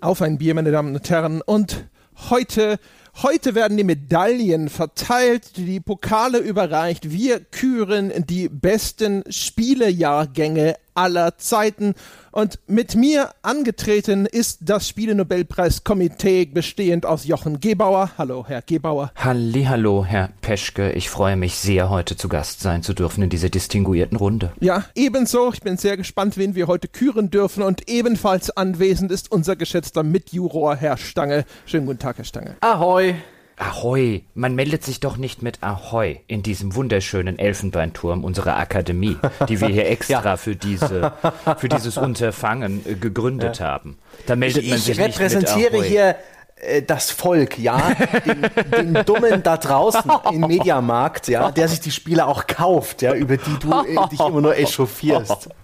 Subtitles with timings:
[0.00, 1.42] Auf ein Bier, meine Damen und Herren.
[1.42, 1.84] Und
[2.30, 2.78] heute,
[3.22, 7.10] heute werden die Medaillen verteilt, die Pokale überreicht.
[7.10, 11.94] Wir küren die besten Spielejahrgänge aller Zeiten.
[12.32, 18.10] Und mit mir angetreten ist das Spiele-Nobelpreiskomitee bestehend aus Jochen Gebauer.
[18.18, 19.12] Hallo, Herr Gebauer.
[19.16, 20.92] Hallo, Herr Peschke.
[20.92, 24.52] Ich freue mich sehr, heute zu Gast sein zu dürfen in dieser distinguierten Runde.
[24.60, 25.52] Ja, ebenso.
[25.52, 27.62] Ich bin sehr gespannt, wen wir heute küren dürfen.
[27.62, 31.44] Und ebenfalls anwesend ist unser geschätzter Mitjuror, Herr Stange.
[31.64, 32.56] Schönen guten Tag, Herr Stange.
[32.60, 33.14] Ahoi.
[33.58, 39.16] Ahoi, man meldet sich doch nicht mit Ahoi in diesem wunderschönen Elfenbeinturm unserer Akademie,
[39.48, 40.36] die wir hier extra ja.
[40.36, 41.12] für, diese,
[41.58, 43.66] für dieses Unterfangen äh, gegründet ja.
[43.66, 43.98] haben.
[44.26, 45.26] Da meldet ich, man sich nicht mit Ahoi.
[45.26, 46.16] Ich repräsentiere hier
[46.56, 47.94] äh, das Volk, ja,
[48.26, 53.14] den, den Dummen da draußen im Mediamarkt, ja, der sich die Spiele auch kauft, ja,
[53.14, 55.48] über die du äh, dich immer nur echauffierst.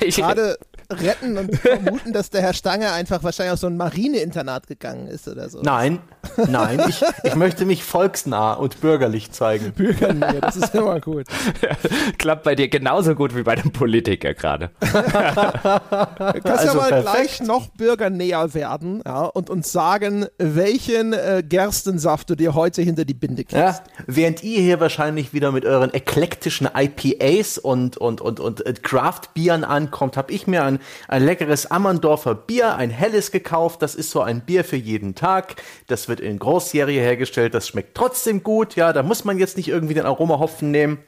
[0.00, 0.56] Ich gerade
[0.90, 5.28] retten und vermuten, dass der Herr Stange einfach wahrscheinlich auf so ein Marineinternat gegangen ist
[5.28, 5.60] oder so.
[5.62, 6.00] Nein,
[6.48, 9.72] nein, ich, ich möchte mich volksnah und bürgerlich zeigen.
[9.72, 11.26] Bürgernähe, das ist immer gut.
[12.18, 14.70] Klappt bei dir genauso gut wie bei dem Politiker gerade.
[14.80, 17.12] du kannst also ja mal perfekt.
[17.14, 23.04] gleich noch bürgernäher werden ja, und uns sagen, welchen äh, Gerstensaft du dir heute hinter
[23.04, 23.54] die Binde kriegst.
[23.54, 28.74] Ja, während ihr hier wahrscheinlich wieder mit euren eklektischen IPAs und, und, und, und äh,
[28.74, 33.82] Craft-Bieren ankommt, habe ich mir ein ein, ein leckeres Ammerndorfer Bier, ein helles gekauft.
[33.82, 35.56] Das ist so ein Bier für jeden Tag.
[35.86, 37.54] Das wird in Großserie hergestellt.
[37.54, 38.76] Das schmeckt trotzdem gut.
[38.76, 40.98] Ja, da muss man jetzt nicht irgendwie den Aromahopfen nehmen.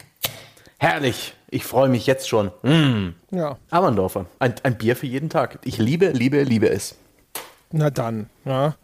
[0.79, 1.35] Herrlich.
[1.49, 2.51] Ich freue mich jetzt schon.
[2.63, 3.15] Mmh.
[3.31, 3.57] Ja.
[3.71, 4.27] Ammerndorfer.
[4.39, 5.59] Ein, ein Bier für jeden Tag.
[5.65, 6.97] Ich liebe, liebe, liebe es.
[7.71, 8.77] Na dann, ja.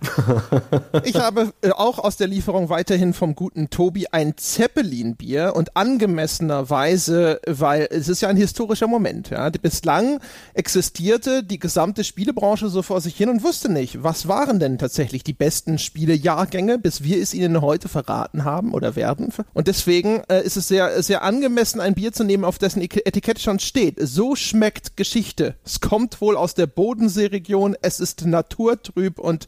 [1.04, 7.40] ich habe äh, auch aus der Lieferung weiterhin vom guten Tobi ein Zeppelin-Bier und angemessenerweise,
[7.46, 9.48] weil es ist ja ein historischer Moment, ja.
[9.50, 10.18] Bislang
[10.54, 15.22] existierte die gesamte Spielebranche so vor sich hin und wusste nicht, was waren denn tatsächlich
[15.22, 19.32] die besten Spielejahrgänge, bis wir es ihnen heute verraten haben oder werden.
[19.54, 23.40] Und deswegen äh, ist es sehr, sehr angemessen, ein Bier zu nehmen, auf dessen Etikett
[23.40, 23.96] schon steht.
[24.00, 25.54] So schmeckt Geschichte.
[25.64, 29.46] Es kommt wohl aus der Bodenseeregion, es ist Natur trüb und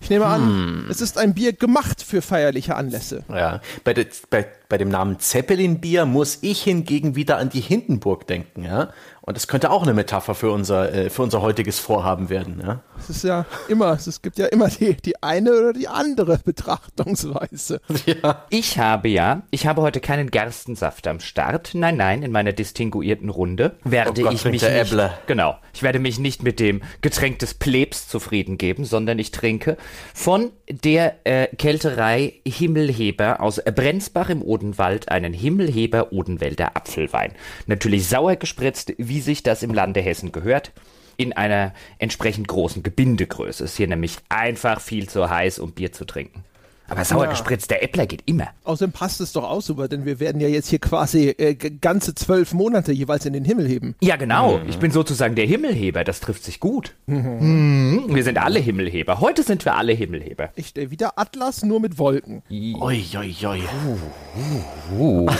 [0.00, 0.86] ich nehme an, hm.
[0.90, 3.22] es ist ein Bier gemacht für feierliche Anlässe.
[3.28, 8.26] Ja, bei, de, bei, bei dem Namen Zeppelin-Bier muss ich hingegen wieder an die Hindenburg
[8.26, 8.88] denken, ja.
[9.24, 12.60] Und das könnte auch eine Metapher für unser, äh, für unser heutiges Vorhaben werden.
[12.60, 12.82] Ja?
[12.98, 17.80] Es ist ja immer, es gibt ja immer die, die eine oder die andere Betrachtungsweise.
[18.04, 18.44] Ja.
[18.50, 21.70] Ich habe ja, ich habe heute keinen Gerstensaft am Start.
[21.74, 24.96] Nein, nein, in meiner distinguierten Runde werde oh Gott, ich mich nicht,
[25.26, 29.76] genau, ich werde mich nicht mit dem Getränk des Plebs zufrieden geben, sondern ich trinke
[30.14, 37.32] von der äh, Kälterei Himmelheber aus Brenzbach im Odenwald einen Himmelheber Odenwälder Apfelwein.
[37.66, 40.72] Natürlich sauer gespritzt, wie sich das im Lande Hessen gehört
[41.16, 43.64] in einer entsprechend großen Gebindegröße.
[43.64, 46.44] Ist hier nämlich einfach viel zu heiß, um Bier zu trinken.
[46.88, 47.30] Aber sauer ja.
[47.30, 48.48] gespritzt, der Äppler geht immer.
[48.64, 52.14] Außerdem passt es doch auch super, denn wir werden ja jetzt hier quasi äh, ganze
[52.14, 53.94] zwölf Monate jeweils in den Himmel heben.
[54.00, 54.58] Ja, genau.
[54.58, 54.68] Mhm.
[54.68, 56.04] Ich bin sozusagen der Himmelheber.
[56.04, 56.94] Das trifft sich gut.
[57.06, 58.04] Mhm.
[58.08, 59.20] Wir sind alle Himmelheber.
[59.20, 60.50] Heute sind wir alle Himmelheber.
[60.54, 62.42] Ich stelle wieder Atlas, nur mit Wolken.
[62.50, 63.62] Oi, oi, oi.
[63.86, 65.30] Uh, uh, uh.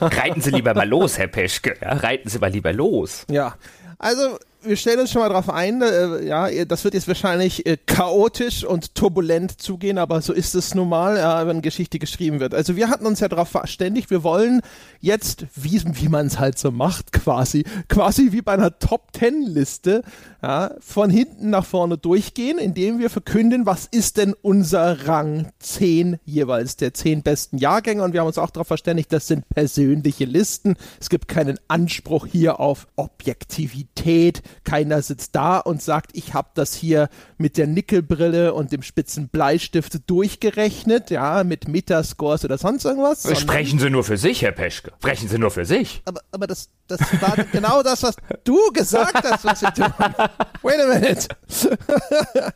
[0.00, 1.76] Reiten Sie lieber mal los, Herr Peschke.
[1.80, 3.26] Ja, reiten Sie mal lieber los.
[3.30, 3.56] Ja,
[3.98, 7.76] also wir stellen uns schon mal drauf ein, äh, ja, das wird jetzt wahrscheinlich äh,
[7.76, 12.54] chaotisch und turbulent zugehen, aber so ist es nun mal, ja, wenn Geschichte geschrieben wird.
[12.54, 14.60] Also wir hatten uns ja darauf verständigt, wir wollen
[15.00, 20.02] jetzt, wie, wie man es halt so macht, quasi, quasi wie bei einer Top-Ten-Liste,
[20.42, 26.18] ja, von hinten nach vorne durchgehen, indem wir verkünden, was ist denn unser Rang 10
[26.24, 30.24] jeweils der 10 besten Jahrgänge und wir haben uns auch darauf verständigt, das sind persönliche
[30.24, 30.76] Listen.
[31.00, 36.74] Es gibt keinen Anspruch hier auf Objektivität, keiner sitzt da und sagt, ich habe das
[36.74, 43.28] hier mit der Nickelbrille und dem spitzen Bleistift durchgerechnet, ja, mit Metascores oder sonst irgendwas.
[43.38, 44.92] Sprechen Sie nur für sich, Herr Peschke.
[44.98, 46.02] Sprechen Sie nur für sich.
[46.04, 49.92] Aber, aber das, das war genau das, was du gesagt hast, was Sie tun.
[50.62, 51.28] Wait a minute.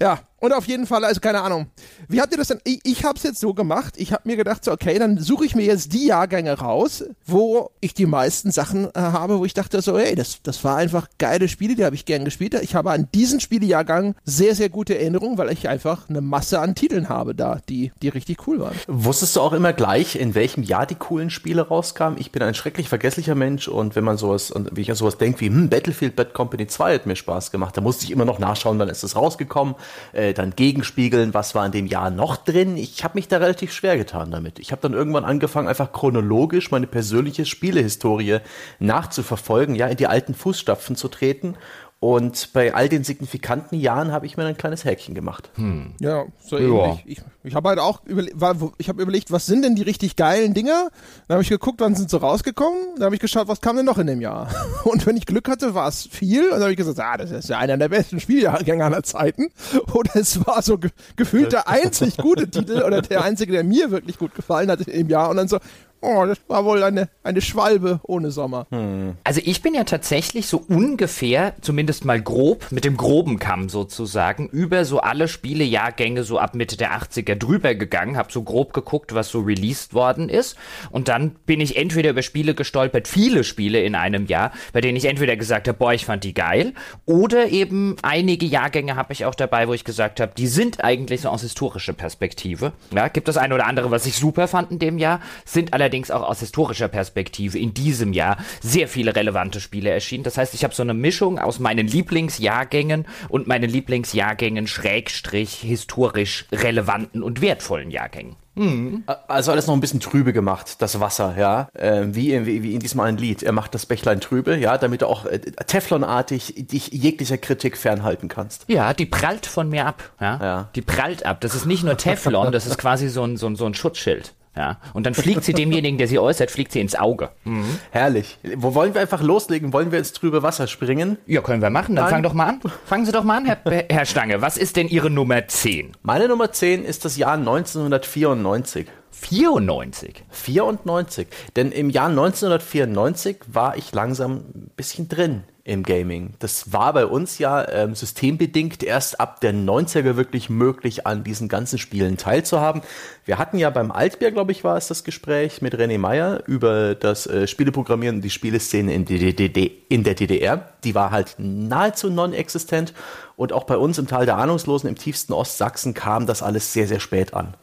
[0.00, 1.66] ja, und auf jeden Fall, also keine Ahnung.
[2.08, 2.60] Wie habt ihr das denn?
[2.64, 3.94] Ich, ich habe es jetzt so gemacht.
[3.96, 7.70] Ich habe mir gedacht, so, okay, dann suche ich mir jetzt die Jahrgänge raus, wo
[7.80, 11.08] ich die meisten Sachen äh, habe, wo ich dachte so, ey, das, das war einfach
[11.18, 12.54] geile Spiele, die habe ich gern gespielt.
[12.62, 16.76] Ich habe an diesen Spielejahrgang sehr, sehr gute Erinnerungen, weil ich einfach eine Masse an
[16.76, 18.76] Titeln habe da, die, die richtig cool waren.
[18.86, 22.18] Wusstest du auch immer gleich, in welchem Jahr die coolen Spiele rauskamen?
[22.20, 25.18] Ich bin ein schrecklich vergesslicher Mensch und wenn man sowas, und wie ich an sowas
[25.18, 28.24] denke wie, hm, Battlefield Bad Company 2 hat mir Spaß gemacht, da musste ich immer
[28.24, 29.74] noch nachschauen, wann ist es rausgekommen.
[30.12, 32.76] Äh, äh, dann gegenspiegeln, was war in dem Jahr noch drin.
[32.76, 34.58] Ich habe mich da relativ schwer getan damit.
[34.58, 38.38] Ich habe dann irgendwann angefangen, einfach chronologisch meine persönliche Spielehistorie
[38.78, 41.56] nachzuverfolgen, ja, in die alten Fußstapfen zu treten
[42.00, 45.50] und bei all den signifikanten Jahren habe ich mir ein kleines Häkchen gemacht.
[45.56, 45.94] Hm.
[46.00, 46.64] Ja, so ja.
[46.64, 47.02] ähnlich.
[47.06, 48.30] Ich, ich habe halt auch überle
[48.78, 50.90] ich hab überlegt, was sind denn die richtig geilen Dinger?
[51.26, 52.78] Dann habe ich geguckt, wann sind sie rausgekommen.
[52.94, 54.48] Dann habe ich geschaut, was kam denn noch in dem Jahr?
[54.84, 56.44] Und wenn ich Glück hatte, war es viel.
[56.44, 59.48] Und dann habe ich gesagt, ah, das ist ja einer der besten Spieljahrgänge aller Zeiten.
[59.92, 63.90] Oder es war so ge gefühlt der einzig gute Titel oder der einzige, der mir
[63.90, 65.30] wirklich gut gefallen hat im Jahr.
[65.30, 65.58] Und dann so,
[66.00, 68.66] Oh, das war wohl eine, eine Schwalbe ohne Sommer.
[68.70, 69.16] Hm.
[69.24, 74.48] Also ich bin ja tatsächlich so ungefähr, zumindest mal grob, mit dem groben Kamm sozusagen,
[74.48, 79.14] über so alle Spielejahrgänge so ab Mitte der 80er drüber gegangen, habe so grob geguckt,
[79.14, 80.56] was so released worden ist.
[80.90, 84.96] Und dann bin ich entweder über Spiele gestolpert, viele Spiele in einem Jahr, bei denen
[84.96, 86.74] ich entweder gesagt habe, boah, ich fand die geil,
[87.06, 91.22] oder eben einige Jahrgänge habe ich auch dabei, wo ich gesagt habe, die sind eigentlich
[91.22, 92.72] so aus historischer Perspektive.
[92.94, 95.87] Ja, gibt das eine oder andere, was ich super fand in dem Jahr, sind allerdings
[95.88, 100.22] allerdings auch aus historischer Perspektive in diesem Jahr sehr viele relevante Spiele erschienen.
[100.22, 106.44] Das heißt, ich habe so eine Mischung aus meinen Lieblingsjahrgängen und meinen Lieblingsjahrgängen schrägstrich historisch
[106.52, 108.36] relevanten und wertvollen Jahrgängen.
[108.54, 109.04] Mhm.
[109.28, 111.68] Also alles noch ein bisschen trübe gemacht, das Wasser, ja.
[111.72, 113.42] Äh, wie, wie, wie in diesem einen Lied.
[113.42, 118.28] Er macht das Bächlein trübe, ja, damit du auch äh, Teflonartig dich jeglicher Kritik fernhalten
[118.28, 118.64] kannst.
[118.68, 120.38] Ja, die prallt von mir ab, ja.
[120.42, 120.68] ja.
[120.74, 121.40] Die prallt ab.
[121.40, 124.34] Das ist nicht nur Teflon, das ist quasi so ein, so ein, so ein Schutzschild.
[124.56, 124.78] Ja.
[124.92, 127.30] Und dann fliegt sie demjenigen, der sie äußert, fliegt sie ins Auge.
[127.44, 127.78] Mhm.
[127.90, 128.38] Herrlich.
[128.56, 129.72] Wo wollen wir einfach loslegen?
[129.72, 131.18] Wollen wir ins trübe Wasser springen?
[131.26, 131.94] Ja, können wir machen.
[131.94, 132.14] Dann Nein.
[132.14, 132.60] fang doch mal an.
[132.86, 133.58] Fangen Sie doch mal an, Herr,
[133.88, 134.42] Herr Stange.
[134.42, 135.92] Was ist denn Ihre Nummer 10?
[136.02, 138.86] Meine Nummer 10 ist das Jahr 1994.
[139.10, 140.24] 94.
[140.30, 141.28] 94.
[141.56, 146.32] Denn im Jahr 1994 war ich langsam ein bisschen drin im Gaming.
[146.38, 151.48] Das war bei uns ja ähm, systembedingt erst ab der 90er wirklich möglich, an diesen
[151.48, 152.80] ganzen Spielen teilzuhaben.
[153.26, 156.94] Wir hatten ja beim Altbier, glaube ich, war es das Gespräch mit René Meyer über
[156.94, 160.68] das äh, Spieleprogrammieren und die Spieleszene in, in der DDR.
[160.84, 162.94] Die war halt nahezu non-existent
[163.36, 166.88] und auch bei uns im Tal der Ahnungslosen im tiefsten Ostsachsen kam das alles sehr,
[166.88, 167.54] sehr spät an.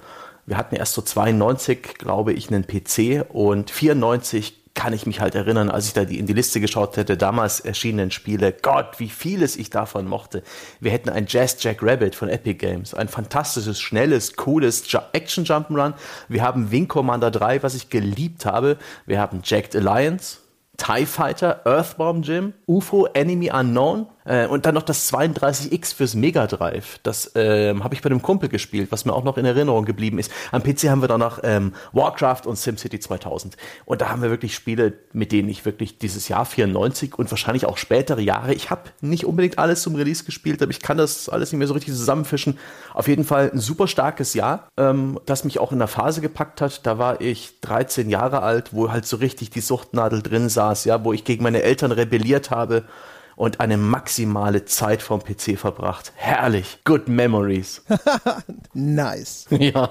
[0.45, 5.33] Wir hatten erst so 92, glaube ich, einen PC und 94 kann ich mich halt
[5.35, 9.09] erinnern, als ich da die, in die Liste geschaut hätte, damals erschienenen Spiele, Gott, wie
[9.09, 10.43] vieles ich davon mochte.
[10.79, 14.83] Wir hätten ein Jazz Jack Rabbit von Epic Games, ein fantastisches, schnelles, cooles
[15.13, 15.93] Action Jump'n'Run.
[16.27, 18.77] Wir haben Wing Commander 3, was ich geliebt habe.
[19.05, 20.39] Wir haben Jacked Alliance,
[20.77, 26.47] TIE Fighter, Earthbomb Gym, UFO Enemy Unknown, äh, und dann noch das 32X fürs Mega
[26.47, 26.99] Drive.
[27.03, 30.19] Das ähm, habe ich bei einem Kumpel gespielt, was mir auch noch in Erinnerung geblieben
[30.19, 30.31] ist.
[30.51, 33.55] Am PC haben wir dann noch ähm, Warcraft und SimCity 2000.
[33.85, 37.65] Und da haben wir wirklich Spiele, mit denen ich wirklich dieses Jahr 94 und wahrscheinlich
[37.65, 41.29] auch spätere Jahre, ich habe nicht unbedingt alles zum Release gespielt, aber ich kann das
[41.29, 42.57] alles nicht mehr so richtig zusammenfischen.
[42.93, 46.61] Auf jeden Fall ein super starkes Jahr, ähm, das mich auch in der Phase gepackt
[46.61, 46.85] hat.
[46.85, 51.03] Da war ich 13 Jahre alt, wo halt so richtig die Suchtnadel drin saß, ja,
[51.03, 52.85] wo ich gegen meine Eltern rebelliert habe
[53.35, 56.13] und eine maximale Zeit vom PC verbracht.
[56.15, 56.79] Herrlich.
[56.85, 57.83] Good memories.
[58.73, 59.45] nice.
[59.49, 59.89] Ja.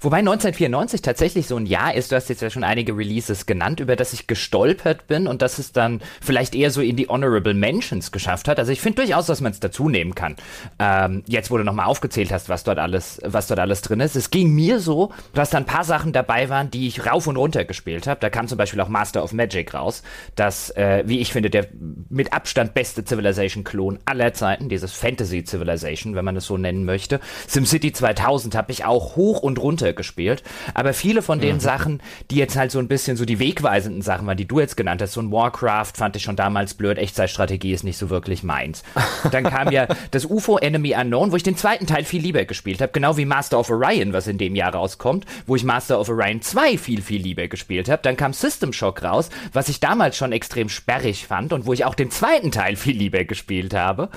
[0.00, 3.80] Wobei 1994 tatsächlich so ein Jahr ist, du hast jetzt ja schon einige Releases genannt,
[3.80, 7.54] über das ich gestolpert bin und das es dann vielleicht eher so in die Honorable
[7.54, 8.58] Mentions geschafft hat.
[8.58, 10.36] Also ich finde durchaus, dass man es dazu nehmen kann.
[10.78, 14.16] Ähm, jetzt, wo du nochmal aufgezählt hast, was dort alles, was dort alles drin ist.
[14.16, 17.36] Es ging mir so, dass da ein paar Sachen dabei waren, die ich rauf und
[17.36, 18.20] runter gespielt habe.
[18.20, 20.02] Da kam zum Beispiel auch Master of Magic raus,
[20.34, 21.68] das, äh, wie ich finde, der
[22.08, 26.84] mit Abstand Abstand beste Civilization-Klon aller Zeiten, dieses Fantasy Civilization, wenn man es so nennen
[26.84, 27.20] möchte.
[27.46, 30.42] SimCity 2000 habe ich auch hoch und runter gespielt,
[30.74, 31.60] aber viele von den mhm.
[31.60, 34.76] Sachen, die jetzt halt so ein bisschen so die wegweisenden Sachen waren, die du jetzt
[34.76, 38.42] genannt hast, so ein Warcraft fand ich schon damals blöd, Echtzeitstrategie ist nicht so wirklich
[38.42, 38.82] meins.
[39.30, 42.80] Dann kam ja das UFO Enemy Unknown, wo ich den zweiten Teil viel lieber gespielt
[42.80, 46.08] habe, genau wie Master of Orion, was in dem Jahr rauskommt, wo ich Master of
[46.08, 48.02] Orion 2 viel, viel lieber gespielt habe.
[48.02, 51.84] Dann kam System Shock raus, was ich damals schon extrem sperrig fand und wo ich
[51.84, 54.08] auch den zweiten Teil viel lieber gespielt habe.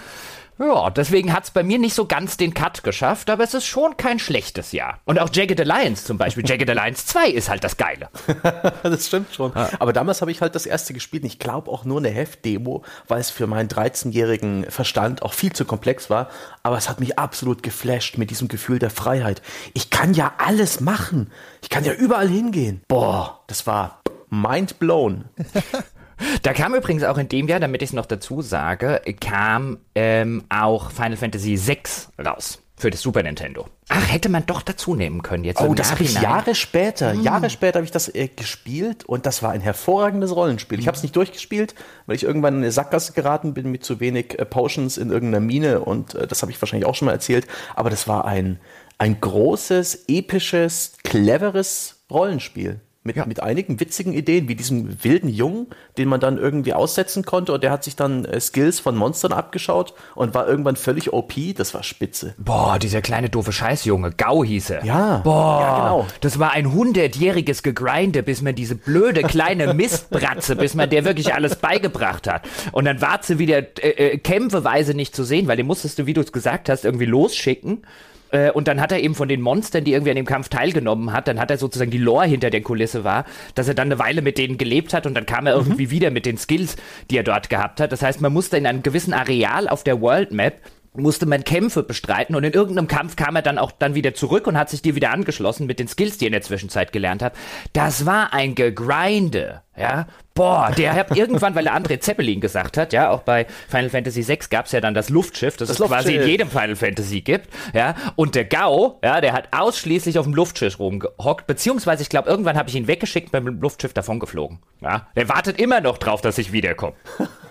[0.60, 3.96] Ja, deswegen hat's bei mir nicht so ganz den Cut geschafft, aber es ist schon
[3.96, 5.00] kein schlechtes Jahr.
[5.06, 6.44] Und auch Jagged Alliance zum Beispiel.
[6.48, 8.10] Jagged Alliance 2 ist halt das Geile.
[8.84, 9.51] das stimmt schon.
[9.53, 9.70] Ja.
[9.77, 12.84] Aber damals habe ich halt das erste gespielt und ich glaube auch nur eine Heftdemo,
[13.08, 16.27] weil es für meinen 13-jährigen Verstand auch viel zu komplex war.
[16.63, 19.44] Aber es hat mich absolut geflasht mit diesem Gefühl der Freiheit.
[19.75, 21.32] Ich kann ja alles machen.
[21.62, 22.82] Ich kann ja überall hingehen.
[22.88, 24.01] Boah, das war
[24.32, 25.25] mind blown.
[26.41, 30.43] Da kam übrigens auch in dem Jahr, damit ich es noch dazu sage, kam ähm,
[30.50, 31.79] auch Final Fantasy VI
[32.24, 32.62] raus.
[32.79, 33.67] für das Super Nintendo.
[33.89, 35.62] Ach, hätte man doch dazu nehmen können jetzt.
[35.62, 37.24] Oh, das habe ich Jahre später, hm.
[37.24, 40.79] Jahre später habe ich das äh, gespielt und das war ein hervorragendes Rollenspiel.
[40.79, 41.74] Ich habe es nicht durchgespielt,
[42.05, 45.43] weil ich irgendwann in eine Sackgasse geraten bin mit zu wenig äh, Potions in irgendeiner
[45.43, 47.47] Mine und äh, das habe ich wahrscheinlich auch schon mal erzählt.
[47.75, 48.59] Aber das war ein,
[49.00, 53.25] ein großes, episches, cleveres Rollenspiel mit, ja.
[53.25, 57.63] mit einigen witzigen Ideen, wie diesem wilden Jungen, den man dann irgendwie aussetzen konnte und
[57.63, 61.73] der hat sich dann äh, Skills von Monstern abgeschaut und war irgendwann völlig OP, das
[61.73, 62.35] war spitze.
[62.37, 64.85] Boah, dieser kleine doofe Scheißjunge, Gau hieß er.
[64.85, 65.17] Ja.
[65.23, 66.07] Boah, ja, genau.
[66.21, 71.33] das war ein hundertjähriges Gegrinde, bis man diese blöde kleine Mistbratze, bis man der wirklich
[71.33, 72.47] alles beigebracht hat.
[72.73, 76.05] Und dann war sie wieder äh, äh, kämpfeweise nicht zu sehen, weil den musstest du,
[76.05, 77.83] wie du es gesagt hast, irgendwie losschicken.
[78.31, 81.13] Äh, und dann hat er eben von den Monstern, die irgendwie an dem Kampf teilgenommen
[81.13, 84.00] hat, dann hat er sozusagen die Lore hinter der Kulisse war, dass er dann eine
[84.00, 85.67] Weile mit denen gelebt hat und dann kam er mhm.
[85.67, 86.75] irgendwie wieder mit den Skills,
[87.10, 87.91] die er dort gehabt hat.
[87.91, 90.62] Das heißt, man musste in einem gewissen Areal auf der World Map
[90.98, 94.48] musste man Kämpfe bestreiten und in irgendeinem Kampf kam er dann auch dann wieder zurück
[94.48, 97.22] und hat sich dir wieder angeschlossen mit den Skills, die er in der Zwischenzeit gelernt
[97.22, 97.34] hat.
[97.74, 100.07] Das war ein Gegrinde, ja.
[100.38, 104.27] Boah, der hat irgendwann, weil der André Zeppelin gesagt hat, ja, auch bei Final Fantasy
[104.27, 106.03] VI gab es ja dann das Luftschiff, das, das es Luftschiff.
[106.03, 107.96] quasi in jedem Final Fantasy gibt, ja.
[108.15, 112.58] Und der Gau, ja, der hat ausschließlich auf dem Luftschiff rumgehockt, beziehungsweise ich glaube, irgendwann
[112.58, 114.60] habe ich ihn weggeschickt beim Luftschiff davon geflogen.
[114.82, 115.08] Ja.
[115.15, 116.94] Der wartet immer noch drauf, dass ich wiederkomme.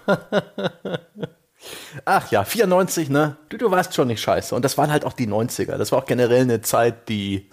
[2.04, 3.36] Ach ja, 94, ne?
[3.48, 4.54] Du, du warst schon nicht scheiße.
[4.54, 5.76] Und das waren halt auch die 90er.
[5.76, 7.48] Das war auch generell eine Zeit, die,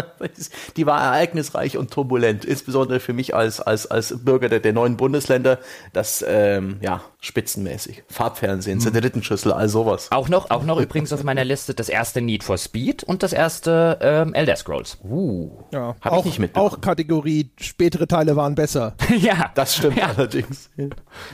[0.76, 2.44] die war ereignisreich und turbulent.
[2.44, 5.58] Insbesondere für mich als, als, als Bürger der, der neuen Bundesländer.
[5.92, 8.04] Das, ähm, ja, spitzenmäßig.
[8.08, 8.82] Farbfernsehen, mhm.
[8.82, 10.08] Satellitenschüssel, all sowas.
[10.10, 13.32] Auch noch, auch noch übrigens auf meiner Liste das erste Need for Speed und das
[13.32, 14.98] erste ähm, Elder Scrolls.
[15.04, 15.50] Uh.
[15.72, 16.56] Ja, Hab auch, ich nicht mit.
[16.56, 18.94] Auch Kategorie, spätere Teile waren besser.
[19.16, 19.50] ja.
[19.54, 20.06] Das stimmt ja.
[20.16, 20.70] allerdings.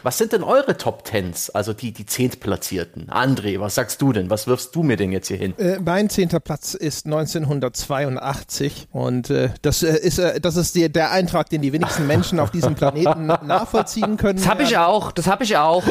[0.02, 1.50] Was sind denn eure Top Tens?
[1.50, 3.08] Also die, die Zehntplatzierten.
[3.10, 4.28] André, was sagst du denn?
[4.28, 5.54] Was wirfst du mir denn jetzt hier hin?
[5.58, 10.90] Äh, mein zehnter Platz ist 1982 und äh, das äh, ist äh, das ist die,
[10.90, 14.38] der Eintrag, den die wenigsten Menschen auf diesem Planeten nachvollziehen können.
[14.38, 15.12] Das habe ich auch.
[15.12, 15.84] Das habe ich auch.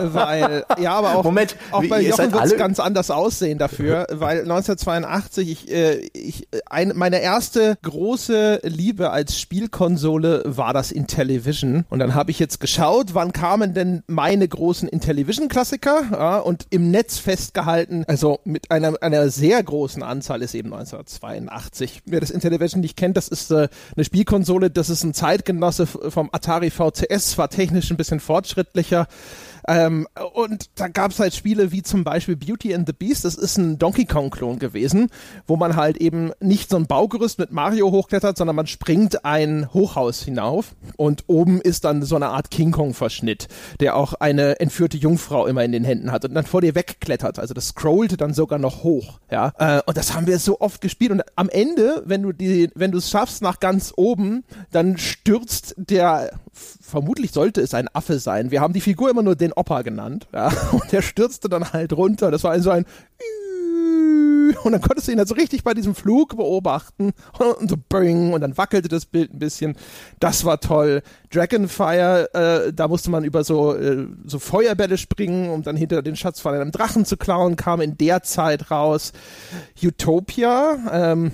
[0.00, 4.40] weil ja, aber auch Moment, auch bei Jochen wird es ganz anders aussehen dafür, weil
[4.40, 11.98] 1982 ich, äh, ich ein, meine erste große Liebe als Spielkonsole war das Intellivision und
[11.98, 17.18] dann habe ich jetzt geschaut, wann kamen denn meine großen Intellivision-Klassiker ja, und im Netz
[17.18, 22.02] festgehalten, also mit einer, einer sehr großen Anzahl ist eben 1982.
[22.06, 26.30] Wer das Intellivision nicht kennt, das ist äh, eine Spielkonsole, das ist ein Zeitgenosse vom
[26.30, 29.08] Atari VCS, war technisch ein bisschen fortschrittlicher.
[29.68, 33.34] Ähm, und da gab es halt Spiele wie zum Beispiel Beauty and the Beast, das
[33.34, 35.08] ist ein Donkey Kong-Klon gewesen,
[35.46, 39.72] wo man halt eben nicht so ein Baugerüst mit Mario hochklettert, sondern man springt ein
[39.72, 43.48] Hochhaus hinauf und oben ist dann so eine Art King Kong-Verschnitt,
[43.80, 47.38] der auch eine entführte Jungfrau immer in den Händen hat und dann vor dir wegklettert.
[47.38, 49.20] Also das scrollte dann sogar noch hoch.
[49.30, 51.10] Ja, äh, und das haben wir so oft gespielt.
[51.10, 55.74] Und am Ende, wenn du die, wenn du es schaffst nach ganz oben, dann stürzt
[55.76, 56.30] der
[56.92, 58.50] vermutlich sollte es ein Affe sein.
[58.50, 60.28] Wir haben die Figur immer nur den Opa genannt.
[60.32, 60.52] Ja?
[60.72, 62.30] Und der stürzte dann halt runter.
[62.30, 62.86] Das war so ein
[64.64, 67.12] und dann konntest du ihn halt so richtig bei diesem Flug beobachten
[67.58, 69.76] und so bing und dann wackelte das Bild ein bisschen.
[70.20, 71.02] Das war toll.
[71.30, 76.16] Dragonfire, äh, da musste man über so, äh, so Feuerbälle springen, um dann hinter den
[76.16, 79.12] Schatz von einem Drachen zu klauen, kam in der Zeit raus.
[79.82, 81.32] Utopia, ähm,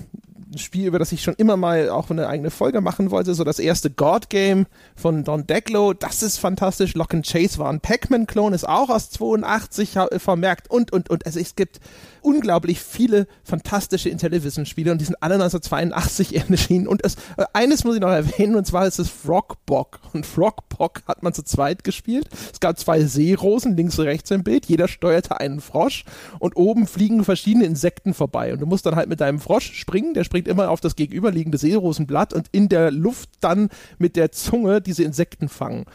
[0.51, 3.33] ein Spiel, über das ich schon immer mal auch eine eigene Folge machen wollte.
[3.33, 4.65] So das erste God Game
[4.95, 5.93] von Don Deglow.
[5.93, 6.95] Das ist fantastisch.
[6.95, 11.25] Lock and Chase war ein Pac-Man-Klon, ist auch aus 82 vermerkt und, und, und.
[11.25, 11.79] Also es gibt
[12.21, 16.87] unglaublich viele fantastische Intellivision-Spiele und die sind alle 1982 erschienen.
[16.87, 19.99] Und es, äh, eines muss ich noch erwähnen, und zwar ist es Frogbock.
[20.13, 22.27] Und Frogbock hat man zu zweit gespielt.
[22.51, 24.65] Es gab zwei Seerosen, links und rechts im Bild.
[24.65, 26.05] Jeder steuerte einen Frosch
[26.39, 28.53] und oben fliegen verschiedene Insekten vorbei.
[28.53, 30.13] Und du musst dann halt mit deinem Frosch springen.
[30.13, 34.81] Der springt immer auf das gegenüberliegende Seerosenblatt und in der Luft dann mit der Zunge
[34.81, 35.85] diese Insekten fangen.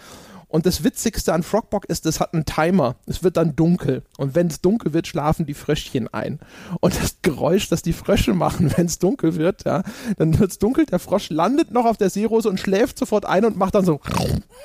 [0.55, 2.95] Und das Witzigste an Frogbock ist, es hat einen Timer.
[3.07, 4.05] Es wird dann dunkel.
[4.19, 6.39] Und wenn es dunkel wird, schlafen die Fröschchen ein.
[6.79, 9.83] Und das Geräusch, das die Frösche machen, wenn es dunkel wird, ja,
[10.17, 13.45] dann wird es dunkel, der Frosch landet noch auf der Seerose und schläft sofort ein
[13.45, 14.01] und macht dann so.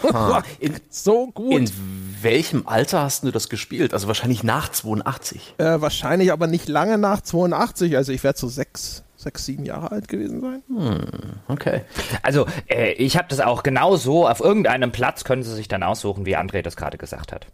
[0.59, 1.53] in, so gut.
[1.53, 1.71] In
[2.21, 3.91] welchem Alter hast du das gespielt?
[3.95, 5.55] Also wahrscheinlich nach 82.
[5.57, 7.97] Äh, wahrscheinlich aber nicht lange nach 82.
[7.97, 10.63] Also ich werde so sechs, sechs, sieben Jahre alt gewesen sein.
[10.67, 11.05] Hm,
[11.49, 11.81] okay.
[12.21, 15.83] Also äh, ich habe das auch genau so, auf irgendeinem Platz können Sie sich dann
[15.83, 17.47] aussuchen, wie André das gerade gesagt hat.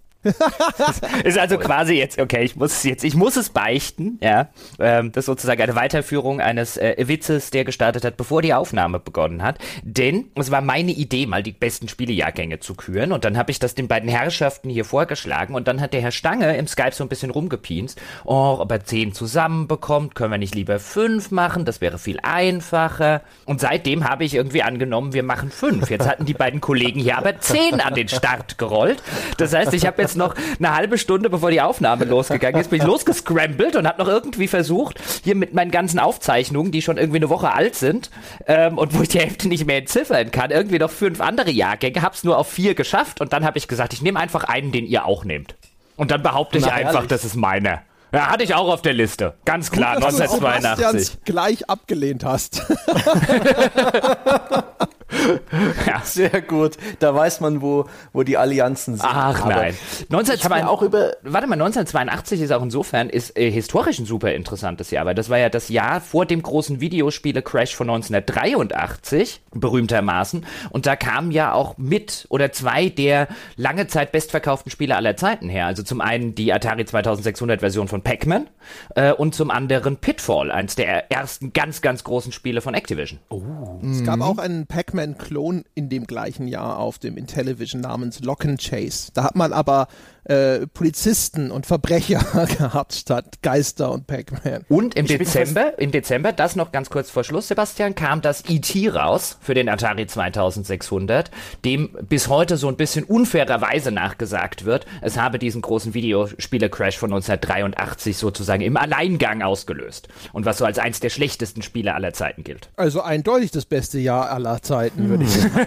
[1.24, 4.50] Ist also quasi jetzt, okay, ich muss jetzt, ich muss es beichten, ja.
[4.79, 9.00] Ähm, das ist sozusagen eine Weiterführung eines äh, Witzes, der gestartet hat, bevor die Aufnahme
[9.00, 9.60] begonnen hat.
[9.84, 13.12] Denn es war meine Idee, mal die besten Spielejahrgänge zu küren.
[13.12, 15.55] Und dann habe ich das den beiden Herrschaften hier vorgeschlagen.
[15.55, 18.01] Und dann hat der Herr Stange im Skype so ein bisschen rumgepienst.
[18.24, 21.65] Oh, ob er zehn zusammenbekommt, können wir nicht lieber fünf machen?
[21.65, 23.22] Das wäre viel einfacher.
[23.46, 25.89] Und seitdem habe ich irgendwie angenommen, wir machen fünf.
[25.89, 29.01] Jetzt hatten die beiden Kollegen hier aber zehn an den Start gerollt.
[29.38, 32.80] Das heißt, ich habe jetzt noch eine halbe Stunde, bevor die Aufnahme losgegangen ist, bin
[32.80, 37.18] ich losgescrambled und habe noch irgendwie versucht, hier mit meinen ganzen Aufzeichnungen, die schon irgendwie
[37.18, 38.10] eine Woche alt sind
[38.48, 42.02] ähm, und wo ich die Hälfte nicht mehr entziffern kann, irgendwie noch fünf andere Jahrgänge,
[42.02, 44.86] hab's nur auf vier geschafft und dann habe ich gesagt, ich nehme einfach einen, den
[44.86, 45.56] ihr auch nehmt.
[45.98, 47.10] Und dann behaupte ich Na, einfach, ehrlich?
[47.10, 47.82] das ist meine.
[48.12, 49.34] Ja, hatte ich auch auf der Liste.
[49.46, 51.18] Ganz klar, Gut, 1982.
[51.26, 52.62] Du gleich abgelehnt hast.
[55.88, 56.02] ja.
[56.04, 56.78] Sehr gut.
[57.00, 59.06] Da weiß man, wo, wo die Allianzen sind.
[59.06, 59.76] Ach Aber nein.
[60.10, 64.92] 1982, auch über warte mal, 1982 ist auch insofern ist äh, historisch ein super interessantes
[64.92, 70.46] Jahr, weil das war ja das Jahr vor dem großen Videospiele-Crash von 1983, berühmtermaßen.
[70.70, 75.50] Und da kamen ja auch mit oder zwei der lange Zeit bestverkauften Spiele aller Zeiten
[75.50, 75.66] her.
[75.66, 78.48] Also zum einen die Atari 2600 Version von Pac-Man
[78.96, 83.20] äh, und zum anderen Pitfall, eins der ersten ganz, ganz großen Spiele von Activision.
[83.30, 83.80] Oh.
[83.84, 88.46] Es gab auch einen Pac-Man Pac-Man-Klon in dem gleichen Jahr auf dem Intellivision namens Lock
[88.46, 89.12] and Chase.
[89.14, 89.88] Da hat man aber
[90.26, 94.66] äh, Polizisten und Verbrecher gehabt statt Geister und Pac-Man.
[94.70, 98.90] Und im Dezember, im Dezember, das noch ganz kurz vor Schluss, Sebastian, kam das E.T.
[98.90, 101.30] raus für den Atari 2600,
[101.64, 107.14] dem bis heute so ein bisschen unfairerweise nachgesagt wird, es habe diesen großen Videospiele-Crash von
[107.14, 110.08] 1983 sozusagen im Alleingang ausgelöst.
[110.34, 112.70] Und was so als eins der schlechtesten Spiele aller Zeiten gilt.
[112.76, 115.66] Also eindeutig das beste Jahr aller Zeiten, würde ich sagen.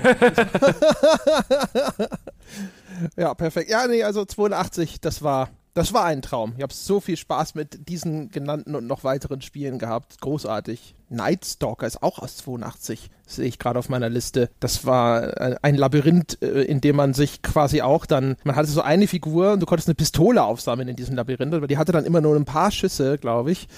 [3.16, 3.70] Ja, perfekt.
[3.70, 6.54] Ja, nee, also 82, das war, das war ein Traum.
[6.56, 10.20] Ich habe so viel Spaß mit diesen genannten und noch weiteren Spielen gehabt.
[10.20, 10.94] Großartig.
[11.08, 14.50] Night Stalker ist auch aus 82, sehe ich gerade auf meiner Liste.
[14.60, 18.68] Das war äh, ein Labyrinth, äh, in dem man sich quasi auch dann, man hatte
[18.68, 21.92] so eine Figur und du konntest eine Pistole aufsammeln in diesem Labyrinth, aber die hatte
[21.92, 23.68] dann immer nur ein paar Schüsse, glaube ich.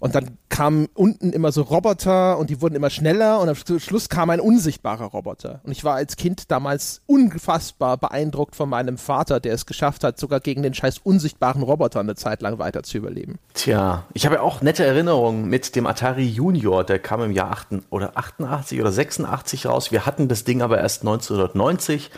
[0.00, 4.08] Und dann kamen unten immer so Roboter und die wurden immer schneller und am Schluss
[4.08, 5.60] kam ein unsichtbarer Roboter.
[5.64, 10.18] Und ich war als Kind damals unfassbar beeindruckt von meinem Vater, der es geschafft hat,
[10.18, 13.38] sogar gegen den scheiß unsichtbaren Roboter eine Zeit lang weiter zu überleben.
[13.54, 17.50] Tja, ich habe ja auch nette Erinnerungen mit dem Atari Junior, der kam im Jahr
[17.50, 19.92] 8, oder 88 oder 86 raus.
[19.92, 22.10] Wir hatten das Ding aber erst 1990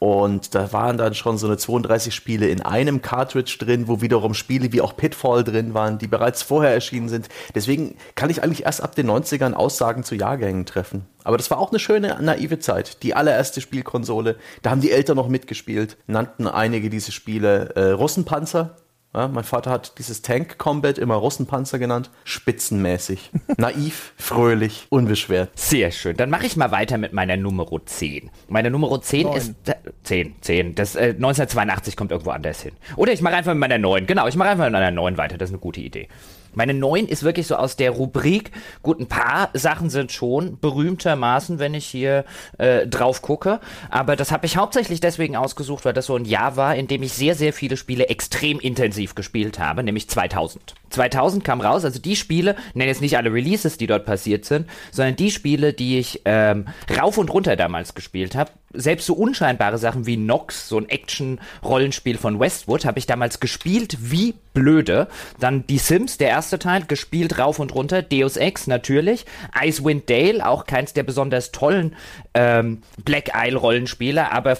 [0.00, 4.34] und da waren dann schon so eine 32 Spiele in einem Cartridge drin, wo wiederum
[4.34, 7.28] Spiele wie auch Pitfall drin waren, die bereits vorher erschienen sind.
[7.54, 11.06] Deswegen kann ich eigentlich erst ab den 90ern Aussagen zu Jahrgängen treffen.
[11.22, 13.02] Aber das war auch eine schöne, naive Zeit.
[13.02, 18.76] Die allererste Spielkonsole, da haben die Eltern noch mitgespielt, nannten einige diese Spiele äh, Russenpanzer.
[19.14, 22.10] Ja, mein Vater hat dieses Tank Combat immer Russenpanzer genannt.
[22.24, 23.30] Spitzenmäßig.
[23.56, 25.50] Naiv, fröhlich, unbeschwert.
[25.54, 26.16] Sehr schön.
[26.16, 28.30] Dann mache ich mal weiter mit meiner Nummer 10.
[28.48, 29.36] Meine Nummer 10 Neun.
[29.36, 29.54] ist.
[29.66, 30.74] Äh, 10, 10.
[30.74, 32.72] Das, äh, 1982 kommt irgendwo anders hin.
[32.96, 34.06] Oder ich mache einfach mit meiner 9.
[34.06, 35.38] Genau, ich mache einfach mit meiner 9 weiter.
[35.38, 36.08] Das ist eine gute Idee.
[36.54, 38.50] Meine neun ist wirklich so aus der Rubrik,
[38.82, 42.24] gut, ein paar Sachen sind schon berühmtermaßen, wenn ich hier
[42.58, 46.56] äh, drauf gucke, aber das habe ich hauptsächlich deswegen ausgesucht, weil das so ein Jahr
[46.56, 50.74] war, in dem ich sehr, sehr viele Spiele extrem intensiv gespielt habe, nämlich 2000.
[50.90, 54.68] 2000 kam raus, also die Spiele, nenne jetzt nicht alle Releases, die dort passiert sind,
[54.90, 59.78] sondern die Spiele, die ich ähm, rauf und runter damals gespielt habe, selbst so unscheinbare
[59.78, 65.08] Sachen wie Nox, so ein Action-Rollenspiel von Westwood, habe ich damals gespielt wie blöde.
[65.40, 68.02] Dann die Sims, der erste Teil, gespielt rauf und runter.
[68.02, 69.26] Deus Ex natürlich.
[69.60, 71.96] Icewind Dale, auch keins der besonders tollen
[72.32, 74.56] ähm, Black Isle Rollenspiele, aber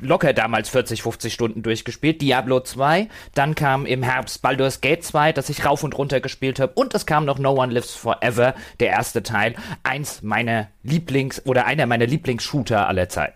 [0.00, 2.22] locker damals 40, 50 Stunden durchgespielt.
[2.22, 3.08] Diablo 2.
[3.34, 6.72] Dann kam im Herbst Baldur's Gate 2, das ich rauf und runter gespielt habe.
[6.74, 9.54] Und es kam noch No One Lives Forever, der erste Teil.
[9.82, 13.27] Eins meiner Lieblings- oder einer meiner Lieblingsshooter aller Zeiten.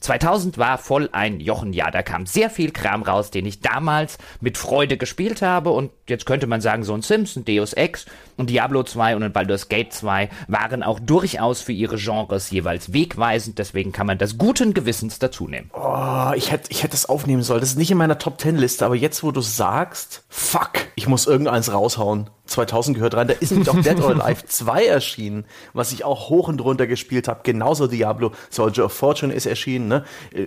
[0.00, 1.90] 2000 war voll ein Jochenjahr.
[1.90, 5.70] Da kam sehr viel Kram raus, den ich damals mit Freude gespielt habe.
[5.70, 8.06] Und jetzt könnte man sagen, so ein Sims, ein Deus Ex
[8.36, 12.92] und Diablo 2 und ein Baldur's Gate 2 waren auch durchaus für ihre Genres jeweils
[12.92, 13.58] wegweisend.
[13.58, 15.70] Deswegen kann man das guten Gewissens dazu nehmen.
[15.72, 17.60] Oh, ich hätte ich hätte das aufnehmen sollen.
[17.60, 21.08] Das ist nicht in meiner Top 10 Liste, aber jetzt, wo du sagst, fuck, ich
[21.08, 22.28] muss irgendeins raushauen.
[22.46, 23.28] 2000 gehört rein.
[23.28, 26.86] Da ist nämlich auch Dead or Alive 2 erschienen, was ich auch hoch und runter
[26.86, 27.40] gespielt habe.
[27.42, 29.88] Genauso Diablo Soldier of Fortune ist erschienen.
[29.88, 30.04] Ne?
[30.32, 30.46] Äh,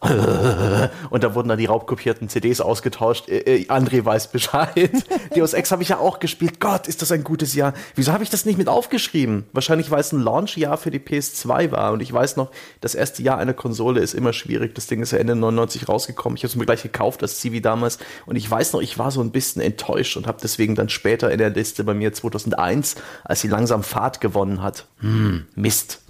[1.10, 3.28] und da wurden dann die raubkopierten CDs ausgetauscht.
[3.28, 4.90] Äh, André weiß Bescheid.
[5.36, 6.58] Deus Ex habe ich ja auch gespielt.
[6.58, 7.74] Gott, ist das ein gutes Jahr.
[7.94, 9.44] Wieso habe ich das nicht mit aufgeschrieben?
[9.52, 11.92] Wahrscheinlich, weil es ein Launch-Jahr für die PS2 war.
[11.92, 14.74] Und ich weiß noch, das erste Jahr einer Konsole ist immer schwierig.
[14.74, 16.36] Das Ding ist ja Ende 99 rausgekommen.
[16.36, 17.98] Ich habe es mir gleich gekauft, das Civi damals.
[18.26, 21.30] Und ich weiß noch, ich war so ein bisschen enttäuscht und habe deswegen dann später
[21.30, 24.86] in der Liste bei mir 2001, als sie langsam Fahrt gewonnen hat.
[25.00, 26.02] Hm, Mist.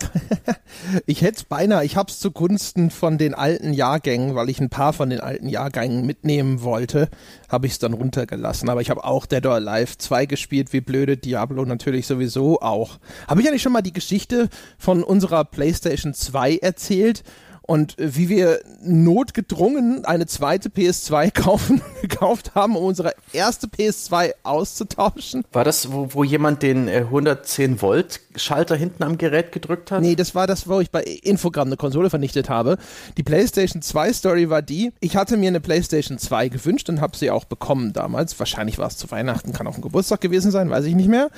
[1.06, 4.70] ich hätte es beinahe, ich habe es zugunsten von den alten Jahrgängen, weil ich ein
[4.70, 7.08] paar von den alten Jahrgängen mitnehmen wollte,
[7.48, 8.68] habe ich es dann runtergelassen.
[8.68, 12.98] Aber ich habe auch Dead or Alive 2 gespielt, wie blöde Diablo natürlich sowieso auch.
[13.26, 17.22] Habe ich ja nicht schon mal die Geschichte von unserer PlayStation 2 erzählt?
[17.68, 25.44] Und wie wir notgedrungen eine zweite PS2 kaufen, gekauft haben, um unsere erste PS2 auszutauschen.
[25.52, 30.00] War das, wo, wo jemand den 110 äh, Volt Schalter hinten am Gerät gedrückt hat?
[30.00, 32.78] Nee, das war das, wo ich bei Infogramm eine Konsole vernichtet habe.
[33.18, 37.18] Die PlayStation 2 Story war die, ich hatte mir eine PlayStation 2 gewünscht und habe
[37.18, 38.38] sie auch bekommen damals.
[38.38, 41.28] Wahrscheinlich war es zu Weihnachten, kann auch ein Geburtstag gewesen sein, weiß ich nicht mehr.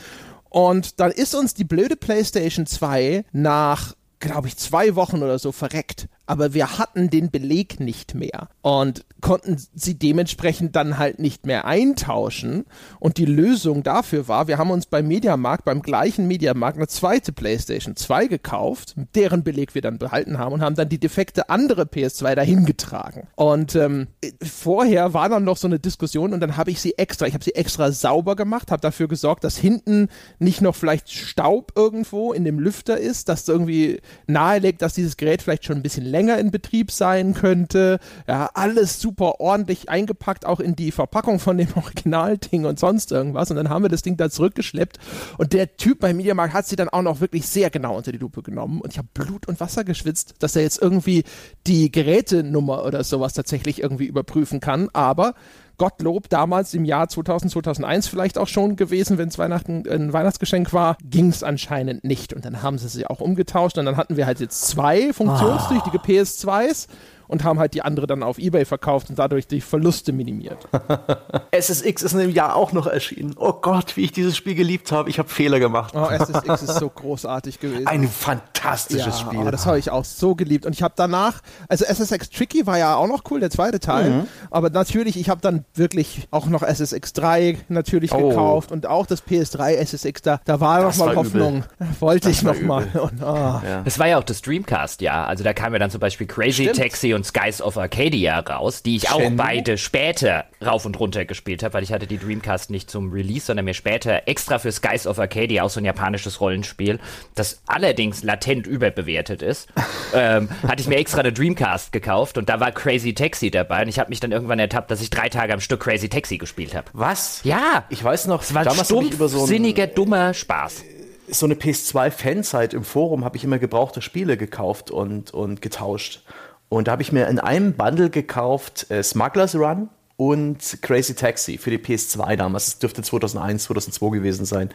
[0.49, 5.51] Und dann ist uns die blöde PlayStation 2 nach glaube ich, zwei Wochen oder so
[5.51, 11.45] verreckt aber wir hatten den Beleg nicht mehr und konnten sie dementsprechend dann halt nicht
[11.45, 12.67] mehr eintauschen.
[13.01, 17.33] Und die Lösung dafür war, wir haben uns beim Mediamarkt, beim gleichen Mediamarkt, eine zweite
[17.33, 21.83] PlayStation 2 gekauft, deren Beleg wir dann behalten haben und haben dann die defekte andere
[21.83, 23.27] PS2 dahin getragen.
[23.35, 24.07] Und ähm,
[24.41, 27.43] vorher war dann noch so eine Diskussion und dann habe ich sie extra, ich habe
[27.43, 30.07] sie extra sauber gemacht, habe dafür gesorgt, dass hinten
[30.39, 35.43] nicht noch vielleicht Staub irgendwo in dem Lüfter ist, dass irgendwie nahelegt, dass dieses Gerät
[35.43, 37.99] vielleicht schon ein bisschen länger länger in Betrieb sein könnte.
[38.29, 43.51] Ja, alles super ordentlich eingepackt, auch in die Verpackung von dem Originalding und sonst irgendwas.
[43.51, 44.99] Und dann haben wir das Ding da zurückgeschleppt.
[45.39, 48.19] Und der Typ beim Mediamarkt hat sie dann auch noch wirklich sehr genau unter die
[48.19, 48.83] Lupe genommen.
[48.83, 51.25] Und ich habe Blut und Wasser geschwitzt, dass er jetzt irgendwie
[51.67, 54.91] die Gerätenummer oder sowas tatsächlich irgendwie überprüfen kann.
[54.93, 55.35] Aber
[55.81, 60.75] Gottlob damals im Jahr 2000, 2001 vielleicht auch schon gewesen, wenn es Weihnachten ein Weihnachtsgeschenk
[60.75, 62.35] war, ging es anscheinend nicht.
[62.35, 65.99] Und dann haben sie sie auch umgetauscht und dann hatten wir halt jetzt zwei funktionstüchtige
[65.99, 66.05] ah.
[66.07, 66.87] PS2s
[67.31, 70.69] und haben halt die andere dann auf Ebay verkauft und dadurch die Verluste minimiert.
[71.53, 73.35] SSX ist in dem Jahr auch noch erschienen.
[73.39, 75.09] Oh Gott, wie ich dieses Spiel geliebt habe.
[75.09, 75.95] Ich habe Fehler gemacht.
[75.95, 77.87] Oh, SSX ist so großartig gewesen.
[77.87, 79.41] Ein fantastisches ja, Spiel.
[79.47, 80.67] Oh, das habe ich auch so geliebt.
[80.67, 84.11] Und ich habe danach, also SSX Tricky war ja auch noch cool, der zweite Teil.
[84.11, 84.27] Mhm.
[84.51, 88.29] Aber natürlich, ich habe dann wirklich auch noch SSX 3 natürlich oh.
[88.29, 91.65] gekauft und auch das PS3 SSX, da, da war noch mal Hoffnung.
[91.79, 91.89] Übel.
[92.01, 92.89] Wollte das ich noch mal.
[92.95, 93.25] Und, oh.
[93.25, 93.83] ja.
[93.85, 95.25] Das war ja auch das Dreamcast, ja.
[95.25, 96.77] Also da kam ja dann zum Beispiel Crazy Stimmt.
[96.77, 99.27] Taxi und und Skies of Arcadia raus, die ich Shenmue?
[99.27, 103.13] auch beide später rauf und runter gespielt habe, weil ich hatte die Dreamcast nicht zum
[103.13, 106.99] Release, sondern mir später extra für Skies of Arcadia, auch so ein japanisches Rollenspiel,
[107.35, 109.69] das allerdings latent überbewertet ist,
[110.15, 113.89] ähm, hatte ich mir extra eine Dreamcast gekauft und da war Crazy Taxi dabei und
[113.89, 116.75] ich habe mich dann irgendwann ertappt, dass ich drei Tage am Stück Crazy Taxi gespielt
[116.75, 116.87] habe.
[116.95, 117.43] Was?
[117.45, 117.85] Ja.
[117.91, 120.85] Ich weiß noch, es war damals stumpf, über so sinniger, dummer Spaß
[121.33, 126.23] so eine PS2-Fanzeit im Forum habe ich immer gebrauchte Spiele gekauft und, und getauscht.
[126.71, 131.59] Und da habe ich mir in einem Bundle gekauft äh, Smugglers Run und Crazy Taxi
[131.59, 132.67] für die PS2 damals.
[132.67, 134.71] Das dürfte 2001, 2002 gewesen sein.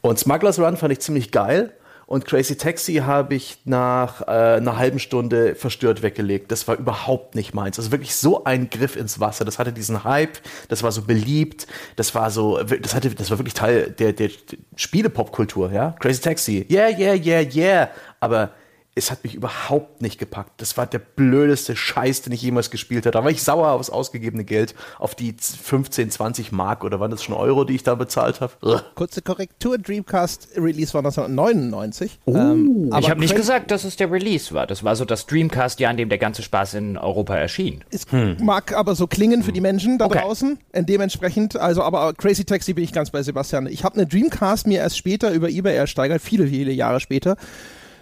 [0.00, 1.72] Und Smugglers Run fand ich ziemlich geil.
[2.06, 6.50] Und Crazy Taxi habe ich nach äh, einer halben Stunde verstört weggelegt.
[6.50, 7.78] Das war überhaupt nicht meins.
[7.78, 9.44] Also wirklich so ein Griff ins Wasser.
[9.44, 13.38] Das hatte diesen Hype, das war so beliebt, das war so, das hatte, das war
[13.38, 14.30] wirklich Teil der, der
[14.74, 15.94] Spiele-Popkultur, ja.
[16.00, 17.90] Crazy Taxi, yeah, yeah, yeah, yeah.
[18.20, 18.52] Aber
[18.98, 20.60] es hat mich überhaupt nicht gepackt.
[20.60, 23.12] Das war der blödeste Scheiß, den ich jemals gespielt habe.
[23.12, 27.22] Da war ich sauer aufs ausgegebene Geld, auf die 15, 20 Mark oder waren das
[27.22, 28.82] schon Euro, die ich da bezahlt habe.
[28.96, 32.18] Kurze Korrektur, Dreamcast Release war 1999.
[32.24, 32.36] Oh.
[32.36, 34.66] Ähm, ich habe nicht gesagt, dass es der Release war.
[34.66, 37.84] Das war so das Dreamcast-Jahr, in dem der ganze Spaß in Europa erschien.
[37.90, 38.36] Es hm.
[38.40, 40.18] mag aber so klingen für die Menschen da okay.
[40.18, 40.58] draußen.
[40.72, 43.66] Und dementsprechend, also aber Crazy Taxi bin ich ganz bei Sebastian.
[43.68, 47.36] Ich habe eine Dreamcast mir erst später über eBay ersteigert, viele, viele Jahre später.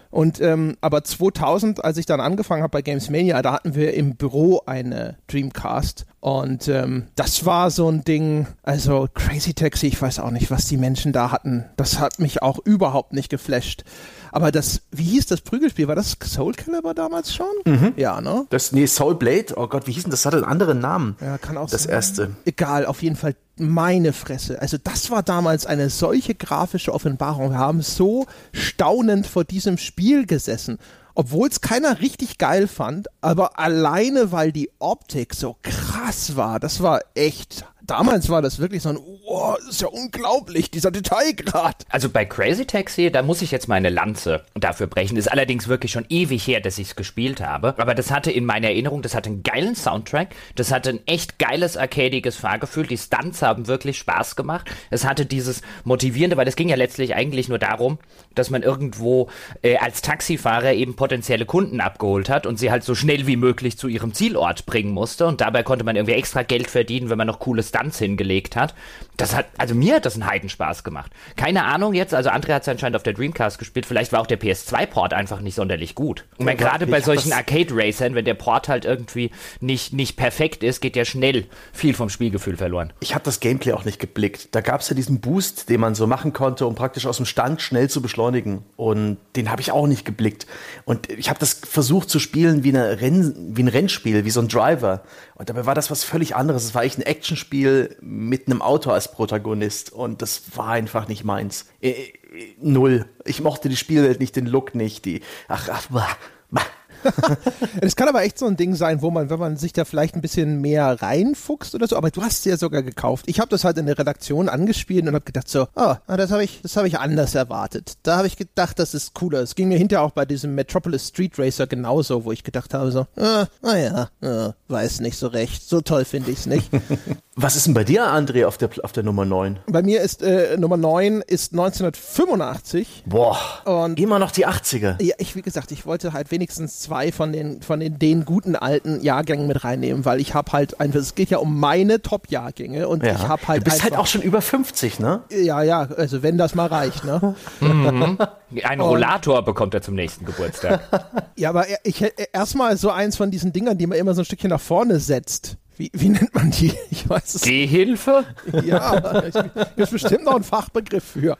[0.09, 3.93] Und ähm, aber 2000, als ich dann angefangen habe bei Games Mania, da hatten wir
[3.93, 10.01] im Büro eine Dreamcast und ähm, das war so ein Ding, also Crazy Taxi, ich
[10.01, 11.65] weiß auch nicht, was die Menschen da hatten.
[11.77, 13.83] Das hat mich auch überhaupt nicht geflasht.
[14.31, 15.87] Aber das, wie hieß das Prügelspiel?
[15.87, 17.47] War das Soul Calibur damals schon?
[17.65, 17.93] Mhm.
[17.95, 18.45] Ja, ne?
[18.49, 20.21] Das, nee, Soul Blade, oh Gott, wie hieß denn das?
[20.21, 21.15] Das hatte einen anderen Namen.
[21.21, 21.91] Ja, kann auch Das sein.
[21.93, 22.31] erste.
[22.45, 24.61] Egal, auf jeden Fall meine Fresse.
[24.61, 27.51] Also das war damals eine solche grafische Offenbarung.
[27.51, 30.77] Wir haben so staunend vor diesem Spiel gesessen
[31.19, 36.83] obwohl es keiner richtig geil fand, aber alleine weil die Optik so krass war, das
[36.83, 41.85] war echt damals war das wirklich so ein, oh, ist ja unglaublich, dieser Detailgrad.
[41.89, 45.17] Also bei Crazy Taxi, da muss ich jetzt meine Lanze dafür brechen.
[45.17, 47.73] Ist allerdings wirklich schon ewig her, dass ich es gespielt habe.
[47.77, 51.39] Aber das hatte in meiner Erinnerung, das hatte einen geilen Soundtrack, das hatte ein echt
[51.39, 52.87] geiles arcadiges Fahrgefühl.
[52.87, 54.69] Die Stunts haben wirklich Spaß gemacht.
[54.89, 57.97] Es hatte dieses motivierende, weil es ging ja letztlich eigentlich nur darum,
[58.35, 59.29] dass man irgendwo
[59.61, 63.77] äh, als Taxifahrer eben potenzielle Kunden abgeholt hat und sie halt so schnell wie möglich
[63.77, 65.25] zu ihrem Zielort bringen musste.
[65.25, 68.73] Und dabei konnte man irgendwie extra Geld verdienen, wenn man noch coole Stunts hingelegt hat.
[69.17, 71.11] Das hat, also mir hat das einen Heidenspaß gemacht.
[71.35, 74.27] Keine Ahnung jetzt, also André hat es anscheinend auf der Dreamcast gespielt, vielleicht war auch
[74.27, 76.25] der PS2-Port einfach nicht sonderlich gut.
[76.37, 80.81] Und ja, gerade bei solchen Arcade-Racern, wenn der Port halt irgendwie nicht, nicht perfekt ist,
[80.81, 82.93] geht ja schnell viel vom Spielgefühl verloren.
[82.99, 84.49] Ich habe das Gameplay auch nicht geblickt.
[84.53, 87.25] Da gab es ja diesen Boost, den man so machen konnte, um praktisch aus dem
[87.25, 88.63] Stand schnell zu beschleunigen.
[88.75, 90.45] Und den habe ich auch nicht geblickt.
[90.85, 94.41] Und ich habe das versucht zu spielen wie, eine Renn, wie ein Rennspiel, wie so
[94.41, 95.01] ein Driver.
[95.33, 96.65] Und dabei war das was völlig anderes.
[96.65, 97.66] Es war echt ein Actionspiel
[98.01, 99.91] mit einem Auto als Protagonist.
[99.91, 101.65] Und das war einfach nicht meins.
[101.81, 103.05] Äh, äh, null.
[103.25, 105.21] Ich mochte die Spielwelt nicht, den Look nicht, die.
[105.47, 106.17] Ach, ach, bah,
[106.51, 106.65] bah.
[107.81, 110.15] Es kann aber echt so ein Ding sein, wo man, wenn man sich da vielleicht
[110.15, 113.25] ein bisschen mehr reinfuchst oder so, aber du hast sie ja sogar gekauft.
[113.27, 116.43] Ich habe das halt in der Redaktion angespielt und habe gedacht so, oh, das habe
[116.43, 117.93] ich, das habe ich anders erwartet.
[118.03, 119.41] Da habe ich gedacht, das ist cooler.
[119.41, 122.91] Es ging mir hinterher auch bei diesem Metropolis Street Racer genauso, wo ich gedacht habe
[122.91, 125.67] so, ah, naja, ah, weiß nicht so recht.
[125.67, 126.69] So toll finde ich es nicht.
[127.39, 129.59] Was ist denn bei dir, André, auf der, auf der Nummer 9?
[129.67, 133.03] Bei mir ist äh, Nummer 9 ist 1985.
[133.05, 134.99] Boah, und immer noch die 80er.
[134.99, 138.55] Ja, ich, wie gesagt, ich wollte halt wenigstens zwei von den, von den, den guten
[138.55, 142.87] alten Jahrgängen mit reinnehmen, weil ich habe halt einfach, es geht ja um meine Top-Jahrgänge
[142.87, 143.11] und ja.
[143.11, 143.59] ich habe halt.
[143.59, 145.21] Du bist halt auch schon über 50, ne?
[145.29, 147.35] Ja, ja, also wenn das mal reicht, ne?
[147.59, 148.17] mhm.
[148.63, 150.79] Ein Rollator bekommt er zum nächsten Geburtstag.
[151.35, 154.49] ja, aber ich erstmal so eins von diesen Dingern, die man immer so ein Stückchen
[154.49, 155.57] nach vorne setzt.
[155.77, 156.73] Wie, wie nennt man die?
[156.89, 158.25] Ich weiß es Gehhilfe?
[158.63, 159.35] Ja, ich,
[159.75, 161.37] ist bestimmt noch ein Fachbegriff für.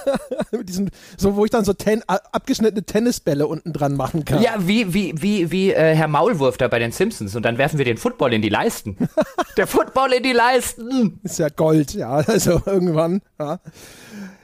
[0.52, 4.42] Mit diesen, so, wo ich dann so ten, abgeschnittene Tennisbälle unten dran machen kann.
[4.42, 7.34] Ja, wie, wie, wie, wie äh, Herr Maulwurf da bei den Simpsons.
[7.34, 8.96] Und dann werfen wir den Football in die Leisten.
[9.56, 11.20] Der Football in die Leisten!
[11.22, 12.10] Ist ja Gold, ja.
[12.10, 13.60] Also irgendwann, ja.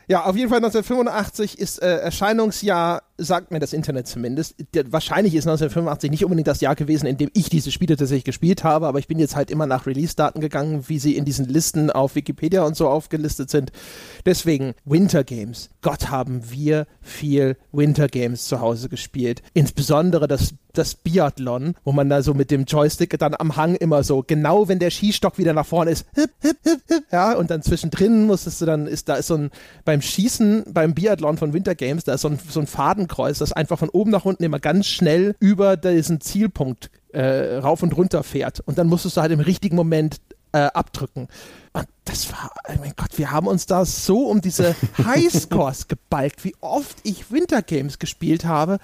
[0.09, 4.55] Ja, auf jeden Fall 1985 ist äh, Erscheinungsjahr sagt mir das Internet zumindest.
[4.74, 8.24] Der, wahrscheinlich ist 1985 nicht unbedingt das Jahr gewesen, in dem ich diese Spiele tatsächlich
[8.24, 11.46] gespielt habe, aber ich bin jetzt halt immer nach Release-Daten gegangen, wie sie in diesen
[11.46, 13.72] Listen auf Wikipedia und so aufgelistet sind.
[14.24, 15.70] Deswegen Winter Games.
[15.83, 19.42] Gott haben wir viel Winter Games zu Hause gespielt.
[19.55, 24.02] Insbesondere das das Biathlon, wo man da so mit dem Joystick dann am Hang immer
[24.02, 27.50] so, genau wenn der Skistock wieder nach vorne ist, hip, hip, hip, hip, ja, und
[27.50, 29.50] dann zwischendrin musstest du dann, ist da ist so ein,
[29.85, 33.38] beim Schießen, beim Biathlon von Winter Games, da ist so ein, so ein Faden Fadenkreuz,
[33.38, 37.96] das einfach von oben nach unten immer ganz schnell über diesen Zielpunkt äh, rauf und
[37.96, 38.60] runter fährt.
[38.60, 40.20] Und dann musstest du halt im richtigen Moment
[40.52, 41.28] äh, abdrücken.
[41.72, 46.44] Und das war, oh mein Gott, wir haben uns da so um diese Highscores gebalgt,
[46.44, 48.78] wie oft ich Wintergames gespielt habe.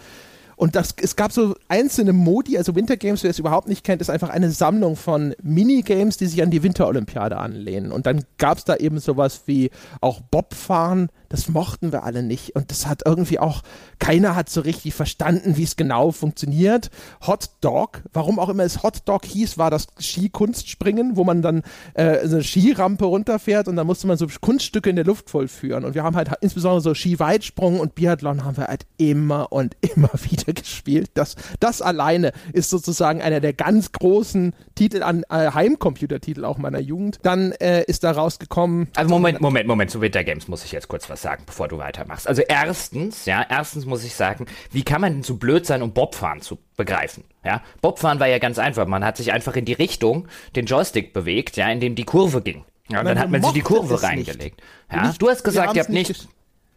[0.54, 4.00] Und das, es gab so einzelne Modi, also Winter Games, wer es überhaupt nicht kennt,
[4.00, 7.90] ist einfach eine Sammlung von Minigames, die sich an die Winterolympiade anlehnen.
[7.90, 12.54] Und dann gab es da eben sowas wie auch Bobfahren, das mochten wir alle nicht.
[12.54, 13.62] Und das hat irgendwie auch,
[13.98, 16.90] keiner hat so richtig verstanden, wie es genau funktioniert.
[17.26, 21.62] Hot Dog, warum auch immer es Hot Dog hieß, war das Skikunstspringen, wo man dann
[21.94, 25.86] äh, eine Skirampe runterfährt und dann musste man so Kunststücke in der Luft vollführen.
[25.86, 30.10] Und wir haben halt insbesondere so Skiweitsprung und Biathlon haben wir halt immer und immer
[30.28, 31.12] wieder gespielt.
[31.14, 36.80] Das, das alleine ist sozusagen einer der ganz großen Titel an äh, Heimcomputertitel auch meiner
[36.80, 37.20] Jugend.
[37.22, 38.88] Dann äh, ist da rausgekommen.
[38.94, 41.78] Also Moment, Moment, Moment, zu Winter Games muss ich jetzt kurz was sagen, bevor du
[41.78, 42.28] weitermachst.
[42.28, 45.92] Also erstens, ja, erstens muss ich sagen, wie kann man denn so blöd sein, um
[45.92, 47.24] Bobfahren zu begreifen?
[47.44, 48.86] Ja, Bobfahren war ja ganz einfach.
[48.86, 52.42] Man hat sich einfach in die Richtung den Joystick bewegt, ja, in dem die Kurve
[52.42, 52.64] ging.
[52.90, 54.60] Ja, und dann hat man sich die Kurve reingelegt.
[54.92, 56.28] Ja, du hast gesagt, ihr habt nicht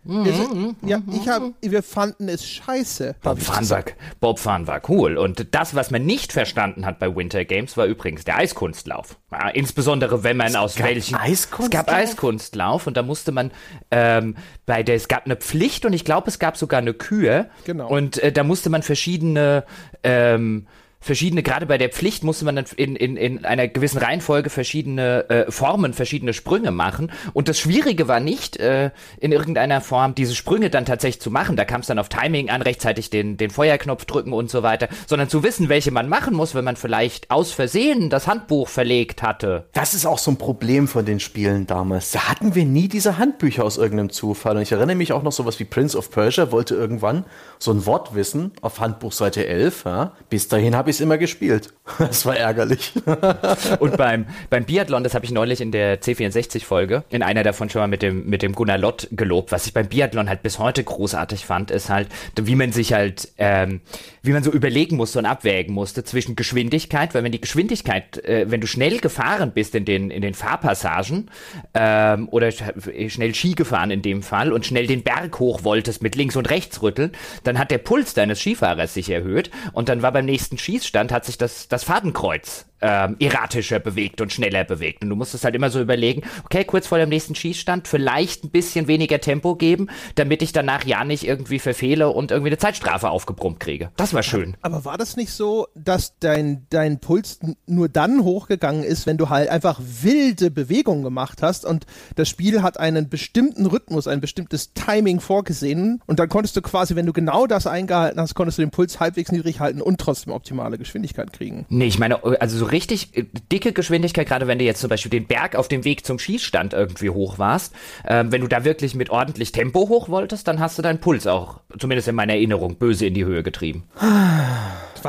[0.06, 3.16] Mhm, ja, ich hab, wir fanden es scheiße.
[3.22, 3.84] Bobfahren war,
[4.20, 5.18] Bobfahren war cool.
[5.18, 9.18] Und das, was man nicht verstanden hat bei Winter Games, war übrigens der Eiskunstlauf.
[9.32, 11.16] Ja, insbesondere wenn man es aus welchen.
[11.16, 11.82] Eiskunstlauf?
[11.82, 13.52] Es gab Eiskunstlauf und da musste man
[13.90, 17.50] ähm, bei der, es gab eine Pflicht und ich glaube, es gab sogar eine Kühe.
[17.66, 17.88] Genau.
[17.88, 19.66] Und äh, da musste man verschiedene
[20.04, 20.68] ähm,
[21.06, 25.30] verschiedene, gerade bei der Pflicht musste man dann in, in, in einer gewissen Reihenfolge verschiedene
[25.30, 27.12] äh, Formen, verschiedene Sprünge machen.
[27.34, 28.90] Und das Schwierige war nicht, äh,
[29.20, 31.58] in irgendeiner Form diese Sprünge dann tatsächlich zu machen.
[31.58, 34.90] Da kam es dann auf Timing an, rechtzeitig den, den Feuerknopf drücken und so weiter,
[35.06, 39.22] sondern zu wissen, welche man machen muss, wenn man vielleicht aus Versehen das Handbuch verlegt
[39.22, 39.66] hatte.
[39.74, 42.12] Das ist auch so ein Problem von den Spielen damals.
[42.12, 44.56] Da hatten wir nie diese Handbücher aus irgendeinem Zufall.
[44.56, 47.26] Und ich erinnere mich auch noch sowas wie Prince of Persia wollte irgendwann
[47.60, 49.86] so ein Wort wissen auf Handbuchseite 11.
[49.86, 50.14] Ja?
[50.30, 51.74] Bis dahin habe ich ich immer gespielt.
[52.00, 52.94] Das war ärgerlich.
[53.80, 57.82] Und beim, beim Biathlon, das habe ich neulich in der C64-Folge, in einer davon schon
[57.82, 59.52] mal mit dem, mit dem Gunnar Lott gelobt.
[59.52, 63.30] Was ich beim Biathlon halt bis heute großartig fand, ist halt, wie man sich halt,
[63.38, 63.82] ähm,
[64.24, 68.50] wie man so überlegen musste und abwägen musste zwischen Geschwindigkeit, weil wenn die Geschwindigkeit, äh,
[68.50, 71.30] wenn du schnell gefahren bist in den, in den Fahrpassagen
[71.74, 76.16] ähm, oder schnell Ski gefahren in dem Fall und schnell den Berg hoch wolltest mit
[76.16, 77.12] links und rechts rütteln,
[77.44, 81.26] dann hat der Puls deines Skifahrers sich erhöht und dann war beim nächsten Schießstand hat
[81.26, 85.04] sich das, das Fadenkreuz ähm, erratischer bewegt und schneller bewegt.
[85.04, 88.44] Und du musst es halt immer so überlegen, okay, kurz vor dem nächsten Schießstand vielleicht
[88.44, 92.58] ein bisschen weniger Tempo geben, damit ich danach ja nicht irgendwie verfehle und irgendwie eine
[92.58, 93.92] Zeitstrafe aufgebrummt kriege.
[93.98, 94.58] Das war schön.
[94.62, 99.30] Aber war das nicht so, dass dein, dein Puls nur dann hochgegangen ist, wenn du
[99.30, 101.86] halt einfach wilde Bewegungen gemacht hast und
[102.16, 106.96] das Spiel hat einen bestimmten Rhythmus, ein bestimmtes Timing vorgesehen und dann konntest du quasi,
[106.96, 110.34] wenn du genau das eingehalten hast, konntest du den Puls halbwegs niedrig halten und trotzdem
[110.34, 111.66] optimale Geschwindigkeit kriegen.
[111.70, 115.10] Nee, ich meine, also so richtig äh, dicke Geschwindigkeit, gerade wenn du jetzt zum Beispiel
[115.10, 117.74] den Berg auf dem Weg zum Schießstand irgendwie hoch warst,
[118.04, 121.28] äh, wenn du da wirklich mit ordentlich Tempo hoch wolltest, dann hast du deinen Puls
[121.28, 123.84] auch, zumindest in meiner Erinnerung, böse in die Höhe getrieben.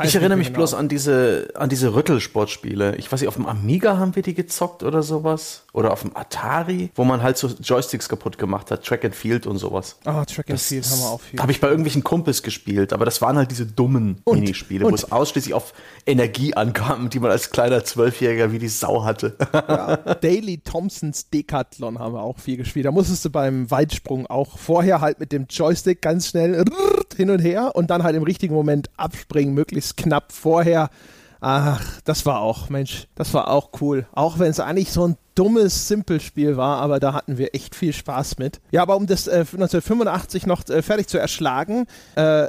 [0.03, 0.59] ich erinnere mich genau.
[0.59, 2.95] bloß an diese, an diese Rüttelsportspiele.
[2.97, 5.65] Ich weiß nicht, auf dem Amiga haben wir die gezockt oder sowas.
[5.77, 8.83] Oder auf dem Atari, wo man halt so Joysticks kaputt gemacht hat.
[8.83, 9.97] Track and Field und sowas.
[10.05, 11.39] Ah, oh, Track and das Field haben wir auch viel.
[11.39, 14.91] Habe ich bei irgendwelchen Kumpels gespielt, aber das waren halt diese dummen und, Minispiele, und,
[14.91, 15.73] wo es ausschließlich auf
[16.07, 19.37] Energie ankam, die man als kleiner Zwölfjähriger wie die Sau hatte.
[19.53, 22.87] Ja, Daily Thompsons Decathlon haben wir auch viel gespielt.
[22.87, 26.65] Da musstest du beim Weitsprung auch vorher halt mit dem Joystick ganz schnell
[27.15, 30.89] hin und her und dann halt im richtigen Moment abspringen, möglichst knapp vorher.
[31.39, 34.07] Ach, das war auch, Mensch, das war auch cool.
[34.11, 37.93] Auch wenn es eigentlich so ein dummes Simple-Spiel war, aber da hatten wir echt viel
[37.93, 38.59] Spaß mit.
[38.71, 42.47] Ja, aber um das äh, 1985 noch äh, fertig zu erschlagen, äh,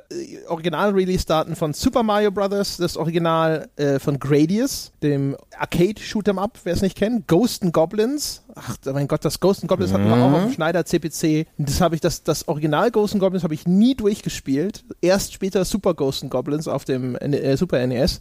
[0.49, 6.97] Original-Release-Daten von Super Mario Bros., das Original äh, von Gradius, dem Arcade-Shoot'em-up, wer es nicht
[6.97, 8.43] kennt, Ghost and Goblins.
[8.55, 9.95] Ach, mein Gott, das Ghost and Goblins mhm.
[9.97, 11.47] hatten wir auch auf dem Schneider CPC.
[11.59, 14.85] Das habe ich, das, das Original Ghost and Goblins habe ich nie durchgespielt.
[15.03, 18.21] Erst später Super Ghost and Goblins auf dem äh, Super NES.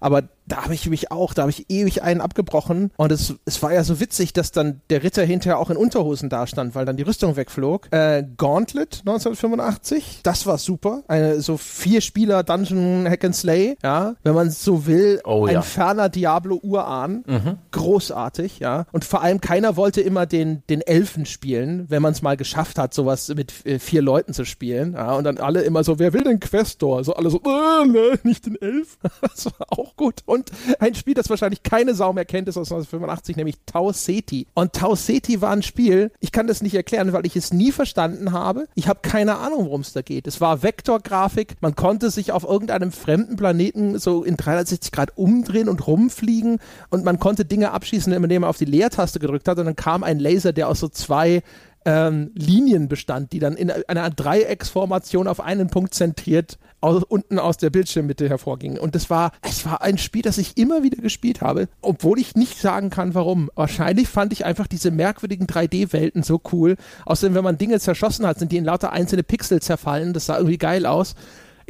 [0.00, 3.62] Aber da habe ich mich auch, da habe ich ewig einen abgebrochen und es, es
[3.62, 6.96] war ja so witzig, dass dann der Ritter hinterher auch in Unterhosen dastand, weil dann
[6.96, 7.88] die Rüstung wegflog.
[7.92, 11.02] Äh, Gauntlet 1985, das war super.
[11.08, 15.54] Eine so vier Spieler Dungeon Hack and Slay, ja, wenn man so will, oh, ein
[15.54, 15.62] ja.
[15.62, 17.58] ferner Diablo Urahn, mhm.
[17.70, 18.86] großartig, ja.
[18.92, 22.78] Und vor allem keiner wollte immer den den Elfen spielen, wenn man es mal geschafft
[22.78, 25.14] hat, sowas mit äh, vier Leuten zu spielen, ja.
[25.14, 27.04] Und dann alle immer so, wer will den Questor?
[27.04, 28.98] So alle so, äh, ne, nicht den Elf.
[29.20, 30.22] das war auch gut.
[30.26, 33.56] Und ein Spiel, das wahrscheinlich keine Sau mehr kennt, ist aus 1985, nämlich
[33.88, 34.46] Tau Ceti.
[34.54, 37.72] Und Tau Ceti war ein Spiel, ich kann das nicht erklären, weil ich es nie
[37.72, 38.66] verstanden habe.
[38.74, 40.26] Ich habe keine Ahnung, worum es da geht.
[40.26, 45.70] Es war Vektorgrafik, man konnte sich auf irgendeinem fremden Planeten so in 360 Grad umdrehen
[45.70, 46.58] und rumfliegen
[46.90, 50.02] und man konnte Dinge abschießen, indem man auf die Leertaste gedrückt hat und dann kam
[50.04, 51.42] ein Laser, der aus so zwei
[51.86, 57.56] ähm, Linien bestand, die dann in einer Dreiecksformation auf einen Punkt zentriert aus, unten aus
[57.56, 58.78] der Bildschirmmitte hervorging.
[58.78, 62.34] Und das war, es war ein Spiel, das ich immer wieder gespielt habe, obwohl ich
[62.34, 63.50] nicht sagen kann, warum.
[63.54, 66.76] Wahrscheinlich fand ich einfach diese merkwürdigen 3D-Welten so cool.
[67.04, 70.12] Außerdem, wenn man Dinge zerschossen hat, sind die in lauter einzelne Pixel zerfallen.
[70.12, 71.14] Das sah irgendwie geil aus.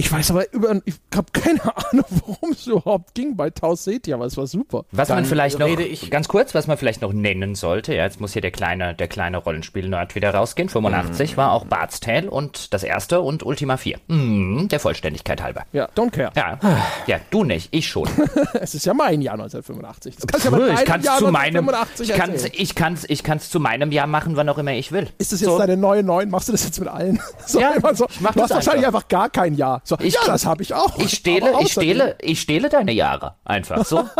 [0.00, 4.12] Ich weiß aber über, ich habe keine Ahnung, worum es überhaupt ging bei Tau Ceti,
[4.12, 4.84] aber es war super.
[4.92, 5.68] Was Dann man vielleicht noch,
[6.08, 9.08] ganz kurz, was man vielleicht noch nennen sollte, ja, jetzt muss hier der kleine, der
[9.08, 10.68] kleine Rollenspiel-Nerd wieder rausgehen.
[10.68, 11.36] 85 mm.
[11.36, 13.98] war auch Bart's Tale und das erste und Ultima 4.
[14.06, 15.64] Mm, der Vollständigkeit halber.
[15.72, 16.30] Ja, don't care.
[16.36, 16.60] Ja,
[17.08, 18.08] ja du nicht, ich schon.
[18.54, 20.14] es ist ja mein Jahr 1985.
[20.14, 23.50] Das kannst Puh, ja ich kann es zu meinem, ich kann's, ich kann's, ich kann's
[23.50, 25.08] zu meinem Jahr machen, wann auch immer ich will.
[25.18, 25.58] Ist das jetzt so.
[25.58, 26.30] deine neue 9?
[26.30, 27.20] Machst du das jetzt mit allen?
[27.46, 29.80] So, ja, so, ich mach du hast wahrscheinlich einfach gar kein Jahr.
[29.88, 30.98] So, ich, ja, das habe ich auch.
[30.98, 33.36] Ich stehle, ich stehle, ich stehle deine Jahre.
[33.44, 34.04] Einfach so.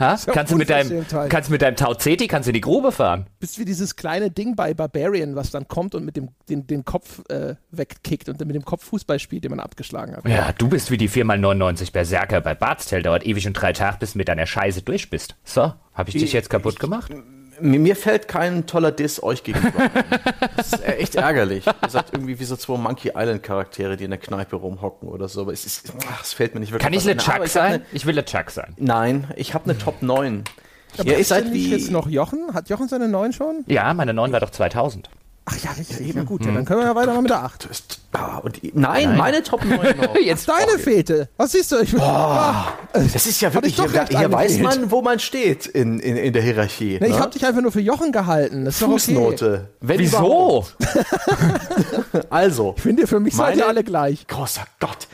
[0.00, 0.16] Ha?
[0.32, 3.26] Kannst, du mit deinem, kannst mit deinem Tau Ceti kannst in die Grube fahren.
[3.38, 6.86] Bist wie dieses kleine Ding bei Barbarian, was dann kommt und mit dem den, den
[6.86, 10.26] Kopf äh, wegkickt und dann mit dem Kopf Fußball spielt, den man abgeschlagen hat.
[10.26, 14.12] Ja, du bist wie die 4x99 Berserker bei Bart's Dauert ewig und drei Tage, bis
[14.12, 15.36] du mit deiner Scheiße durch bist.
[15.44, 17.12] So, habe ich dich jetzt kaputt gemacht?
[17.60, 19.90] Mir fällt kein toller Diss euch gegenüber.
[20.56, 21.66] das ist echt ärgerlich.
[21.66, 25.28] Ihr seid irgendwie wie so zwei Monkey Island Charaktere, die in der Kneipe rumhocken oder
[25.28, 25.42] so.
[25.42, 26.84] Aber es, ist, ach, es fällt mir nicht wirklich.
[26.84, 27.72] Kann ich LeChuck sein?
[27.74, 28.74] Eine, ich will LeChuck sein.
[28.76, 30.44] Nein, ich habe eine Top 9.
[30.98, 32.52] Aber ja, ihr seid wie jetzt noch Jochen?
[32.52, 33.64] Hat Jochen seine 9 schon?
[33.66, 35.08] Ja, meine 9 war doch 2000.
[35.50, 36.14] Ach ja, richtig.
[36.14, 37.68] Ja, gut, ja, dann können wir ja weitermachen mit der 8.
[38.12, 40.16] Ah, und, nein, nein, meine Top 9 noch.
[40.16, 40.78] Jetzt deine okay.
[40.78, 41.28] fehlte.
[41.36, 41.78] Was siehst du?
[41.80, 45.98] Ich, oh, ah, das ist ja wirklich, hier, hier weiß man, wo man steht in,
[46.00, 46.98] in, in der Hierarchie.
[47.00, 47.14] Nee, ne?
[47.14, 48.64] Ich habe dich einfach nur für Jochen gehalten.
[48.64, 49.68] Das Fußnote.
[49.82, 49.94] Okay.
[49.98, 50.66] Wieso?
[52.30, 52.74] also.
[52.76, 54.26] Ich finde, für mich seid ihr alle gleich.
[54.26, 55.08] Großer Gott.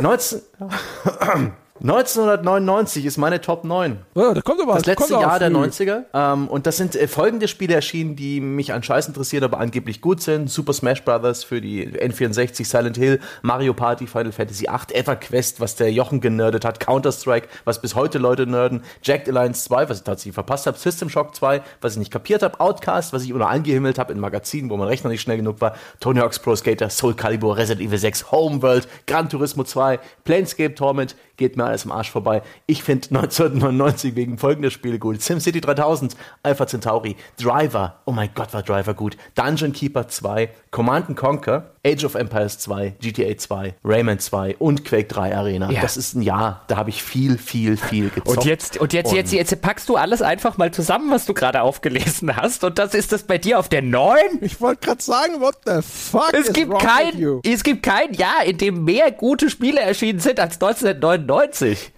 [0.00, 0.40] 19...
[1.82, 3.98] 1999 ist meine Top 9.
[4.14, 6.04] Ja, da kommt aber, das letzte Jahr der 90er.
[6.14, 10.00] Ähm, und das sind äh, folgende Spiele erschienen, die mich an Scheiß interessieren, aber angeblich
[10.00, 10.48] gut sind.
[10.48, 11.42] Super Smash Bros.
[11.42, 16.64] für die N64, Silent Hill, Mario Party, Final Fantasy VIII, EverQuest, was der Jochen genördet
[16.64, 20.78] hat, Counter-Strike, was bis heute Leute nerden, Jacked Alliance 2, was ich tatsächlich verpasst habe,
[20.78, 24.20] System Shock 2, was ich nicht kapiert habe, Outcast, was ich nur angehimmelt habe in
[24.20, 27.84] Magazinen, wo mein Rechner nicht schnell genug war, Tony Hawk's Pro Skater, Soul Calibur, Resident
[27.84, 32.42] Evil 6, Homeworld, Gran Turismo 2, Planescape Torment, geht mir alles am Arsch vorbei.
[32.66, 35.20] Ich finde 1999 wegen folgender Spiele gut.
[35.20, 39.16] SimCity 3000, Alpha Centauri, Driver, oh mein Gott, war Driver gut.
[39.34, 45.08] Dungeon Keeper 2, Command Conquer, Age of Empires 2, GTA 2, Rayman 2 und Quake
[45.08, 45.70] 3 Arena.
[45.70, 45.80] Ja.
[45.80, 48.38] Das ist ein Jahr, da habe ich viel, viel, viel gezockt.
[48.38, 51.34] Und jetzt, und jetzt, und jetzt, jetzt packst du alles einfach mal zusammen, was du
[51.34, 52.62] gerade aufgelesen hast.
[52.62, 54.16] Und das ist das bei dir auf der 9?
[54.42, 58.58] Ich wollte gerade sagen, what the fuck es gibt kein, Es gibt kein Jahr, in
[58.58, 61.92] dem mehr gute Spiele erschienen sind als 1999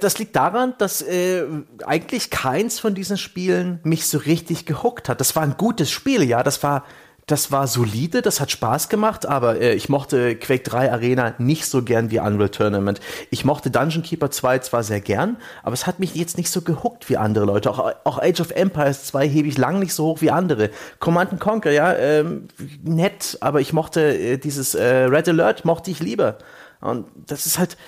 [0.00, 1.44] das liegt daran, dass äh,
[1.86, 5.20] eigentlich keins von diesen Spielen mich so richtig gehuckt hat.
[5.20, 6.84] Das war ein gutes Spiel, ja, das war
[7.26, 11.66] das war solide, das hat Spaß gemacht, aber äh, ich mochte Quake 3 Arena nicht
[11.66, 13.00] so gern wie Unreal Tournament.
[13.30, 16.60] Ich mochte Dungeon Keeper 2 zwar sehr gern, aber es hat mich jetzt nicht so
[16.60, 17.70] gehuckt wie andere Leute.
[17.70, 20.70] Auch, auch Age of Empires 2 hebe ich lang nicht so hoch wie andere.
[21.00, 22.48] Command Conquer, ja, ähm,
[22.82, 26.36] nett, aber ich mochte äh, dieses äh, Red Alert, mochte ich lieber.
[26.80, 27.78] Und das ist halt,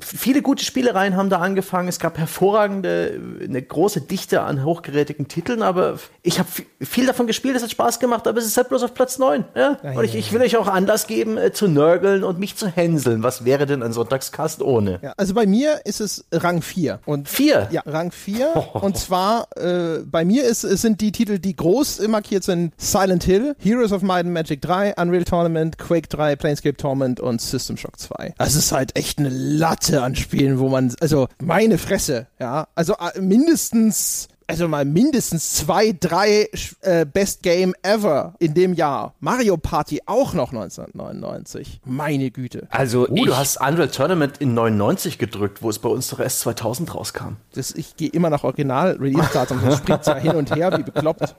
[0.00, 1.88] viele gute Spielereien haben da angefangen.
[1.88, 6.48] Es gab hervorragende, eine große Dichte an hochgerätigen Titeln, aber ich habe
[6.80, 9.44] viel davon gespielt, es hat Spaß gemacht, aber es ist halt bloß auf Platz 9.
[9.54, 9.78] Ja?
[9.82, 13.22] und ich, ich, will euch auch Anlass geben, äh, zu nörgeln und mich zu hänseln.
[13.22, 14.98] Was wäre denn ein Sonntagskast ohne?
[15.02, 17.00] Ja, also bei mir ist es Rang 4.
[17.06, 17.68] Und 4?
[17.70, 18.52] Ja, Rang 4.
[18.74, 23.54] und zwar, äh, bei mir ist, sind die Titel, die groß markiert sind, Silent Hill,
[23.58, 27.98] Heroes of Might and Magic 3, Unreal Tournament, Quake 3, Planescape Torment und System Shock
[27.98, 28.34] 2.
[28.38, 32.66] Das ist halt echt eine Latte Latte an Spielen, wo man, also meine Fresse, ja,
[32.74, 36.48] also äh, mindestens also mal mindestens zwei, drei
[36.82, 39.14] äh, Best Game Ever in dem Jahr.
[39.20, 41.80] Mario Party auch noch 1999.
[41.84, 42.68] Meine Güte.
[42.70, 46.40] Also oh, du hast Unreal Tournament in 99 gedrückt, wo es bei uns doch erst
[46.40, 47.36] 2000 rauskam.
[47.54, 49.60] Das, ich gehe immer nach Original-Release-Datum.
[49.64, 51.34] Das springt ja hin und her wie bekloppt.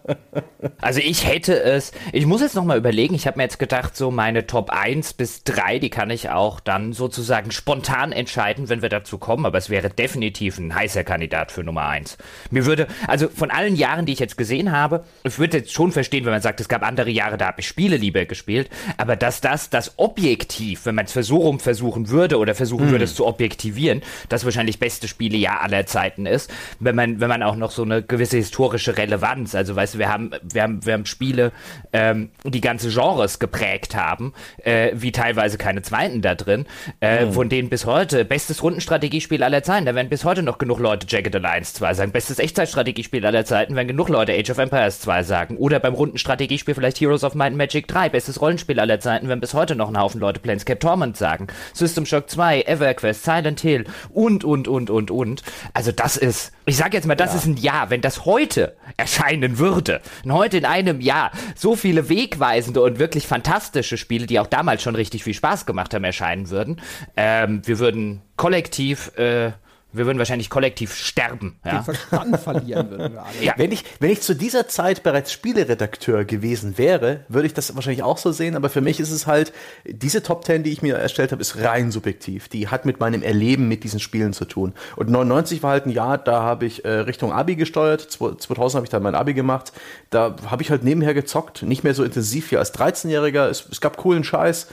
[0.82, 4.12] Also ich hätte es, ich muss jetzt nochmal überlegen, ich habe mir jetzt gedacht, so
[4.12, 8.90] meine Top 1 bis 3, die kann ich auch dann sozusagen spontan entscheiden, wenn wir
[8.90, 12.18] dazu kommen, aber es wäre definitiv ein heißer Kandidat für Nummer 1.
[12.52, 15.92] Mir würde, also von allen Jahren, die ich jetzt gesehen habe, ich würde jetzt schon
[15.92, 19.16] verstehen, wenn man sagt, es gab andere Jahre, da habe ich Spiele lieber gespielt, aber
[19.16, 22.92] dass das das objektiv, wenn man es rum versuchen würde oder versuchen mhm.
[22.92, 27.44] würde, es zu objektivieren, das wahrscheinlich beste Spielejahr aller Zeiten ist, wenn man, wenn man
[27.44, 30.94] auch noch so eine gewisse historische Relevanz, also weißt du, wir haben, wir haben, wir
[30.94, 31.52] haben Spiele,
[31.94, 34.34] ähm, die ganze Genres geprägt haben,
[34.64, 36.66] äh, wie teilweise keine zweiten da drin,
[37.02, 37.34] äh, mhm.
[37.34, 41.06] von denen bis heute bestes Rundenstrategiespiel aller Zeiten, da werden bis heute noch genug Leute
[41.10, 42.87] Jagged Alliance 2 sagen, bestes Echtzeitstrategiespiel
[43.26, 45.58] aller Zeiten, wenn genug Leute Age of Empires 2 sagen.
[45.58, 49.40] Oder beim Rundenstrategiespiel vielleicht Heroes of Might and Magic 3, bestes Rollenspiel aller Zeiten, wenn
[49.40, 51.48] bis heute noch ein Haufen Leute Planescape Torment sagen.
[51.74, 55.44] System Shock 2, EverQuest, Silent Hill und, und, und, und, und.
[55.74, 57.40] Also das ist, ich sag jetzt mal, das ja.
[57.40, 57.90] ist ein Jahr.
[57.90, 63.98] Wenn das heute erscheinen würde, heute in einem Jahr so viele wegweisende und wirklich fantastische
[63.98, 66.82] Spiele, die auch damals schon richtig viel Spaß gemacht haben, erscheinen würden,
[67.16, 69.52] ähm, wir würden kollektiv äh,
[69.94, 71.60] wir würden wahrscheinlich kollektiv sterben.
[71.66, 71.78] Ja?
[71.78, 73.42] Den Verstand verlieren würden wir alle.
[73.42, 73.54] Ja.
[73.56, 78.04] Wenn, ich, wenn ich zu dieser Zeit bereits Spieleredakteur gewesen wäre, würde ich das wahrscheinlich
[78.04, 79.54] auch so sehen, aber für mich ist es halt,
[79.86, 82.50] diese Top Ten, die ich mir erstellt habe, ist rein subjektiv.
[82.50, 84.74] Die hat mit meinem Erleben mit diesen Spielen zu tun.
[84.98, 88.02] Und 99 war halt ein Jahr, da habe ich äh, Richtung Abi gesteuert.
[88.02, 89.72] 2000 habe ich dann mein Abi gemacht.
[90.10, 93.48] Da habe ich halt nebenher gezockt, nicht mehr so intensiv wie als 13-Jähriger.
[93.48, 94.68] Es, es gab coolen Scheiß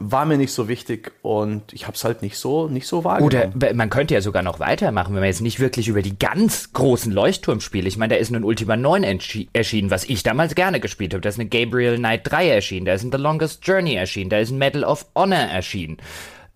[0.00, 3.52] war mir nicht so wichtig und ich habe es halt nicht so nicht so wahrgenommen.
[3.54, 6.72] Oder man könnte ja sogar noch weitermachen, wenn man jetzt nicht wirklich über die ganz
[6.72, 7.86] großen Leuchtturmspiele.
[7.86, 9.04] Ich meine, da ist ein Ultima 9
[9.52, 11.20] erschienen, was ich damals gerne gespielt habe.
[11.20, 14.38] Da ist eine Gabriel Knight 3 erschienen, da ist ein The Longest Journey erschienen, da
[14.38, 15.98] ist ein Medal of Honor erschienen.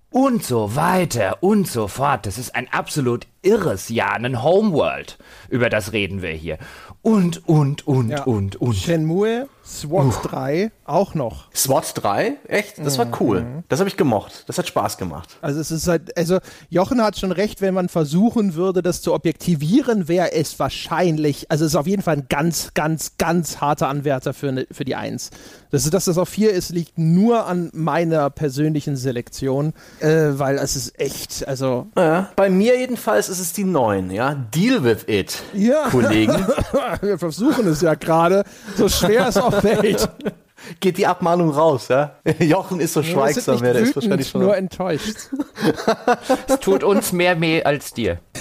[0.08, 2.24] Und so weiter und so fort.
[2.24, 5.18] Das ist ein absolut irres Jahr, ein Homeworld.
[5.48, 6.58] Über das reden wir hier.
[7.02, 8.22] Und, und, und, ja.
[8.22, 8.76] und, und.
[8.76, 10.28] Shenmue SWAT uh.
[10.28, 11.50] 3 auch noch.
[11.54, 12.36] SWAT 3?
[12.46, 12.78] Echt?
[12.78, 13.40] Das war cool.
[13.40, 13.64] Mhm.
[13.68, 14.44] Das habe ich gemocht.
[14.46, 15.38] Das hat Spaß gemacht.
[15.40, 16.38] Also es ist halt, also
[16.68, 21.64] Jochen hat schon recht, wenn man versuchen würde, das zu objektivieren, wäre es wahrscheinlich, also
[21.64, 24.94] es ist auf jeden Fall ein ganz, ganz, ganz harter Anwärter für, ne, für die
[24.94, 25.30] 1.
[25.70, 30.76] Das, dass das auf 4 ist, liegt nur an meiner persönlichen Selektion, äh, weil es
[30.76, 31.88] ist echt, also.
[31.96, 34.34] Ja, bei mir jedenfalls ist es die 9, ja.
[34.34, 35.88] Deal with it, ja.
[35.88, 36.34] Kollegen.
[37.00, 38.44] Wir versuchen es ja gerade,
[38.76, 40.08] so schwer es auch fällt.
[40.80, 42.16] geht die Abmahnung raus, ja?
[42.38, 44.42] Jochen ist so ja, schweigsam, der ist wahrscheinlich schon.
[44.42, 45.16] nur enttäuscht.
[46.48, 48.18] es tut uns mehr weh als dir.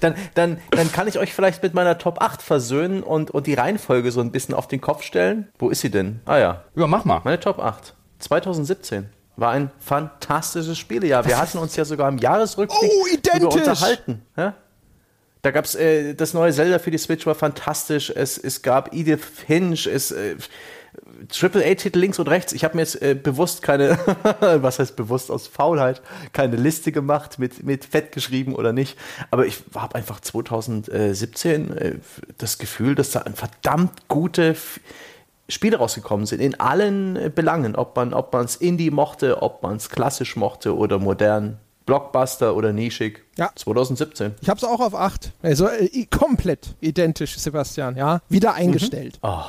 [0.00, 3.54] dann, dann, dann kann ich euch vielleicht mit meiner Top 8 versöhnen und, und die
[3.54, 5.48] Reihenfolge so ein bisschen auf den Kopf stellen.
[5.58, 6.20] Wo ist sie denn?
[6.26, 6.64] Ah ja.
[6.74, 7.20] Ja, mach mal.
[7.24, 7.94] Meine Top 8.
[8.18, 11.26] 2017 war ein fantastisches Spielejahr.
[11.26, 12.90] Wir hatten uns ja sogar im Jahresrückblick
[13.42, 14.22] oh, unterhalten.
[14.36, 14.54] Ja?
[15.44, 18.08] Da gab es äh, das neue Zelda für die Switch war fantastisch.
[18.08, 20.36] Es, es gab Edith Finch, es äh,
[21.28, 22.54] Triple A-Titel links und rechts.
[22.54, 23.98] Ich habe mir jetzt äh, bewusst keine,
[24.40, 26.00] was heißt bewusst aus Faulheit,
[26.32, 28.96] keine Liste gemacht mit, mit Fett geschrieben oder nicht.
[29.30, 31.94] Aber ich habe einfach 2017 äh,
[32.38, 34.56] das Gefühl, dass da ein verdammt gute
[35.50, 38.14] Spiele rausgekommen sind, in allen äh, Belangen, ob man
[38.46, 41.58] es Indie mochte, ob man es klassisch mochte oder modern.
[41.86, 43.24] Blockbuster oder nischig.
[43.36, 43.50] Ja.
[43.54, 44.34] 2017.
[44.40, 45.32] Ich habe es auch auf 8.
[45.42, 48.20] Also äh, komplett identisch, Sebastian, ja.
[48.28, 49.14] Wieder eingestellt.
[49.22, 49.28] Mhm.
[49.28, 49.44] Oh,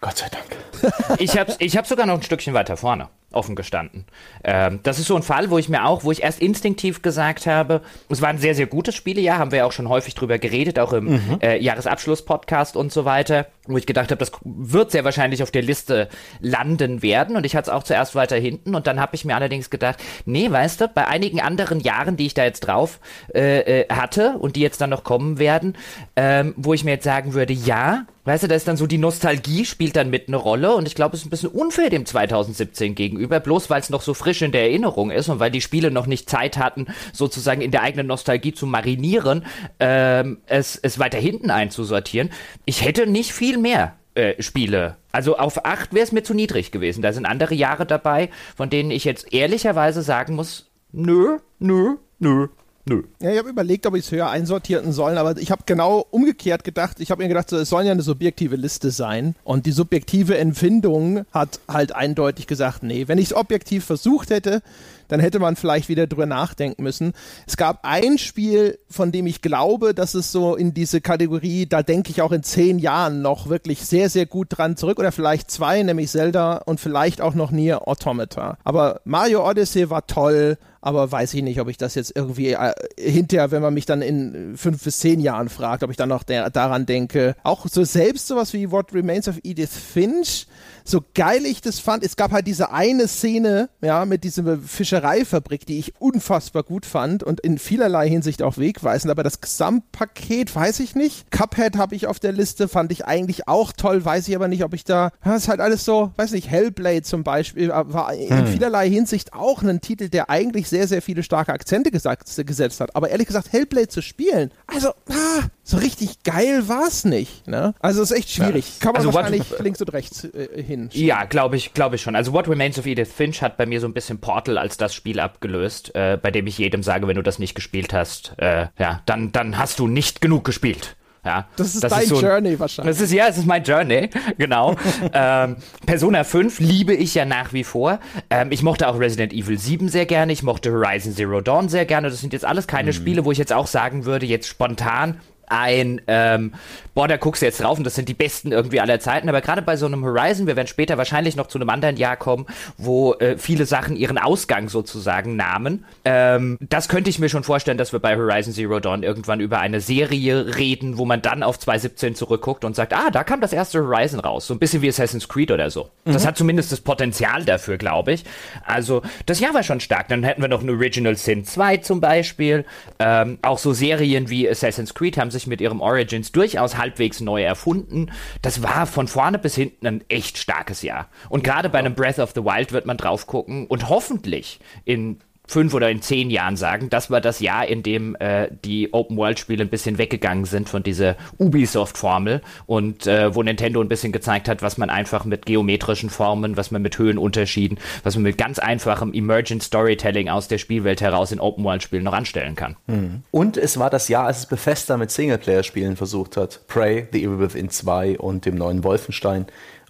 [0.00, 1.20] Gott sei Dank.
[1.20, 4.06] ich habe ich hab sogar noch ein Stückchen weiter vorne offen gestanden.
[4.42, 7.46] Ähm, das ist so ein Fall, wo ich mir auch, wo ich erst instinktiv gesagt
[7.46, 10.38] habe, es war ein sehr, sehr gutes Spielejahr, haben wir ja auch schon häufig drüber
[10.38, 11.38] geredet, auch im mhm.
[11.42, 15.60] äh, Jahresabschluss-Podcast und so weiter, wo ich gedacht habe, das wird sehr wahrscheinlich auf der
[15.60, 16.08] Liste
[16.40, 19.36] landen werden und ich hatte es auch zuerst weiter hinten und dann habe ich mir
[19.36, 22.98] allerdings gedacht, nee, weißt du, bei einigen anderen Jahren, die ich da jetzt drauf
[23.34, 25.76] äh, äh, hatte und die jetzt dann noch kommen werden,
[26.16, 28.98] ähm, wo ich mir jetzt sagen würde, ja, Weißt du, da ist dann so die
[28.98, 32.04] Nostalgie spielt dann mit eine Rolle und ich glaube, es ist ein bisschen unfair dem
[32.04, 35.60] 2017 gegenüber, bloß weil es noch so frisch in der Erinnerung ist und weil die
[35.60, 39.44] Spiele noch nicht Zeit hatten, sozusagen in der eigenen Nostalgie zu marinieren,
[39.80, 42.30] ähm, es, es weiter hinten einzusortieren.
[42.64, 44.96] Ich hätte nicht viel mehr äh, Spiele.
[45.12, 47.02] Also auf 8 wäre es mir zu niedrig gewesen.
[47.02, 52.48] Da sind andere Jahre dabei, von denen ich jetzt ehrlicherweise sagen muss, nö, nö, nö,
[52.88, 53.02] Nö.
[53.20, 56.64] Ja, ich habe überlegt, ob ich es höher einsortierten sollen, aber ich habe genau umgekehrt
[56.64, 57.00] gedacht.
[57.00, 59.34] Ich habe mir gedacht, es soll ja eine subjektive Liste sein.
[59.44, 64.62] Und die subjektive Empfindung hat halt eindeutig gesagt, nee, wenn ich es objektiv versucht hätte,
[65.08, 67.12] dann hätte man vielleicht wieder drüber nachdenken müssen.
[67.46, 71.82] Es gab ein Spiel, von dem ich glaube, dass es so in diese Kategorie, da
[71.82, 75.50] denke ich auch in zehn Jahren noch wirklich sehr, sehr gut dran zurück oder vielleicht
[75.50, 78.58] zwei, nämlich Zelda und vielleicht auch noch Nier Automata.
[78.64, 82.72] Aber Mario Odyssey war toll, aber weiß ich nicht, ob ich das jetzt irgendwie äh,
[82.96, 86.22] hinterher, wenn man mich dann in fünf bis zehn Jahren fragt, ob ich dann noch
[86.22, 87.34] der, daran denke.
[87.42, 90.46] Auch so selbst sowas wie What Remains of Edith Finch,
[90.88, 95.66] so geil ich das fand, es gab halt diese eine Szene, ja, mit dieser Fischereifabrik,
[95.66, 100.80] die ich unfassbar gut fand und in vielerlei Hinsicht auch wegweisend, aber das Gesamtpaket weiß
[100.80, 101.30] ich nicht.
[101.30, 104.64] Cuphead habe ich auf der Liste, fand ich eigentlich auch toll, weiß ich aber nicht,
[104.64, 108.12] ob ich da, das ist halt alles so, weiß nicht, Hellblade zum Beispiel, äh, war
[108.14, 108.46] in hm.
[108.46, 112.94] vielerlei Hinsicht auch ein Titel, der eigentlich sehr, sehr viele starke Akzente gesagt, gesetzt hat.
[112.96, 117.46] Aber ehrlich gesagt, Hellblade zu spielen, also, ah, so richtig geil war es nicht.
[117.46, 117.74] Ne?
[117.80, 118.64] Also es ist echt schwierig.
[118.66, 118.84] Ja.
[118.84, 120.88] Kann man also wahrscheinlich what, links und rechts äh, hin.
[120.94, 122.16] Ja, glaube ich, glaube ich schon.
[122.16, 124.94] Also What Remains of Edith Finch hat bei mir so ein bisschen Portal als das
[124.94, 128.68] Spiel abgelöst, äh, bei dem ich jedem sage, wenn du das nicht gespielt hast, äh,
[128.78, 130.96] ja, dann, dann hast du nicht genug gespielt.
[131.22, 132.96] Ja, das ist das dein ist so, Journey wahrscheinlich.
[132.96, 134.08] Das ist, ja, es ist mein Journey,
[134.38, 134.74] genau.
[135.12, 138.00] ähm, Persona 5 liebe ich ja nach wie vor.
[138.30, 140.32] Ähm, ich mochte auch Resident Evil 7 sehr gerne.
[140.32, 142.08] Ich mochte Horizon Zero Dawn sehr gerne.
[142.08, 142.94] Das sind jetzt alles keine mhm.
[142.94, 146.52] Spiele, wo ich jetzt auch sagen würde, jetzt spontan, ein, ähm,
[146.94, 149.28] boah, da guckst du jetzt drauf und das sind die besten irgendwie aller Zeiten.
[149.28, 152.16] Aber gerade bei so einem Horizon, wir werden später wahrscheinlich noch zu einem anderen Jahr
[152.16, 152.46] kommen,
[152.76, 155.84] wo äh, viele Sachen ihren Ausgang sozusagen nahmen.
[156.04, 159.60] Ähm, das könnte ich mir schon vorstellen, dass wir bei Horizon Zero Dawn irgendwann über
[159.60, 163.52] eine Serie reden, wo man dann auf 2017 zurückguckt und sagt, ah, da kam das
[163.52, 164.46] erste Horizon raus.
[164.46, 165.90] So ein bisschen wie Assassin's Creed oder so.
[166.04, 166.12] Mhm.
[166.14, 168.24] Das hat zumindest das Potenzial dafür, glaube ich.
[168.64, 170.08] Also, das Jahr war schon stark.
[170.08, 172.64] Dann hätten wir noch ein Original Sin 2 zum Beispiel.
[172.98, 177.20] Ähm, auch so Serien wie Assassin's Creed haben sich sich mit ihrem Origins durchaus halbwegs
[177.20, 178.10] neu erfunden.
[178.42, 181.08] Das war von vorne bis hinten ein echt starkes Jahr.
[181.28, 185.20] Und gerade bei einem Breath of the Wild wird man drauf gucken und hoffentlich in
[185.48, 189.64] fünf oder in zehn Jahren sagen, das war das Jahr, in dem äh, die Open-World-Spiele
[189.64, 194.62] ein bisschen weggegangen sind von dieser Ubisoft-Formel und äh, wo Nintendo ein bisschen gezeigt hat,
[194.62, 199.14] was man einfach mit geometrischen Formen, was man mit Höhenunterschieden, was man mit ganz einfachem
[199.14, 202.76] Emergent Storytelling aus der Spielwelt heraus in Open-World-Spielen noch anstellen kann.
[202.86, 203.22] Mhm.
[203.30, 206.60] Und es war das Jahr, als es Bethesda mit Singleplayer-Spielen versucht hat.
[206.68, 209.46] Prey, The Evil Within 2 und dem neuen Wolfenstein.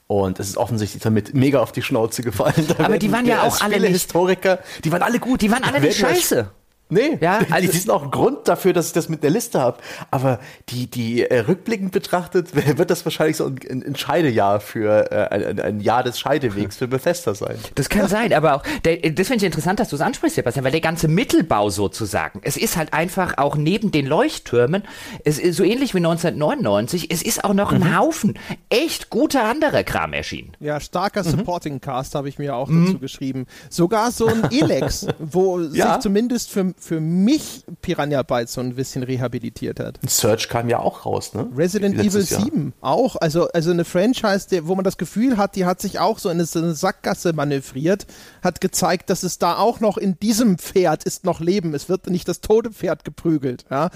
[0.08, 2.66] Und es ist offensichtlich damit mega auf die Schnauze gefallen.
[2.78, 5.42] Da Aber die waren ja auch alle Historiker, die waren alle gut.
[5.42, 6.50] Die waren alle nicht scheiße.
[6.90, 9.60] Nee, ja, also die sind auch ein Grund dafür, dass ich das mit der Liste
[9.60, 9.78] habe.
[10.10, 10.38] Aber
[10.70, 15.60] die, die äh, rückblickend betrachtet, wird das wahrscheinlich so ein, ein Scheidejahr für äh, ein,
[15.60, 17.56] ein, Jahr des Scheidewegs für Bethesda sein.
[17.74, 20.64] Das kann sein, aber auch, der, das finde ich interessant, dass du es ansprichst, Sebastian,
[20.64, 24.82] weil der ganze Mittelbau sozusagen, es ist halt einfach auch neben den Leuchttürmen,
[25.24, 27.82] es ist so ähnlich wie 1999, es ist auch noch mhm.
[27.82, 28.38] ein Haufen
[28.70, 30.52] echt guter anderer Kram erschienen.
[30.60, 31.30] Ja, starker mhm.
[31.30, 32.86] Supporting Cast habe ich mir auch mhm.
[32.86, 33.46] dazu geschrieben.
[33.68, 35.92] Sogar so ein Elex, wo ja.
[35.92, 39.98] sich zumindest für für mich Piranha Bytes so ein bisschen rehabilitiert hat.
[40.06, 41.48] Search kam ja auch raus, ne?
[41.56, 43.16] Resident Evil 7 auch.
[43.16, 46.28] Also, also eine Franchise, der, wo man das Gefühl hat, die hat sich auch so
[46.30, 48.06] in eine Sackgasse manövriert,
[48.42, 51.74] hat gezeigt, dass es da auch noch in diesem Pferd ist noch Leben.
[51.74, 53.64] Es wird nicht das tote Pferd geprügelt.
[53.70, 53.90] Ja?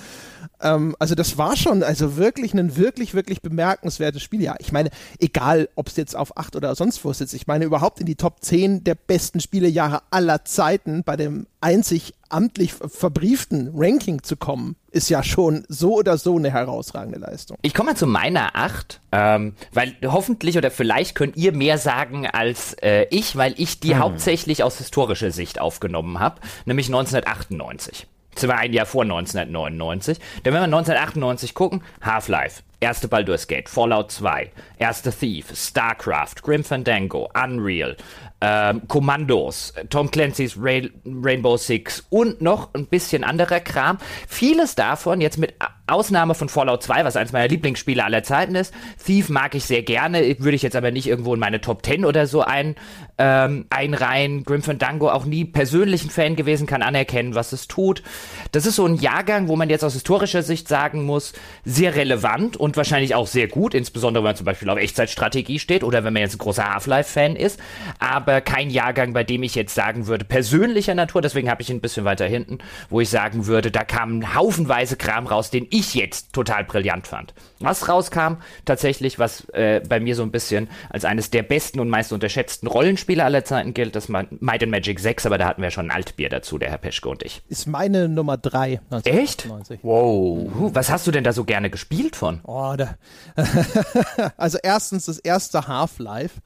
[0.60, 4.42] Ähm, also das war schon also wirklich ein wirklich, wirklich bemerkenswertes Spiel.
[4.42, 7.64] Ja, ich meine, egal, ob es jetzt auf 8 oder sonst wo sitzt, ich meine
[7.64, 13.70] überhaupt in die Top 10 der besten Spielejahre aller Zeiten bei dem einzig amtlich verbrieften
[13.74, 17.58] Ranking zu kommen, ist ja schon so oder so eine herausragende Leistung.
[17.62, 22.26] Ich komme mal zu meiner 8, ähm, weil hoffentlich oder vielleicht könnt ihr mehr sagen
[22.26, 23.98] als äh, ich, weil ich die hm.
[23.98, 28.06] hauptsächlich aus historischer Sicht aufgenommen habe, nämlich 1998.
[28.34, 30.18] Das war ein Jahr vor 1999.
[30.44, 36.64] Denn wenn wir 1998 gucken, Half-Life, erste Baldur's Gate, Fallout 2, erste Thief, StarCraft, Grim
[36.64, 37.96] Fandango, Unreal,
[38.42, 43.98] ähm, Kommandos, Tom Clancy's Rain Rainbow Six und noch ein bisschen anderer Kram.
[44.26, 45.54] Vieles davon jetzt mit
[45.92, 48.74] Ausnahme von Fallout 2, was eines meiner Lieblingsspiele aller Zeiten ist.
[49.04, 52.04] Thief mag ich sehr gerne, würde ich jetzt aber nicht irgendwo in meine Top 10
[52.04, 52.74] oder so ein,
[53.18, 54.44] ähm, einreihen.
[54.44, 58.02] Grim Fandango auch nie persönlich ein Fan gewesen, kann anerkennen, was es tut.
[58.50, 61.32] Das ist so ein Jahrgang, wo man jetzt aus historischer Sicht sagen muss,
[61.64, 65.84] sehr relevant und wahrscheinlich auch sehr gut, insbesondere wenn man zum Beispiel auf Echtzeitstrategie steht
[65.84, 67.60] oder wenn man jetzt ein großer Half-Life-Fan ist,
[67.98, 71.76] aber kein Jahrgang, bei dem ich jetzt sagen würde, persönlicher Natur, deswegen habe ich ihn
[71.76, 72.58] ein bisschen weiter hinten,
[72.90, 77.06] wo ich sagen würde, da kam haufenweise Kram raus, den ich ich jetzt total brillant
[77.06, 77.34] fand.
[77.60, 81.88] Was rauskam, tatsächlich, was äh, bei mir so ein bisschen als eines der besten und
[81.88, 85.70] meist unterschätzten Rollenspiele aller Zeiten gilt, das Might and Magic 6, aber da hatten wir
[85.70, 87.42] schon ein Altbier dazu, der Herr Peschke und ich.
[87.48, 88.80] Ist meine Nummer 3.
[89.04, 89.48] Echt?
[89.82, 90.50] Wow.
[90.74, 92.40] Was hast du denn da so gerne gespielt von?
[92.44, 92.96] Oh, da
[94.36, 96.40] also erstens das erste Half-Life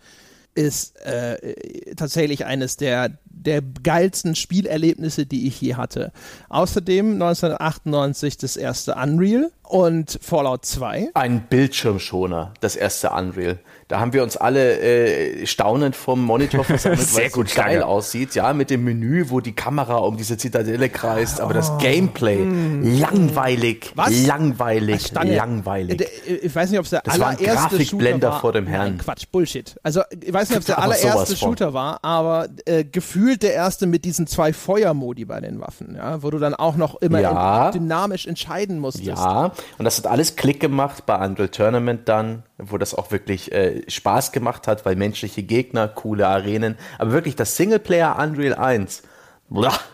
[0.57, 6.13] ist äh, tatsächlich eines der, der geilsten Spielerlebnisse, die ich je hatte.
[6.49, 11.11] Außerdem 1998 das erste Unreal und Fallout 2.
[11.15, 13.59] Ein Bildschirmschoner, das erste Unreal.
[13.89, 18.35] Da haben wir uns alle äh, staunend vom Monitor versammelt, weil es so geil aussieht,
[18.35, 21.79] ja, mit dem Menü, wo die Kamera um diese Zitadelle kreist, aber das oh.
[21.79, 22.99] Gameplay mm.
[22.99, 24.27] langweilig, Was?
[24.27, 26.01] langweilig, langweilig.
[26.01, 28.41] Äh, ich weiß nicht, ob es der das allererste Shooter war.
[28.41, 28.89] vor dem Herrn.
[28.89, 29.77] Nein, Quatsch, Bullshit.
[29.85, 33.87] Also ich weiß nicht, ob es der allererste Shooter war, aber äh, gefühlt der erste
[33.87, 37.71] mit diesen zwei Feuermodi bei den Waffen, ja, wo du dann auch noch immer ja.
[37.71, 39.07] dynamisch entscheiden musstest.
[39.07, 43.53] Ja, und das hat alles Klick gemacht bei Unreal Tournament dann, wo das auch wirklich
[43.53, 49.03] äh, Spaß gemacht hat, weil menschliche Gegner, coole Arenen, aber wirklich das Singleplayer Unreal 1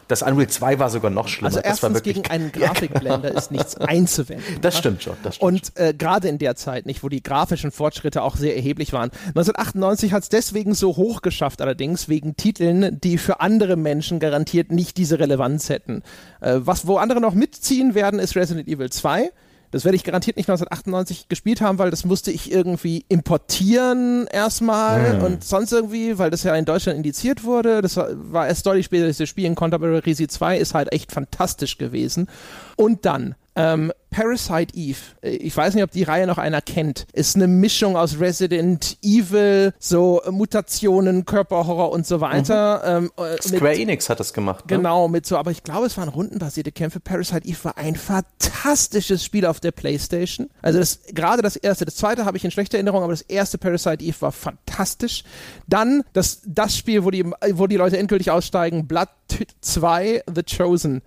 [0.08, 1.48] das Unreal 2 war sogar noch schlimmer.
[1.48, 4.60] Also erstens gegen einen Grafikblender ist nichts einzuwenden.
[4.62, 5.14] Das stimmt schon.
[5.22, 8.56] Das stimmt und äh, gerade in der Zeit, nicht, wo die grafischen Fortschritte auch sehr
[8.56, 9.10] erheblich waren.
[9.28, 14.72] 1998 hat es deswegen so hoch geschafft, allerdings wegen Titeln, die für andere Menschen garantiert
[14.72, 16.02] nicht diese Relevanz hätten.
[16.40, 19.30] Äh, was wo andere noch mitziehen werden, ist Resident Evil 2
[19.72, 25.16] das werde ich garantiert nicht 1998 gespielt haben, weil das musste ich irgendwie importieren erstmal
[25.16, 25.24] mhm.
[25.24, 27.80] und sonst irgendwie, weil das ja in Deutschland indiziert wurde.
[27.80, 30.74] Das war, war erst deutlich später, dass ich das spielen konnte, aber Resi 2 ist
[30.74, 32.28] halt echt fantastisch gewesen.
[32.76, 37.06] Und dann ähm, Parasite Eve, äh, ich weiß nicht, ob die Reihe noch einer kennt,
[37.12, 43.00] ist eine Mischung aus Resident Evil, so Mutationen, Körperhorror und so weiter.
[43.00, 43.10] Mhm.
[43.18, 44.70] Ähm, äh, Square mit, Enix hat das gemacht.
[44.70, 44.76] Ne?
[44.76, 47.00] Genau, mit so, aber ich glaube, es waren rundenbasierte Kämpfe.
[47.00, 50.50] Parasite Eve war ein fantastisches Spiel auf der Playstation.
[50.60, 53.58] Also das, gerade das erste, das zweite habe ich in schlechter Erinnerung, aber das erste
[53.58, 55.24] Parasite Eve war fantastisch.
[55.66, 59.08] Dann das, das Spiel, wo die, wo die Leute endgültig aussteigen, Blood
[59.60, 61.02] 2, The Chosen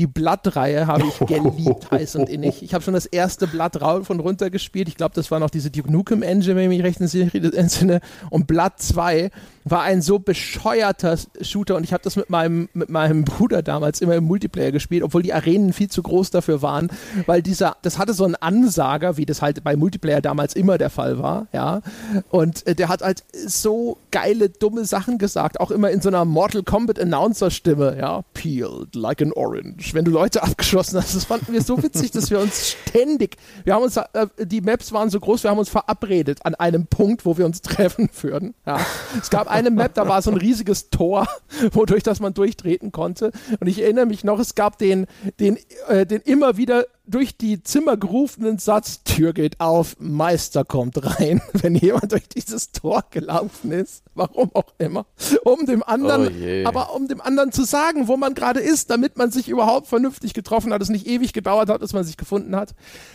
[0.00, 2.62] die Blatt-Reihe habe ich geliebt, heiß und innig.
[2.62, 4.88] Ich habe schon das erste Blatt rauf und runter gespielt.
[4.88, 8.00] Ich glaube, das war noch diese Duke Nukem Engine, wenn ich mich recht entsinne.
[8.30, 9.30] Und Blatt 2
[9.64, 14.00] war ein so bescheuerter Shooter und ich habe das mit meinem, mit meinem Bruder damals
[14.00, 16.88] immer im Multiplayer gespielt, obwohl die Arenen viel zu groß dafür waren,
[17.26, 20.90] weil dieser, das hatte so einen Ansager, wie das halt bei Multiplayer damals immer der
[20.90, 21.82] Fall war, ja.
[22.30, 26.24] Und äh, der hat halt so geile, dumme Sachen gesagt, auch immer in so einer
[26.24, 28.22] Mortal Kombat Announcer Stimme, ja.
[28.34, 29.94] peeled like an orange.
[29.94, 33.74] Wenn du Leute abgeschossen hast, das fanden wir so witzig, dass wir uns ständig, wir
[33.74, 37.26] haben uns, äh, die Maps waren so groß, wir haben uns verabredet an einem Punkt,
[37.26, 38.54] wo wir uns treffen würden.
[38.66, 38.80] Ja.
[39.18, 41.26] Es gab eine Map, da war so ein riesiges Tor,
[41.72, 43.32] wodurch das man durchtreten konnte.
[43.60, 45.06] Und ich erinnere mich noch, es gab den,
[45.38, 51.04] den, äh, den immer wieder durch die Zimmer gerufenen Satz, Tür geht auf, Meister kommt
[51.04, 55.06] rein, wenn jemand durch dieses Tor gelaufen ist, warum auch immer,
[55.44, 56.28] um dem anderen,
[56.64, 59.88] oh aber um dem anderen zu sagen, wo man gerade ist, damit man sich überhaupt
[59.88, 62.74] vernünftig getroffen hat, es nicht ewig gedauert hat, bis man sich gefunden hat.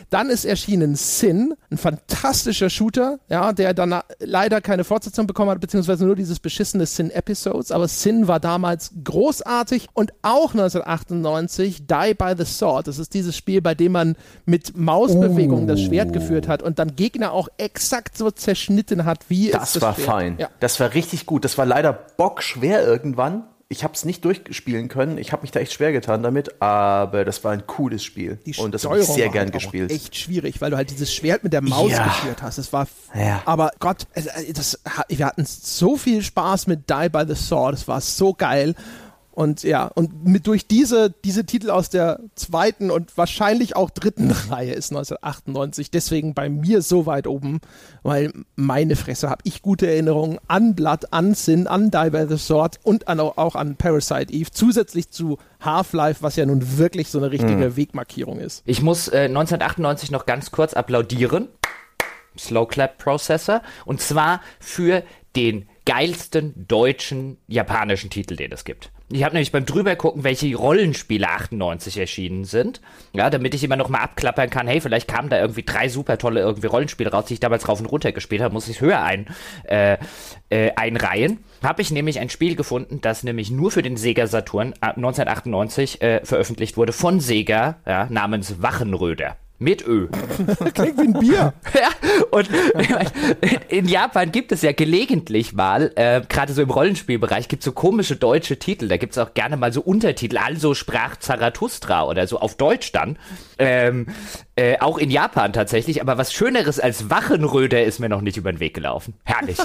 [0.09, 5.61] Dann ist erschienen Sin, ein fantastischer Shooter, ja, der dann leider keine Fortsetzung bekommen hat,
[5.61, 12.13] beziehungsweise nur dieses beschissene Sin Episodes, aber Sin war damals großartig und auch 1998 Die
[12.13, 14.15] by the Sword, das ist dieses Spiel, bei dem indem man
[14.45, 15.67] mit Mausbewegungen oh.
[15.67, 19.73] das Schwert geführt hat und dann Gegner auch exakt so zerschnitten hat, wie das es
[19.73, 20.07] das war Schwert.
[20.07, 20.35] fein.
[20.39, 20.49] Ja.
[20.59, 21.45] Das war richtig gut.
[21.45, 23.43] Das war leider bockschwer irgendwann.
[23.67, 25.17] Ich habe es nicht durchspielen können.
[25.17, 28.53] Ich habe mich da echt schwer getan damit, aber das war ein cooles Spiel Die
[28.57, 29.91] und das habe ich sehr gern halt gespielt.
[29.91, 32.03] Echt schwierig, weil du halt dieses Schwert mit der Maus ja.
[32.03, 32.59] geführt hast.
[32.59, 33.41] Das war, ja.
[33.45, 34.05] aber Gott,
[34.53, 37.73] das, wir hatten so viel Spaß mit Die by the Sword.
[37.73, 38.75] Das war so geil.
[39.35, 44.31] Und ja, und mit durch diese, diese Titel aus der zweiten und wahrscheinlich auch dritten
[44.49, 47.59] Reihe ist 1998 deswegen bei mir so weit oben,
[48.01, 52.37] weil meine Fresse habe ich gute Erinnerungen an Blood, an Sin, an Die by the
[52.37, 57.17] Sword und an, auch an Parasite Eve, zusätzlich zu Half-Life, was ja nun wirklich so
[57.17, 57.75] eine richtige mhm.
[57.75, 58.63] Wegmarkierung ist.
[58.65, 61.49] Ich muss äh, 1998 noch ganz kurz applaudieren.
[62.37, 63.61] Slow Clap Processor.
[63.85, 65.03] Und zwar für
[65.35, 68.91] den geilsten deutschen japanischen Titel, den es gibt.
[69.11, 72.81] Ich habe nämlich beim drübergucken, welche Rollenspiele 98 erschienen sind,
[73.13, 76.17] ja, damit ich immer noch mal abklappern kann, hey, vielleicht kamen da irgendwie drei super
[76.17, 79.03] tolle irgendwie Rollenspiele raus, die ich damals rauf und runter gespielt habe, muss ich höher
[79.03, 79.27] ein,
[79.65, 79.97] äh,
[80.49, 81.43] äh, einreihen.
[81.61, 86.17] Habe ich nämlich ein Spiel gefunden, das nämlich nur für den Sega Saturn 1998 äh,
[86.17, 89.37] äh, veröffentlicht wurde von Sega, ja, namens Wachenröder.
[89.57, 90.07] Mit Ö.
[90.73, 91.53] Klingt wie ein Bier.
[91.73, 91.89] ja,
[92.31, 92.49] und
[93.69, 97.71] in Japan gibt es ja gelegentlich mal, äh, gerade so im Rollenspielbereich, gibt es so
[97.71, 98.89] komische deutsche Titel.
[98.89, 100.37] Da gibt es auch gerne mal so Untertitel.
[100.37, 103.17] Also sprach Zarathustra oder so auf Deutsch dann.
[103.57, 104.07] Ähm,
[104.57, 106.01] äh, auch in Japan tatsächlich.
[106.01, 109.13] Aber was Schöneres als Wachenröder ist mir noch nicht über den Weg gelaufen.
[109.23, 109.57] Herrlich.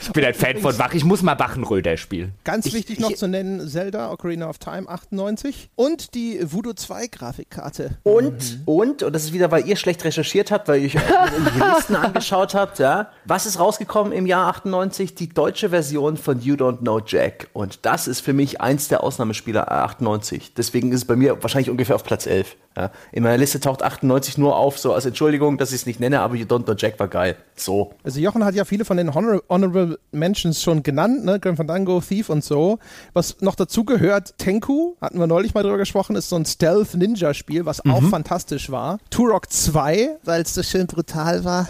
[0.00, 0.94] ich bin ein Fan von Wach.
[0.94, 2.32] Ich muss mal Wachenröder spielen.
[2.44, 6.72] Ganz ich, wichtig ich, noch zu nennen: Zelda Ocarina of Time 98 und die Voodoo
[6.72, 7.98] 2 Grafikkarte.
[8.02, 8.62] Und, mhm.
[8.64, 10.92] und, und das ist wieder, weil ihr schlecht recherchiert habt, weil ihr euch
[11.54, 13.10] die Listen angeschaut habt, ja.
[13.26, 15.14] Was ist rausgekommen im Jahr 98?
[15.14, 17.48] Die deutsche Version von You Don't Know Jack.
[17.52, 20.54] Und das ist für mich eins der Ausnahmespieler 98.
[20.54, 22.56] Deswegen ist es bei mir wahrscheinlich ungefähr auf Platz 11.
[22.76, 22.90] Ja.
[23.12, 26.20] In meiner Liste taucht 98 nur auf, so als Entschuldigung, dass ich es nicht nenne,
[26.20, 27.36] aber You Don't Know Jack war geil.
[27.56, 27.92] So.
[28.02, 31.40] Also Jochen hat ja viele von den Honor Honorable Mentions schon genannt, ne?
[31.40, 32.78] Grim Fandango, Thief und so.
[33.12, 37.66] Was noch dazu gehört, Tenku, hatten wir neulich mal drüber gesprochen, ist so ein Stealth-Ninja-Spiel,
[37.66, 37.92] was mhm.
[37.92, 38.98] auch fantastisch war.
[39.10, 41.68] Turok 2, weil es so schön brutal war.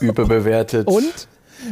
[0.00, 0.86] Überbewertet.
[0.88, 1.28] Und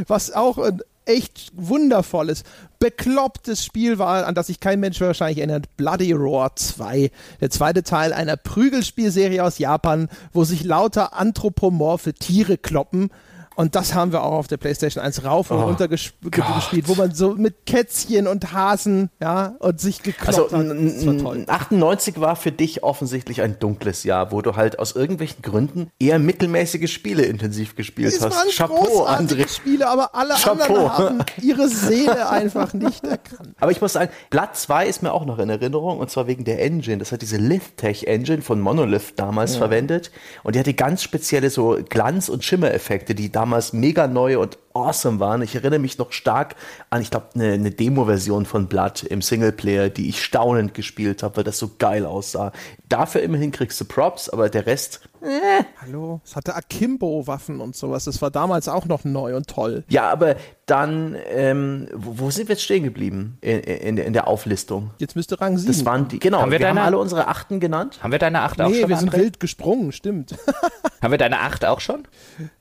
[0.07, 2.45] was auch ein echt wundervolles,
[2.79, 7.11] beklopptes Spiel war, an das sich kein Mensch wahrscheinlich erinnert, Bloody Roar 2.
[7.41, 13.11] Der zweite Teil einer Prügelspielserie aus Japan, wo sich lauter anthropomorphe Tiere kloppen
[13.55, 16.55] und das haben wir auch auf der PlayStation 1 rauf und oh, runter gesp Gott.
[16.57, 21.07] gespielt, wo man so mit Kätzchen und Hasen, ja, und sich gekloppt also, hat.
[21.07, 21.45] War toll.
[21.47, 26.19] 98 war für dich offensichtlich ein dunkles Jahr, wo du halt aus irgendwelchen Gründen eher
[26.19, 28.37] mittelmäßige Spiele intensiv gespielt es hast.
[28.37, 29.49] Waren Chapeau, André.
[29.49, 30.87] Spiele, aber alle Chapeau.
[30.87, 33.55] anderen haben ihre Seele einfach nicht erkannt.
[33.61, 36.45] Aber ich muss sagen, Blatt 2 ist mir auch noch in Erinnerung und zwar wegen
[36.45, 36.99] der Engine.
[36.99, 39.59] Das hat diese Lithtech Engine von Monolith damals ja.
[39.59, 40.11] verwendet
[40.43, 44.57] und die hatte ganz spezielle so Glanz- und Schimmereffekte, die da damals mega neu und
[44.73, 45.43] awesome waren.
[45.43, 46.55] Ich erinnere mich noch stark
[46.91, 51.39] an, ich glaube, eine, eine Demo-Version von Blood im Singleplayer, die ich staunend gespielt habe,
[51.39, 52.53] weil das so geil aussah.
[52.89, 55.01] Dafür immerhin kriegst du Props, aber der Rest.
[55.23, 55.63] Äh.
[55.81, 58.05] Hallo, es hatte Akimbo-Waffen und sowas.
[58.05, 59.85] Das war damals auch noch neu und toll.
[59.89, 60.35] Ja, aber
[60.67, 64.91] dann, ähm, wo, wo, sind wir jetzt stehen geblieben in, in, in, der Auflistung?
[64.99, 65.73] Jetzt müsste Rang 7.
[65.73, 66.41] Das waren die, genau.
[66.41, 67.99] Haben wir, wir deine, haben alle unsere Achten genannt.
[68.03, 68.83] Haben wir deine Acht auch nee, schon?
[68.83, 70.35] Nee, wir sind wild gesprungen, stimmt.
[71.03, 72.07] haben wir deine Acht auch schon?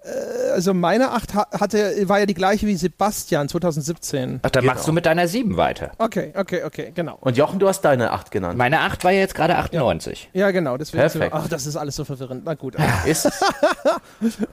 [0.03, 4.39] Äh, also meine Acht hatte, war ja die gleiche wie Sebastian 2017.
[4.41, 4.73] Ach, dann genau.
[4.73, 5.91] machst du mit deiner 7 weiter.
[5.97, 7.17] Okay, okay, okay, genau.
[7.21, 8.57] Und Jochen, du hast deine 8 genannt.
[8.57, 10.29] Meine 8 war ja jetzt gerade 98.
[10.33, 10.77] Ja, ja genau.
[10.77, 11.33] Deswegen Perfekt.
[11.33, 12.45] So, ach, das ist alles so verwirrend.
[12.51, 12.75] Na gut.
[13.05, 13.29] ist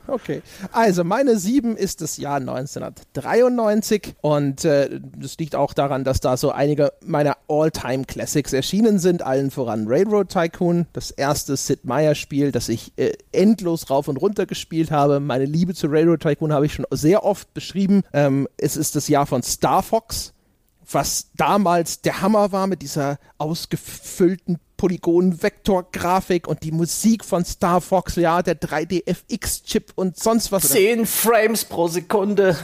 [0.06, 0.40] okay.
[0.70, 6.36] Also meine 7 ist das Jahr 1993 und äh, das liegt auch daran, dass da
[6.36, 12.14] so einige meiner All-Time Classics erschienen sind, allen voran Railroad Tycoon, das erste Sid Meier
[12.14, 15.18] Spiel, das ich äh, endlos rauf und runter gespielt habe.
[15.18, 18.02] Meine Liebe zu Railroad Tycoon habe ich schon sehr oft beschrieben.
[18.12, 20.34] Ähm, es ist das Jahr von Star Fox
[20.90, 28.16] was damals der Hammer war mit dieser ausgefüllten Polygon-Vektor-Grafik und die Musik von Star Fox,
[28.16, 30.70] ja, der 3D-FX-Chip und sonst was.
[30.70, 32.56] Zehn Frames pro Sekunde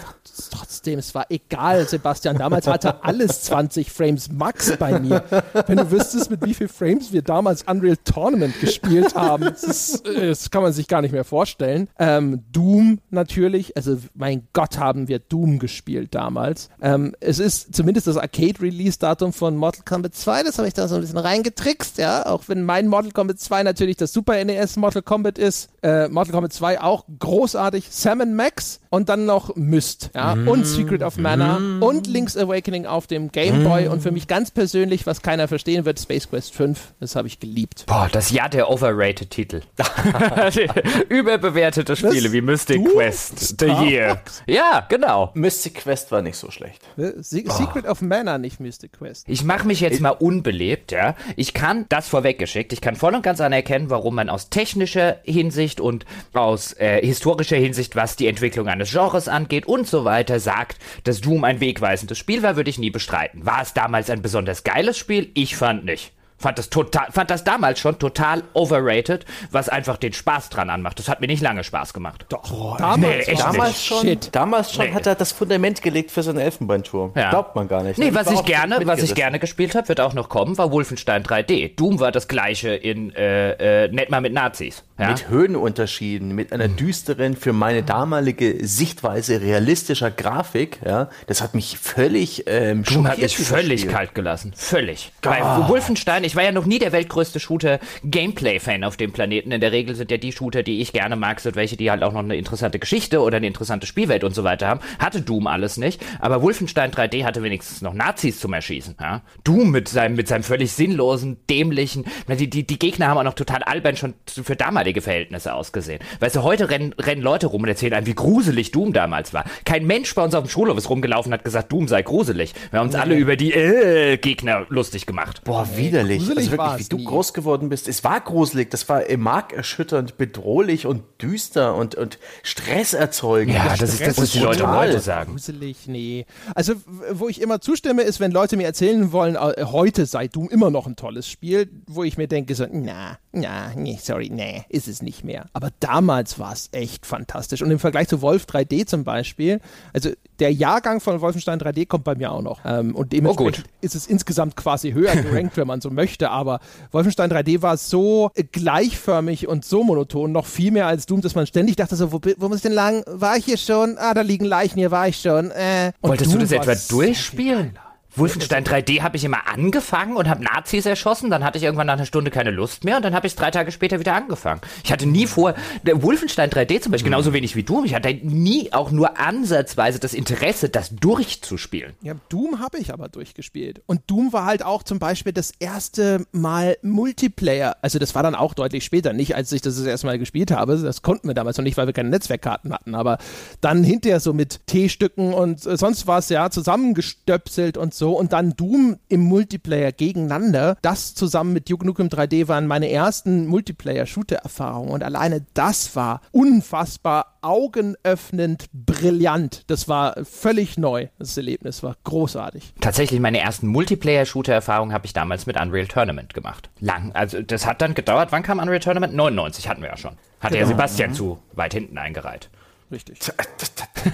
[0.51, 2.37] trotzdem, es war egal, Sebastian.
[2.37, 5.25] Damals hatte alles 20 Frames Max bei mir.
[5.67, 10.07] Wenn du wüsstest, mit wie viel Frames wir damals Unreal Tournament gespielt haben, das, ist,
[10.07, 11.89] äh, das kann man sich gar nicht mehr vorstellen.
[11.99, 16.69] Ähm, Doom natürlich, also mein Gott, haben wir Doom gespielt damals.
[16.81, 20.97] Ähm, es ist zumindest das Arcade-Release-Datum von Mortal Kombat 2, das habe ich da so
[20.97, 25.01] ein bisschen reingetrickst, ja, auch wenn mein Mortal Kombat 2 natürlich das Super NES Mortal
[25.01, 25.71] Kombat ist.
[25.83, 27.87] Äh, Mortal Kombat 2 auch großartig.
[27.89, 30.49] Salmon Max und dann noch Myst, ja mm.
[30.49, 31.83] und Secret of Mana mm.
[31.83, 33.93] und Link's Awakening auf dem Game Boy mm.
[33.93, 36.93] und für mich ganz persönlich, was keiner verstehen wird, Space Quest 5.
[37.01, 37.85] Das habe ich geliebt.
[37.87, 39.63] Boah, das Jahr der overrated Titel.
[41.09, 44.21] Überbewertete Spiele das wie Mystic Quest, The Year.
[44.47, 45.31] Ja, genau.
[45.33, 46.83] Mystic Quest war nicht so schlecht.
[46.97, 47.15] Se
[47.47, 47.93] Secret oh.
[47.93, 49.27] of Mana, nicht Mystic Quest.
[49.27, 51.15] Ich mache mich jetzt mal unbelebt, ja.
[51.37, 55.81] Ich kann das vorweggeschickt, ich kann voll und ganz anerkennen, warum man aus technischer Hinsicht
[55.81, 60.79] und aus äh, historischer Hinsicht, was die Entwicklung eines Genres angeht und so weiter, sagt,
[61.05, 63.47] dass Doom ein wegweisendes Spiel war, würde ich nie bestreiten.
[63.47, 65.31] War es damals ein besonders geiles Spiel?
[65.35, 66.11] Ich fand nicht.
[66.45, 70.99] Fand das, total, fand das damals schon total overrated, was einfach den Spaß dran anmacht.
[70.99, 72.27] Das hat mir nicht lange Spaß gemacht.
[72.29, 74.29] Doch, Boah, damals, nee, damals schon, Shit.
[74.33, 74.93] damals schon nee.
[74.93, 77.13] hat er das Fundament gelegt für seinen Elfenbeinturm.
[77.15, 77.31] Ja.
[77.31, 77.99] Glaubt man gar nicht.
[77.99, 81.23] Nee, was ich gerne, was ich gerne gespielt habe, wird auch noch kommen, war Wolfenstein
[81.23, 81.77] 3D.
[81.77, 84.85] Doom war das gleiche in äh, äh, nicht mal mit Nazis.
[84.99, 85.09] Ja?
[85.09, 90.79] Mit Höhenunterschieden, mit einer düsteren, für meine damalige Sichtweise realistischer Grafik.
[90.85, 93.93] Ja, das hat mich völlig ähm, Doom hat mich völlig Spiel.
[93.93, 94.53] kalt gelassen.
[94.55, 95.11] Völlig.
[95.25, 95.31] Oh.
[95.31, 99.53] Bei Wolfenstein, ich war ja noch nie der weltgrößte Shooter-Gameplay-Fan auf dem Planeten.
[99.53, 102.03] In der Regel sind ja die Shooter, die ich gerne mag, sind welche, die halt
[102.03, 104.81] auch noch eine interessante Geschichte oder eine interessante Spielwelt und so weiter haben.
[104.99, 106.03] Hatte Doom alles nicht.
[106.21, 108.97] Aber Wolfenstein 3D hatte wenigstens noch Nazis zum Erschießen.
[109.01, 109.23] Ja?
[109.45, 113.35] Doom mit seinem, mit seinem völlig sinnlosen, dämlichen, die, die, die Gegner haben auch noch
[113.35, 116.01] total albern schon für damalige Verhältnisse ausgesehen.
[116.21, 119.45] Weißt du, heute rennen, rennen Leute rum und erzählen einem, wie gruselig Doom damals war.
[119.65, 122.55] Kein Mensch bei uns auf dem Schulhof ist rumgelaufen und hat gesagt, Doom sei gruselig.
[122.71, 125.43] Wir haben uns alle über die äh, Gegner lustig gemacht.
[125.45, 126.14] Boah, widerlich.
[126.19, 127.05] Gruselig also wirklich, wie nie.
[127.05, 127.89] du groß geworden bist.
[127.89, 133.55] Es war gruselig, das war markerschütternd, bedrohlich und düster und, und stresserzeugend.
[133.55, 135.33] Ja, das, ist das, was die Leute heute sagen.
[135.33, 136.27] Gruselig, nee.
[136.55, 136.75] Also,
[137.13, 140.71] wo ich immer zustimme, ist, wenn Leute mir erzählen wollen, äh, heute sei Doom immer
[140.71, 144.89] noch ein tolles Spiel, wo ich mir denke, so, na, na, nee, sorry, nee ist
[144.89, 145.47] es nicht mehr.
[145.53, 147.63] Aber damals war es echt fantastisch.
[147.63, 149.61] Und im Vergleich zu Wolf 3D zum Beispiel,
[149.93, 152.61] also der Jahrgang von Wolfenstein 3D kommt bei mir auch noch.
[152.65, 156.04] Ähm, und dementsprechend oh ist es insgesamt quasi höher gerankt, wenn man so möchte.
[156.31, 161.35] Aber Wolfenstein 3D war so gleichförmig und so monoton, noch viel mehr als Doom, dass
[161.35, 163.03] man ständig dachte so, wo, wo muss ich denn lang?
[163.07, 163.97] War ich hier schon?
[163.99, 165.51] Ah, da liegen Leichen, hier war ich schon.
[165.51, 165.93] Äh.
[166.03, 167.79] Wolltest Doom du das etwa durchspielen?
[168.17, 171.95] Wolfenstein 3D habe ich immer angefangen und habe Nazis erschossen, dann hatte ich irgendwann nach
[171.95, 174.61] einer Stunde keine Lust mehr und dann habe ich es drei Tage später wieder angefangen.
[174.85, 177.15] Ich hatte nie vor, der Wolfenstein 3D zum Beispiel, mhm.
[177.15, 181.95] genauso wenig wie du, ich hatte nie auch nur ansatzweise das Interesse, das durchzuspielen.
[182.03, 183.83] Ja, Doom habe ich aber durchgespielt.
[183.87, 187.77] Und Doom war halt auch zum Beispiel das erste Mal Multiplayer.
[187.83, 190.53] Also das war dann auch deutlich später, nicht als ich das das erste Mal gespielt
[190.53, 190.77] habe.
[190.77, 192.95] Das konnten wir damals noch nicht, weil wir keine Netzwerkkarten hatten.
[192.95, 193.19] Aber
[193.61, 198.35] dann hinterher so mit T-Stücken und äh, sonst was, ja, zusammengestöpselt und so so und
[198.35, 200.77] dann Doom im Multiplayer gegeneinander.
[200.83, 207.39] Das zusammen mit Duke Nukem 3D waren meine ersten Multiplayer-Shooter-Erfahrungen und alleine das war unfassbar
[207.41, 209.65] augenöffnend brillant.
[209.69, 211.09] Das war völlig neu.
[211.19, 212.75] Das Erlebnis war großartig.
[212.79, 216.69] Tatsächlich meine ersten Multiplayer-Shooter-Erfahrungen habe ich damals mit Unreal Tournament gemacht.
[216.81, 218.33] Lang, also das hat dann gedauert.
[218.33, 219.15] Wann kam Unreal Tournament?
[219.15, 220.19] 99 hatten wir ja schon.
[220.41, 220.67] Hatte genau.
[220.67, 221.15] ja Sebastian mhm.
[221.15, 222.51] zu weit hinten eingereiht.
[222.95, 223.19] Richtig.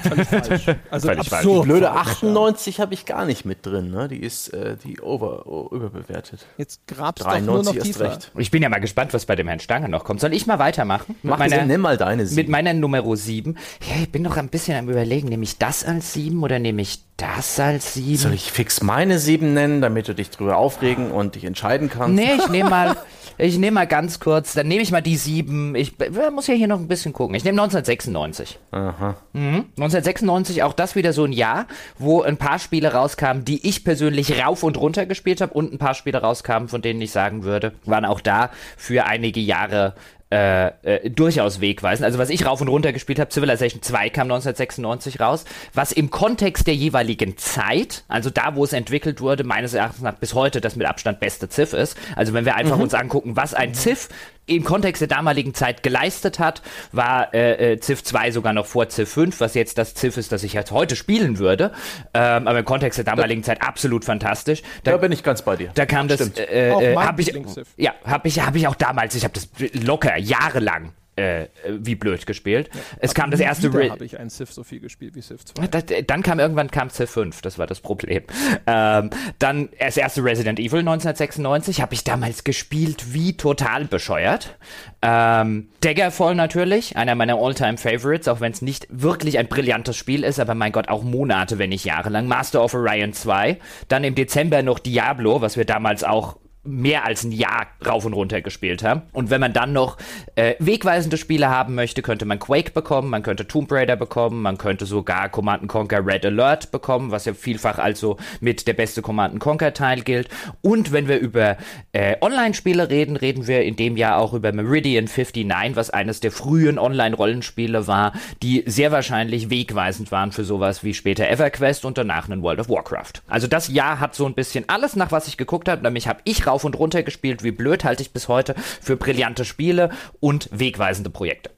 [0.03, 0.67] Völlig falsch.
[0.91, 1.65] Also Völlig absurd.
[1.65, 3.91] Die blöde 98 habe ich gar nicht mit drin.
[3.91, 4.09] Ne?
[4.09, 6.47] Die ist äh, die over, oh, überbewertet.
[6.57, 8.13] Jetzt grabst du nur noch tiefer.
[8.13, 8.33] Recht.
[8.39, 10.21] Ich bin ja mal gespannt, was bei dem Herrn Stange noch kommt.
[10.21, 11.15] Soll ich mal weitermachen?
[11.23, 12.37] Mach meiner, Sie, nimm mal deine 7.
[12.37, 13.59] Mit meiner Nummer 7.
[13.87, 16.81] Ja, ich bin noch ein bisschen am überlegen, nehme ich das als 7 oder nehme
[16.81, 18.17] ich das als 7?
[18.17, 22.15] Soll ich fix meine 7 nennen, damit du dich drüber aufregen und dich entscheiden kannst?
[22.15, 22.97] Nee, ich nehme mal...
[23.43, 25.75] Ich nehme mal ganz kurz, dann nehme ich mal die sieben.
[25.75, 25.95] Ich
[26.31, 27.35] muss ja hier noch ein bisschen gucken.
[27.35, 28.59] Ich nehme 1996.
[28.71, 29.17] Aha.
[29.33, 29.65] Mhm.
[29.79, 31.67] 1996 auch das wieder so ein Jahr,
[31.99, 35.79] wo ein paar Spiele rauskamen, die ich persönlich rauf und runter gespielt habe und ein
[35.79, 39.95] paar Spiele rauskamen, von denen ich sagen würde, waren auch da für einige Jahre
[40.31, 42.05] äh, äh, durchaus wegweisend.
[42.05, 46.11] Also was ich rauf und runter gespielt habe, Civilization 2 kam 1996 raus, was im
[46.11, 50.61] Kontext der jeweiligen Zeit, also da, wo es entwickelt wurde, meines Erachtens nach bis heute
[50.61, 51.97] das mit Abstand beste Ziff ist.
[52.15, 52.83] Also wenn wir einfach mhm.
[52.83, 54.09] uns angucken, was ein Ziff
[54.47, 56.63] im Kontext der damaligen Zeit geleistet hat,
[56.93, 60.33] war äh, äh Civ 2 sogar noch vor Civ 5, was jetzt das Civ ist,
[60.33, 61.73] das ich jetzt heute spielen würde.
[62.15, 64.63] Ähm, aber im Kontext der damaligen da, Zeit absolut fantastisch.
[64.85, 65.71] Da, da, bin ich ganz bei dir.
[65.75, 67.33] Da kam das, äh, äh, habe ich,
[67.77, 72.27] ja, habe ich, habe ich auch damals, ich habe das locker jahrelang äh, wie blöd
[72.27, 72.71] gespielt.
[72.73, 73.71] Ja, es kam das erste.
[73.91, 75.67] habe ich ein Civ so viel gespielt wie Civ 2.
[75.67, 78.23] Das, dann kam irgendwann kam Civ 5, das war das Problem.
[78.67, 84.57] Ähm, dann das erste Resident Evil 1996 habe ich damals gespielt wie total bescheuert.
[85.03, 90.25] Ähm, Daggerfall natürlich, einer meiner All-Time Favorites, auch wenn es nicht wirklich ein brillantes Spiel
[90.25, 92.27] ist, aber mein Gott, auch Monate, wenn nicht Jahre lang.
[92.27, 93.59] Master of Orion 2,
[93.89, 98.13] dann im Dezember noch Diablo, was wir damals auch mehr als ein Jahr rauf und
[98.13, 99.03] runter gespielt haben.
[99.13, 99.97] Und wenn man dann noch
[100.35, 104.59] äh, wegweisende Spiele haben möchte, könnte man Quake bekommen, man könnte Tomb Raider bekommen, man
[104.59, 109.41] könnte sogar Command Conquer Red Alert bekommen, was ja vielfach also mit der beste Command
[109.41, 110.29] Conquer Teil gilt.
[110.61, 111.57] Und wenn wir über
[111.93, 116.31] äh, Online-Spiele reden, reden wir in dem Jahr auch über Meridian 59, was eines der
[116.31, 122.29] frühen Online-Rollenspiele war, die sehr wahrscheinlich wegweisend waren für sowas wie später EverQuest und danach
[122.29, 123.23] einen World of Warcraft.
[123.29, 126.21] Also das Jahr hat so ein bisschen alles, nach was ich geguckt habe, nämlich habe
[126.25, 130.49] ich rauf und runter gespielt, wie blöd halte ich bis heute für brillante Spiele und
[130.53, 131.51] wegweisende Projekte.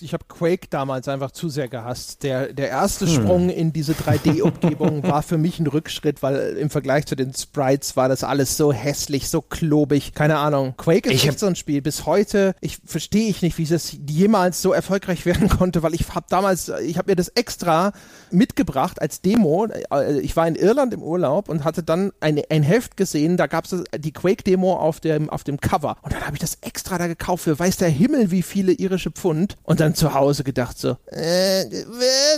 [0.00, 2.22] Ich habe Quake damals einfach zu sehr gehasst.
[2.22, 3.14] Der, der erste hm.
[3.14, 7.96] Sprung in diese 3D-Umgebung war für mich ein Rückschritt, weil im Vergleich zu den Sprites
[7.96, 10.14] war das alles so hässlich, so klobig.
[10.14, 10.74] Keine Ahnung.
[10.76, 11.82] Quake ist ich echt so ein Spiel.
[11.82, 16.08] Bis heute, ich verstehe ich nicht, wie es jemals so erfolgreich werden konnte, weil ich
[16.14, 17.92] habe damals, ich habe mir das extra
[18.30, 19.68] mitgebracht als Demo.
[20.22, 23.66] Ich war in Irland im Urlaub und hatte dann ein, ein Heft gesehen, da gab
[23.66, 25.96] es die Quake-Demo auf dem, auf dem Cover.
[26.02, 29.10] Und dann habe ich das extra da gekauft für weiß der Himmel wie viele irische
[29.10, 31.64] Pfund und dann zu Hause gedacht so, äh,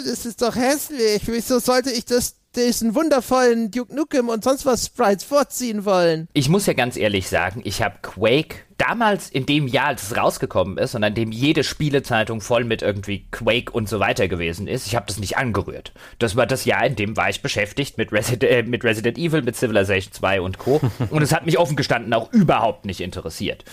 [0.05, 1.22] das ist doch hässlich.
[1.26, 6.28] Wieso sollte ich das diesen wundervollen Duke Nukem und sonst was Sprites vorziehen wollen.
[6.34, 10.16] Ich muss ja ganz ehrlich sagen, ich habe Quake damals in dem Jahr, als es
[10.16, 14.66] rausgekommen ist und an dem jede Spielezeitung voll mit irgendwie Quake und so weiter gewesen
[14.66, 15.93] ist, ich habe das nicht angerührt.
[16.18, 19.43] Das war das Jahr, in dem war ich beschäftigt mit, Resi äh, mit Resident Evil,
[19.43, 20.80] mit Civilization 2 und Co.
[21.11, 23.64] und es hat mich offen gestanden auch überhaupt nicht interessiert.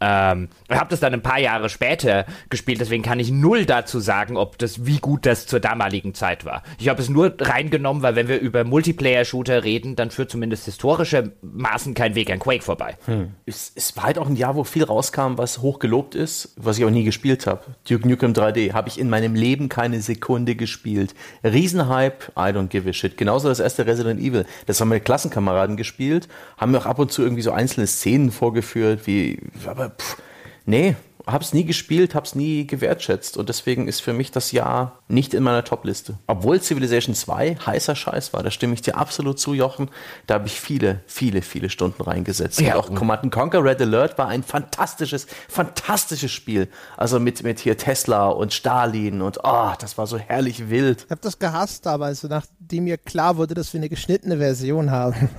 [0.00, 3.98] Ähm, ich habe das dann ein paar Jahre später gespielt, deswegen kann ich null dazu
[3.98, 6.62] sagen, ob das, wie gut das zur damaligen Zeit war.
[6.78, 11.32] Ich habe es nur reingenommen, weil wenn wir über Multiplayer-Shooter reden, dann führt zumindest historische
[11.40, 12.96] Maßen kein Weg an Quake vorbei.
[13.06, 13.32] Hm.
[13.46, 16.78] Es, es, war halt auch ein Jahr, wo viel rauskam, was hoch gelobt ist, was
[16.78, 17.62] ich auch nie gespielt habe.
[17.88, 21.14] Duke Nukem 3D habe ich in meinem Leben keine Sekunde gespielt.
[21.42, 23.16] Riesenhype, I don't give a shit.
[23.16, 24.44] Genauso das erste Resident Evil.
[24.66, 26.28] Das haben meine Klassenkameraden gespielt,
[26.58, 30.16] haben mir auch ab und zu irgendwie so einzelne Szenen vorgeführt, wie, aber pff,
[30.64, 35.34] nee, hab's nie gespielt, hab's nie gewertschätzt und deswegen ist für mich das Jahr nicht
[35.34, 36.18] in meiner Top-Liste.
[36.28, 39.90] Obwohl Civilization 2 heißer Scheiß war, da stimme ich dir absolut zu, Jochen.
[40.28, 42.60] Da habe ich viele, viele, viele Stunden reingesetzt.
[42.60, 42.76] Ja.
[42.76, 46.68] Und auch Command Conquer Red Alert war ein fantastisches, fantastisches Spiel.
[46.96, 51.04] Also mit, mit hier Tesla und Stalin und oh, das war so herrlich wild.
[51.04, 52.28] Ich habe das gehasst damals, so
[52.66, 55.30] nachdem mir klar wurde, dass wir eine geschnittene Version haben.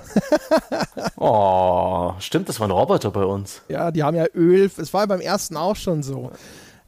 [1.18, 3.60] oh, stimmt, das war ein Roboter bei uns.
[3.68, 6.32] Ja, die haben ja Öl, es war beim ersten auch schon so.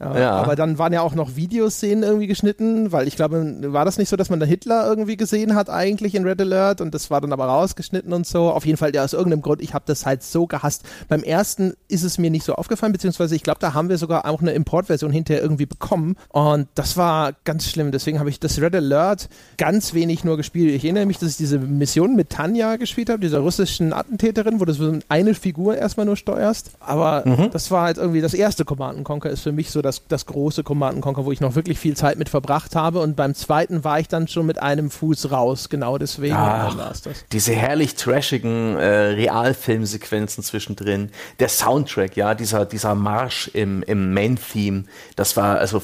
[0.01, 0.32] Ja.
[0.32, 4.09] Aber dann waren ja auch noch Videoszenen irgendwie geschnitten, weil ich glaube, war das nicht
[4.09, 7.20] so, dass man da Hitler irgendwie gesehen hat eigentlich in Red Alert und das war
[7.20, 8.51] dann aber rausgeschnitten und so.
[8.51, 10.84] Auf jeden Fall, ja, aus irgendeinem Grund, ich habe das halt so gehasst.
[11.09, 14.24] Beim ersten ist es mir nicht so aufgefallen, beziehungsweise ich glaube, da haben wir sogar
[14.24, 17.92] auch eine Importversion hinterher irgendwie bekommen und das war ganz schlimm.
[17.92, 19.28] Deswegen habe ich das Red Alert
[19.59, 20.74] ganz wenig nur gespielt.
[20.74, 24.64] Ich erinnere mich, dass ich diese Mission mit Tanja gespielt habe, dieser russischen Attentäterin, wo
[24.64, 26.70] du so eine Figur erstmal nur steuerst.
[26.80, 27.51] Aber mhm.
[27.51, 30.26] das war halt irgendwie das erste Command Conquer ist für mich so das das, das
[30.26, 33.01] große Command Conquer, wo ich noch wirklich viel Zeit mit verbracht habe.
[33.01, 35.68] Und beim zweiten war ich dann schon mit einem Fuß raus.
[35.68, 37.24] Genau deswegen Ach, war es das.
[37.32, 41.11] Diese herrlich trashigen äh, Realfilmsequenzen zwischendrin.
[41.41, 44.84] Der Soundtrack, ja, dieser, dieser Marsch im, im Main-Theme,
[45.16, 45.82] das war also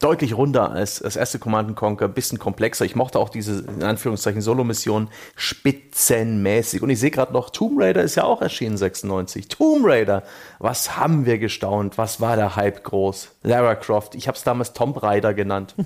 [0.00, 2.84] deutlich runder als das erste Command Conquer, bisschen komplexer.
[2.84, 6.82] Ich mochte auch diese, in Anführungszeichen, Solo-Mission spitzenmäßig.
[6.82, 9.48] Und ich sehe gerade noch, Tomb Raider ist ja auch erschienen 96.
[9.48, 10.22] Tomb Raider,
[10.60, 11.98] was haben wir gestaunt?
[11.98, 13.30] Was war der Hype groß?
[13.42, 14.14] Lara Croft.
[14.14, 15.74] Ich habe es damals Tomb Raider genannt.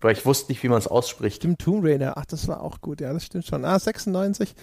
[0.00, 1.36] weil ich wusste nicht, wie man es ausspricht.
[1.36, 2.14] Stimmt, Tomb Raider.
[2.16, 3.00] Ach, das war auch gut.
[3.00, 3.64] Ja, das stimmt schon.
[3.64, 4.54] Ah, 96.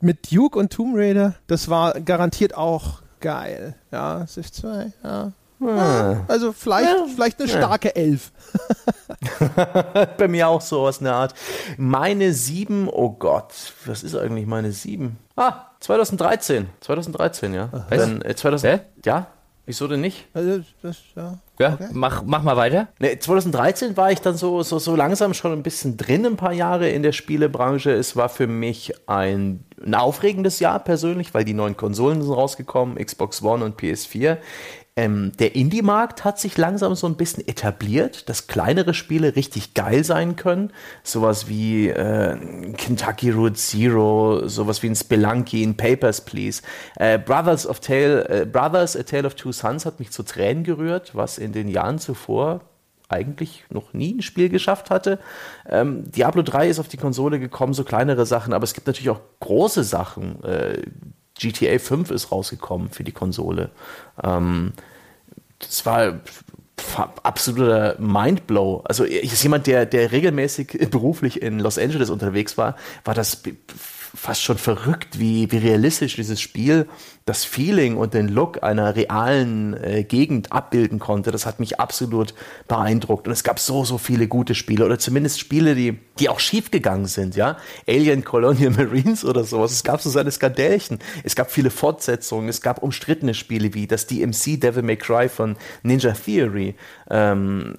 [0.00, 3.74] Mit Duke und Tomb Raider, das war garantiert auch geil.
[3.90, 5.32] Ja, Civ 2, ja.
[5.60, 7.94] Ah, also vielleicht, ja, vielleicht eine starke ja.
[7.94, 8.32] Elf.
[10.18, 11.34] Bei mir auch so aus einer Art.
[11.78, 15.18] Meine sieben, oh Gott, was ist eigentlich meine sieben?
[15.36, 16.68] Ah, 2013.
[16.80, 17.86] 2013, ja.
[17.88, 19.28] Dann, äh, 2000, ja,
[19.66, 20.26] Wieso denn nicht?
[20.34, 21.88] Also, das, ja, ja okay.
[21.92, 22.88] mach, mach mal weiter.
[22.98, 26.52] Nee, 2013 war ich dann so, so, so langsam schon ein bisschen drin, ein paar
[26.52, 27.92] Jahre in der Spielebranche.
[27.92, 32.96] Es war für mich ein, ein aufregendes Jahr persönlich, weil die neuen Konsolen sind rausgekommen,
[32.96, 34.38] Xbox One und PS4.
[34.96, 40.04] Ähm, der Indie-Markt hat sich langsam so ein bisschen etabliert, dass kleinere Spiele richtig geil
[40.04, 40.72] sein können.
[41.02, 42.36] Sowas wie äh,
[42.76, 46.62] Kentucky Route Zero, sowas wie ein Spelunky, ein Papers, Please.
[46.96, 50.62] Äh, Brothers of Tale, äh, Brothers, A Tale of Two Sons hat mich zu Tränen
[50.62, 52.60] gerührt, was in den Jahren zuvor
[53.08, 55.18] eigentlich noch nie ein Spiel geschafft hatte.
[55.68, 59.10] Ähm, Diablo 3 ist auf die Konsole gekommen, so kleinere Sachen, aber es gibt natürlich
[59.10, 60.42] auch große Sachen.
[60.44, 60.82] Äh,
[61.38, 63.70] GTA 5 ist rausgekommen für die Konsole.
[64.22, 64.72] Ähm,
[65.58, 66.20] das war
[67.22, 68.82] absoluter Mindblow.
[68.84, 73.42] Also ich ist jemand, der, der regelmäßig beruflich in Los Angeles unterwegs war, war das
[74.14, 76.88] fast schon verrückt, wie, wie realistisch dieses Spiel
[77.26, 82.34] das Feeling und den Look einer realen äh, Gegend abbilden konnte, das hat mich absolut
[82.68, 83.26] beeindruckt.
[83.26, 86.70] Und es gab so, so viele gute Spiele oder zumindest Spiele, die, die auch schief
[86.70, 87.56] gegangen sind, ja.
[87.88, 89.72] Alien Colonial Marines oder sowas.
[89.72, 90.98] Es gab so seine Skandälchen.
[91.22, 92.50] Es gab viele Fortsetzungen.
[92.50, 96.74] Es gab umstrittene Spiele wie das DMC Devil May Cry von Ninja Theory.
[97.08, 97.74] Ähm,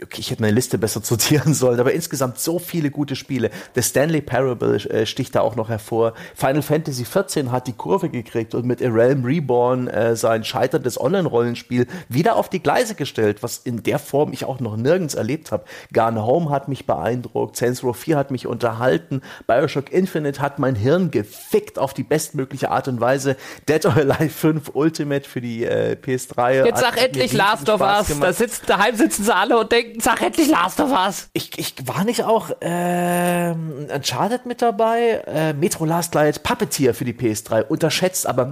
[0.00, 3.50] okay, ich hätte meine Liste besser sortieren sollen, aber insgesamt so viele gute Spiele.
[3.74, 6.14] The Stanley Parable äh, sticht da auch noch hervor.
[6.36, 11.00] Final Fantasy XIV hat die Kurve gekriegt und mit A Realm Reborn äh, sein scheiterndes
[11.00, 15.50] Online-Rollenspiel wieder auf die Gleise gestellt, was in der Form ich auch noch nirgends erlebt
[15.50, 15.64] habe.
[15.92, 20.76] Gone Home hat mich beeindruckt, Saints Row 4 hat mich unterhalten, Bioshock Infinite hat mein
[20.76, 23.36] Hirn gefickt auf die bestmögliche Art und Weise,
[23.68, 26.66] Dead or Alive 5 Ultimate für die äh, PS3.
[26.66, 30.22] Jetzt sag endlich Last of Us, da sitzt, daheim sitzen sie alle und denken, sag
[30.22, 31.28] endlich Last of Us.
[31.32, 33.54] Ich, ich war nicht auch äh,
[33.94, 38.44] Uncharted mit dabei, äh, Metro Last Light, Puppeteer für die PS3, unterschätzt, aber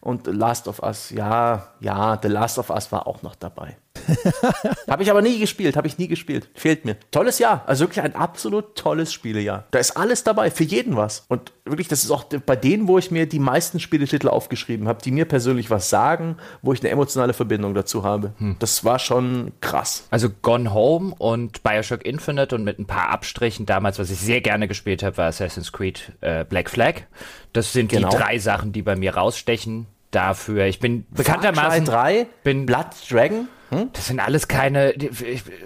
[0.00, 3.76] und Last of Us, ja, ja, The Last of Us war auch noch dabei.
[4.88, 6.48] habe ich aber nie gespielt, habe ich nie gespielt.
[6.54, 6.96] Fehlt mir.
[7.10, 9.64] Tolles Jahr, also wirklich ein absolut tolles Spielejahr.
[9.70, 11.24] Da ist alles dabei, für jeden was.
[11.28, 15.02] Und wirklich, das ist auch bei denen, wo ich mir die meisten Spieletitel aufgeschrieben habe,
[15.02, 18.32] die mir persönlich was sagen, wo ich eine emotionale Verbindung dazu habe.
[18.38, 18.56] Hm.
[18.58, 20.06] Das war schon krass.
[20.10, 24.40] Also Gone Home und Bioshock Infinite und mit ein paar abstrichen damals, was ich sehr
[24.40, 27.02] gerne gespielt habe, war Assassin's Creed äh, Black Flag.
[27.52, 28.10] Das sind genau.
[28.10, 30.66] die drei Sachen, die bei mir rausstechen dafür.
[30.66, 31.86] Ich bin bekanntermaßen.
[31.86, 33.48] Far Cry 3, bin Blood Dragon.
[33.70, 33.90] Hm?
[33.92, 34.94] Das sind alles keine.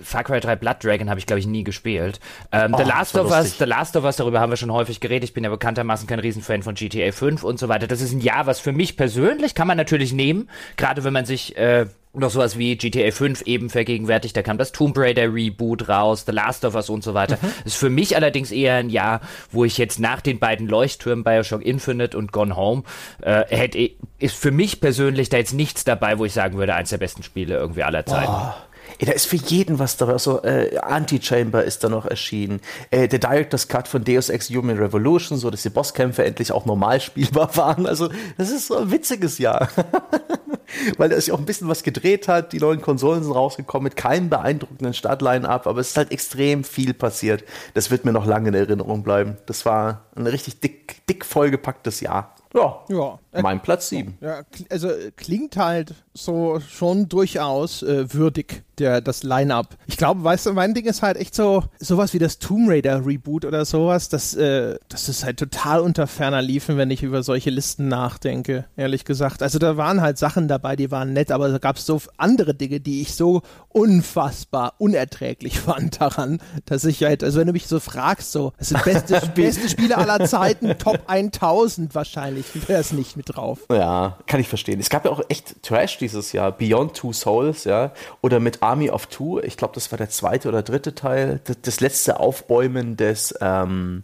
[0.03, 2.21] Far Cry 3 Blood Dragon habe ich, glaube ich, nie gespielt.
[2.53, 5.01] Ähm, oh, The Last of Us, The Last of Us, darüber haben wir schon häufig
[5.01, 5.29] geredet.
[5.29, 7.87] Ich bin ja bekanntermaßen kein Riesenfan von GTA 5 und so weiter.
[7.87, 11.25] Das ist ein Jahr, was für mich persönlich kann man natürlich nehmen, gerade wenn man
[11.25, 11.87] sich äh,
[12.21, 14.37] noch sowas wie GTA 5 eben vergegenwärtigt.
[14.37, 17.39] Da kam das Tomb Raider Reboot raus, The Last of Us und so weiter.
[17.41, 17.49] Mhm.
[17.65, 21.65] Ist für mich allerdings eher ein Jahr, wo ich jetzt nach den beiden Leuchttürmen Bioshock
[21.65, 22.83] Infinite und Gone Home
[23.23, 26.91] äh, hätte, ist für mich persönlich da jetzt nichts dabei, wo ich sagen würde, eins
[26.91, 28.33] der besten Spiele irgendwie aller Zeiten.
[28.33, 28.53] Oh.
[28.99, 30.19] Ey, da ist für jeden was dabei.
[30.19, 32.61] So, äh, Anti-Chamber ist da noch erschienen.
[32.91, 36.67] Äh, der Director's Cut von Deus Ex Human Revolution, so dass die Bosskämpfe endlich auch
[36.67, 37.87] normal spielbar waren.
[37.87, 39.69] Also, das ist so ein witziges Jahr.
[40.97, 42.53] Weil er sich auch ein bisschen was gedreht hat.
[42.53, 46.95] Die neuen Konsolen sind rausgekommen mit keinem beeindruckenden Startline-Up, aber es ist halt extrem viel
[46.95, 47.45] passiert.
[47.75, 49.37] Das wird mir noch lange in Erinnerung bleiben.
[49.47, 52.35] Das war ein richtig dick, dick vollgepacktes Jahr.
[52.55, 52.85] Ja.
[52.89, 53.19] ja.
[53.43, 54.19] Mein Platz 7.
[54.21, 59.77] Ja, also klingt halt so schon durchaus äh, würdig, der, das Line-Up.
[59.87, 63.05] Ich glaube, weißt du, mein Ding ist halt echt so, sowas wie das Tomb Raider
[63.05, 67.23] Reboot oder sowas, das, äh, das ist halt total unter ferner Liefen, wenn ich über
[67.23, 69.43] solche Listen nachdenke, ehrlich gesagt.
[69.43, 72.55] Also da waren halt Sachen dabei, die waren nett, aber da gab es so andere
[72.55, 77.67] Dinge, die ich so unfassbar unerträglich fand daran, dass ich halt, also wenn du mich
[77.67, 82.93] so fragst, so, es sind beste, beste Spiele aller Zeiten, Top 1000 wahrscheinlich, wäre es
[82.93, 83.61] nicht mit drauf.
[83.71, 84.81] Ja, kann ich verstehen.
[84.81, 86.53] Es gab ja auch echt Trash dieses Jahr.
[86.53, 87.93] Beyond Two Souls, ja.
[88.21, 89.41] Oder mit Army of Two.
[89.41, 91.41] Ich glaube, das war der zweite oder dritte Teil.
[91.45, 94.03] Das, das letzte Aufbäumen des, ähm,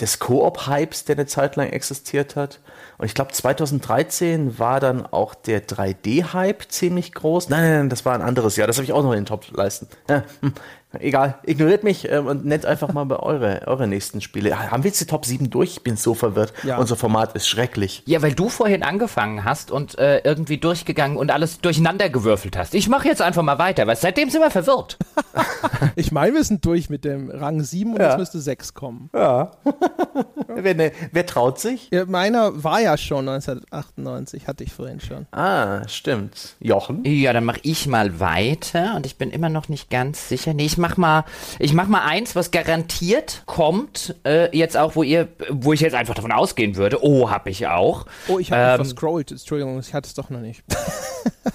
[0.00, 2.60] des Koop-Hypes, der eine Zeit lang existiert hat.
[2.98, 7.48] Und ich glaube, 2013 war dann auch der 3D-Hype ziemlich groß.
[7.48, 8.66] Nein, nein, nein, das war ein anderes Jahr.
[8.66, 9.88] Das habe ich auch noch in den Top-Leisten.
[10.08, 10.52] Ja, hm.
[11.00, 14.70] Egal, ignoriert mich äh, und nennt einfach mal bei eure, eure nächsten Spiele.
[14.70, 15.72] Haben wir jetzt die Top 7 durch?
[15.72, 16.52] Ich bin so verwirrt.
[16.62, 16.78] Ja.
[16.78, 18.02] Unser Format ist schrecklich.
[18.06, 22.74] Ja, weil du vorhin angefangen hast und äh, irgendwie durchgegangen und alles durcheinander gewürfelt hast.
[22.74, 24.98] Ich mache jetzt einfach mal weiter, weil seitdem sind wir verwirrt.
[25.96, 28.10] ich meine, wir sind durch mit dem Rang 7 und ja.
[28.10, 29.10] jetzt müsste 6 kommen.
[29.14, 29.52] Ja.
[30.48, 31.88] wer, ne, wer, traut sich?
[31.90, 35.26] Ja, meiner war ja schon 1998, hatte ich vorhin schon.
[35.32, 36.56] Ah, stimmt.
[36.60, 37.04] Jochen?
[37.04, 40.54] Ja, dann mache ich mal weiter und ich bin immer noch nicht ganz sicher.
[40.54, 41.24] Nee, ich mach mal,
[41.58, 45.94] ich mach mal eins, was garantiert kommt, äh, jetzt auch, wo ihr, wo ich jetzt
[45.94, 47.02] einfach davon ausgehen würde.
[47.02, 48.06] Oh, hab ich auch.
[48.28, 49.32] Oh, ich habe ähm, verscrollt.
[49.32, 50.62] Entschuldigung, ich hatte es doch noch nicht.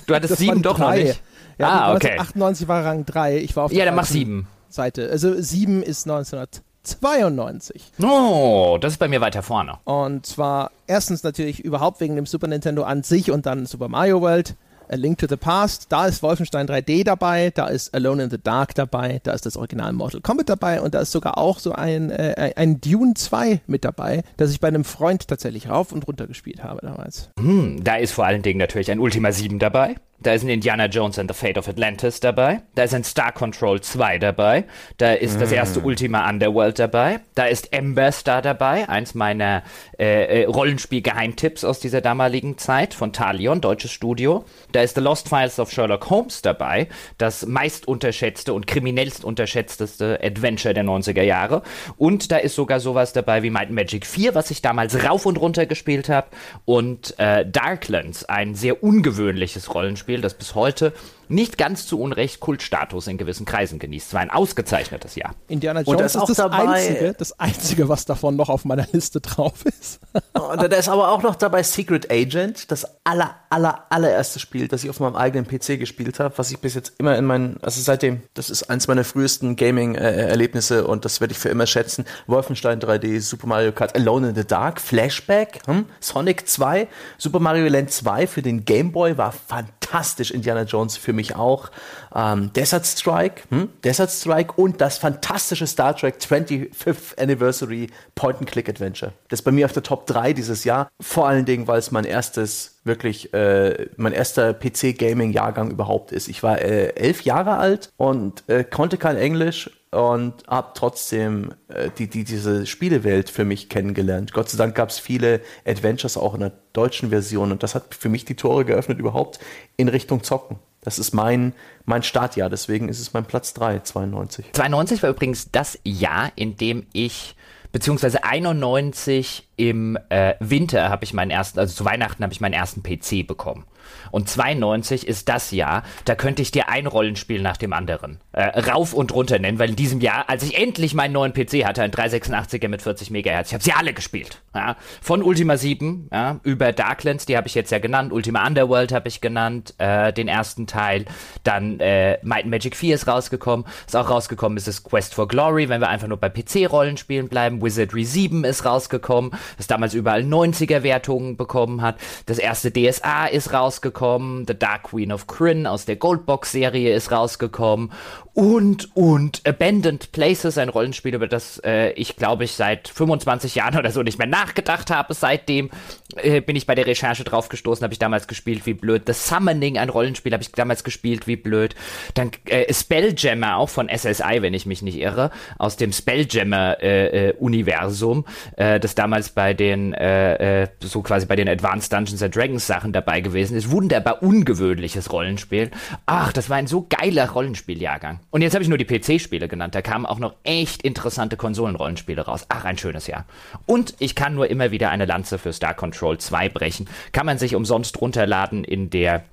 [0.05, 1.21] Du hattest sieben doch noch nicht.
[1.57, 2.17] Ja, ah, okay.
[2.17, 3.38] 98 war Rang 3.
[3.38, 4.47] Ich war auf Ja, dann mach sieben.
[4.67, 5.09] Seite.
[5.09, 6.61] Also sieben ist 1900.
[6.84, 7.93] 92.
[8.01, 9.77] Oh, das ist bei mir weiter vorne.
[9.86, 14.21] Und zwar erstens natürlich überhaupt wegen dem Super Nintendo an sich und dann Super Mario
[14.21, 14.55] World.
[14.91, 18.37] A Link to the Past, da ist Wolfenstein 3D dabei, da ist Alone in the
[18.37, 21.71] Dark dabei, da ist das Original Mortal Kombat dabei und da ist sogar auch so
[21.71, 26.07] ein, äh, ein Dune 2 mit dabei, das ich bei einem Freund tatsächlich rauf und
[26.07, 27.29] runter gespielt habe damals.
[27.39, 29.95] Hm, da ist vor allen Dingen natürlich ein Ultima 7 dabei.
[30.24, 32.61] Da ist ein Indiana Jones and the Fate of Atlantis dabei.
[32.76, 34.65] Da ist ein Star Control 2 dabei.
[34.97, 35.39] Da ist mm.
[35.39, 35.86] das erste mm.
[35.86, 37.22] Ultima Underworld dabei.
[37.34, 39.63] Da ist Ember Star dabei, eins meiner
[39.97, 44.45] äh, äh, Rollenspiel-Geheimtipps aus dieser damaligen Zeit von Talion, deutsches Studio.
[44.71, 46.87] Da ist The Lost Files of Sherlock Holmes dabei,
[47.17, 51.63] das meist unterschätzte und kriminellst unterschätzteste Adventure der 90er Jahre.
[51.97, 55.37] Und da ist sogar sowas dabei wie Might Magic 4, was ich damals rauf und
[55.39, 56.28] runter gespielt habe.
[56.66, 60.92] Und äh, Darklands, ein sehr ungewöhnliches Rollenspiel Spiel, das bis heute
[61.32, 64.08] nicht ganz zu Unrecht Kultstatus in gewissen Kreisen genießt.
[64.08, 65.33] Es war ein ausgezeichnetes Jahr.
[65.47, 69.21] Indiana Jones ist, ist das, dabei, einzige, das einzige, was davon noch auf meiner Liste
[69.21, 69.99] drauf ist.
[70.33, 74.83] Und da ist aber auch noch dabei Secret Agent, das aller, aller, allererste Spiel, das
[74.83, 77.82] ich auf meinem eigenen PC gespielt habe, was ich bis jetzt immer in meinen, also
[77.82, 82.05] seitdem, das ist eins meiner frühesten Gaming-Erlebnisse und das werde ich für immer schätzen.
[82.28, 85.86] Wolfenstein 3D, Super Mario Kart, Alone in the Dark, Flashback, hm?
[85.99, 86.87] Sonic 2,
[87.17, 90.32] Super Mario Land 2 für den Game Boy war fantastisch.
[90.32, 91.69] Indiana Jones für mich mich auch.
[92.15, 93.69] Ähm, Desert Strike, hm?
[93.83, 99.13] Desert Strike und das fantastische Star Trek 25th Anniversary Point-and-Click-Adventure.
[99.29, 100.89] Das ist bei mir auf der Top 3 dieses Jahr.
[100.99, 106.27] Vor allen Dingen, weil es mein erstes, wirklich, äh, mein erster PC-Gaming-Jahrgang überhaupt ist.
[106.27, 111.89] Ich war äh, elf Jahre alt und äh, konnte kein Englisch und habe trotzdem äh,
[111.97, 114.31] die, die, diese Spielewelt für mich kennengelernt.
[114.33, 117.93] Gott sei Dank gab es viele Adventures auch in der deutschen Version und das hat
[117.93, 119.39] für mich die Tore geöffnet überhaupt
[119.77, 120.59] in Richtung Zocken.
[120.82, 121.53] Das ist mein,
[121.86, 124.47] mein Startjahr, deswegen ist es mein Platz 3, 92.
[124.53, 127.36] 92 war übrigens das Jahr, in dem ich,
[127.71, 132.53] beziehungsweise 91 im äh, Winter habe ich meinen ersten, also zu Weihnachten habe ich meinen
[132.53, 133.65] ersten PC bekommen.
[134.11, 138.59] Und 92 ist das Jahr, da könnte ich dir ein Rollenspiel nach dem anderen äh,
[138.59, 141.83] rauf und runter nennen, weil in diesem Jahr, als ich endlich meinen neuen PC hatte,
[141.83, 144.41] ein 386er mit 40 Megahertz, ich habe sie alle gespielt.
[144.53, 144.75] Ja?
[145.01, 149.07] Von Ultima 7 ja, über Darklands, die habe ich jetzt ja genannt, Ultima Underworld habe
[149.07, 151.05] ich genannt, äh, den ersten Teil,
[151.43, 155.28] dann äh, Might and Magic 4 ist rausgekommen, ist auch rausgekommen, ist es Quest for
[155.28, 160.22] Glory, wenn wir einfach nur bei PC-Rollenspielen bleiben, Wizardry 7 ist rausgekommen, das damals überall
[160.22, 164.46] 90er-Wertungen bekommen hat, das erste DSA ist rausgekommen.
[164.47, 167.92] The Dark Queen of Kryn aus der Goldbox-Serie ist rausgekommen.
[168.34, 173.78] Und, und Abandoned Places, ein Rollenspiel, über das äh, ich, glaube ich, seit 25 Jahren
[173.78, 175.13] oder so nicht mehr nachgedacht habe.
[175.13, 175.70] Seitdem
[176.16, 179.01] äh, bin ich bei der Recherche drauf gestoßen, habe ich damals gespielt, wie blöd.
[179.05, 181.76] The Summoning, ein Rollenspiel, habe ich damals gespielt, wie blöd.
[182.13, 188.76] Dann äh, Spelljammer, auch von SSI, wenn ich mich nicht irre, aus dem Spelljammer-Universum, äh,
[188.76, 192.67] äh, das damals bei den, äh, äh, so quasi bei den Advanced Dungeons and Dragons
[192.67, 193.71] Sachen dabei gewesen ist.
[193.71, 195.71] Wunderbar ungewöhnliches Rollenspiel.
[196.05, 198.20] Ach, das war ein so geiler Rollenspieljahrgang.
[198.29, 199.75] Und jetzt habe ich nur die PC-Spiele genannt.
[199.75, 202.45] Da kamen auch noch echt interessante Konsolenrollenspiele raus.
[202.49, 203.25] Ach, ein schönes Jahr.
[203.66, 206.87] Und ich kann nur immer wieder eine Lanze für Star Control 2 brechen.
[207.12, 209.24] Kann man sich umsonst runterladen in der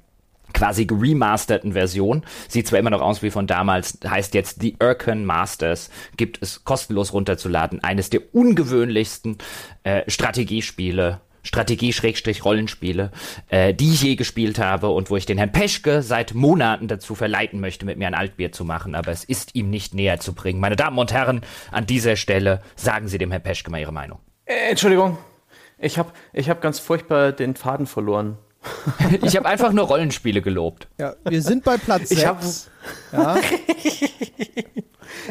[0.52, 2.24] quasi remasterten Version.
[2.48, 6.64] Sieht zwar immer noch aus wie von damals, heißt jetzt The Urken Masters, gibt es
[6.64, 7.82] kostenlos runterzuladen.
[7.82, 9.38] Eines der ungewöhnlichsten
[9.84, 13.10] äh, Strategiespiele Strategie-Rollenspiele,
[13.48, 17.14] äh, die ich je gespielt habe und wo ich den Herrn Peschke seit Monaten dazu
[17.14, 20.34] verleiten möchte, mit mir ein Altbier zu machen, aber es ist ihm nicht näher zu
[20.34, 20.60] bringen.
[20.60, 24.18] Meine Damen und Herren, an dieser Stelle sagen Sie dem Herrn Peschke mal Ihre Meinung.
[24.44, 25.18] Äh, Entschuldigung,
[25.78, 28.36] ich habe ich hab ganz furchtbar den Faden verloren.
[29.22, 30.88] ich habe einfach nur Rollenspiele gelobt.
[30.98, 32.70] Ja, wir sind bei Platz ich 6.
[33.12, 33.36] Ja.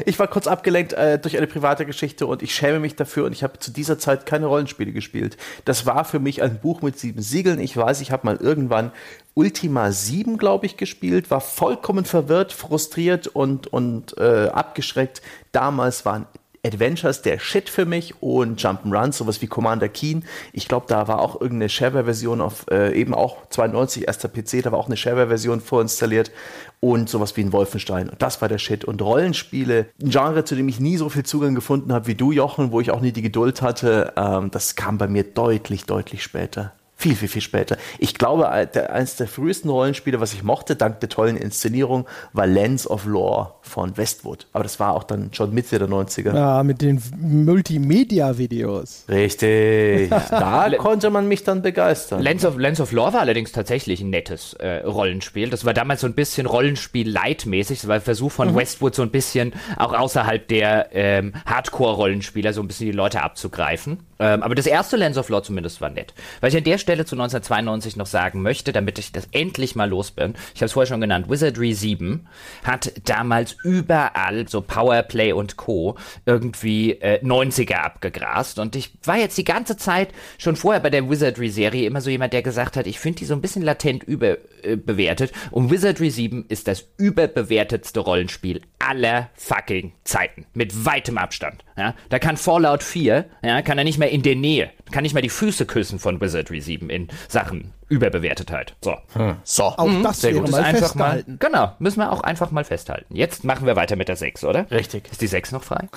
[0.05, 3.31] Ich war kurz abgelenkt äh, durch eine private Geschichte und ich schäme mich dafür und
[3.31, 5.38] ich habe zu dieser Zeit keine Rollenspiele gespielt.
[5.65, 7.59] Das war für mich ein Buch mit sieben Siegeln.
[7.59, 8.91] Ich weiß, ich habe mal irgendwann
[9.34, 15.22] Ultima 7, glaube ich, gespielt, war vollkommen verwirrt, frustriert und, und äh, abgeschreckt.
[15.51, 16.27] Damals waren
[16.68, 20.26] Adventures der Shit für mich und Jump'n'Runs, sowas wie Commander Keen.
[20.53, 24.72] Ich glaube, da war auch irgendeine Shareware-Version auf äh, eben auch 92 erster PC, da
[24.72, 26.31] war auch eine Shareware-Version vorinstalliert
[26.80, 28.10] und sowas wie ein Wolfenstein.
[28.10, 28.85] Und das war der Shit.
[28.85, 32.31] Und Rollenspiele, ein Genre, zu dem ich nie so viel Zugang gefunden habe wie du,
[32.31, 36.22] Jochen, wo ich auch nie die Geduld hatte, ähm, das kam bei mir deutlich, deutlich
[36.22, 36.73] später.
[36.99, 37.78] Viel, viel, viel später.
[37.99, 42.90] Ich glaube, eines der frühesten Rollenspiele, was ich mochte, dank der tollen Inszenierung, war Lens
[42.90, 44.48] of Lore von Westwood.
[44.52, 46.34] Aber das war auch dann schon Mitte der 90er.
[46.34, 49.06] Ja, mit den Multimedia-Videos.
[49.10, 50.10] Richtig.
[50.32, 52.19] da konnte man mich dann begeistern.
[52.19, 55.52] Lens of, Lens of Lore war allerdings tatsächlich ein nettes äh, Rollenspiel.
[55.52, 57.82] Das war damals so ein bisschen Rollenspiel-leitmäßig.
[57.82, 58.56] Das war ein Versuch von mhm.
[58.56, 63.99] Westwood, so ein bisschen auch außerhalb der ähm, Hardcore-Rollenspieler so ein bisschen die Leute abzugreifen.
[64.19, 66.14] Ähm, aber das erste Lens of Lore zumindest war nett.
[66.41, 69.89] Weil ich an der Stelle zu 1992 noch sagen möchte, damit ich das endlich mal
[69.89, 70.34] los bin.
[70.56, 71.30] Ich habe es vorher schon genannt.
[71.30, 72.27] Wizardry 7
[72.64, 75.98] hat damals überall so Powerplay und Co.
[76.26, 78.60] irgendwie äh, 90er abgegrast.
[78.60, 82.34] Und ich war jetzt die ganze Zeit schon vorher bei der Wizardry-Serie immer so jemand,
[82.34, 85.31] der gesagt hat, ich finde die so ein bisschen latent überbewertet.
[85.31, 90.45] Äh, und Wizardry 7 ist das überbewertetste Rollenspiel aller fucking Zeiten.
[90.53, 91.64] Mit weitem Abstand.
[91.77, 91.94] Ja?
[92.10, 95.21] Da kann Fallout 4, ja, kann er nicht mehr in der Nähe, kann nicht mehr
[95.21, 98.75] die Füße küssen von Wizardry 7 in Sachen Überbewertetheit.
[98.84, 98.95] So.
[99.13, 99.38] Hm.
[99.43, 99.63] So.
[99.63, 100.03] Auch mhm.
[100.03, 100.49] das Sehr gut.
[100.51, 103.15] mal einfach mal, Genau, müssen wir auch einfach mal festhalten.
[103.15, 104.69] Jetzt machen wir weiter mit der 6, oder?
[104.71, 105.09] Richtig.
[105.09, 105.88] Ist die 6 noch frei?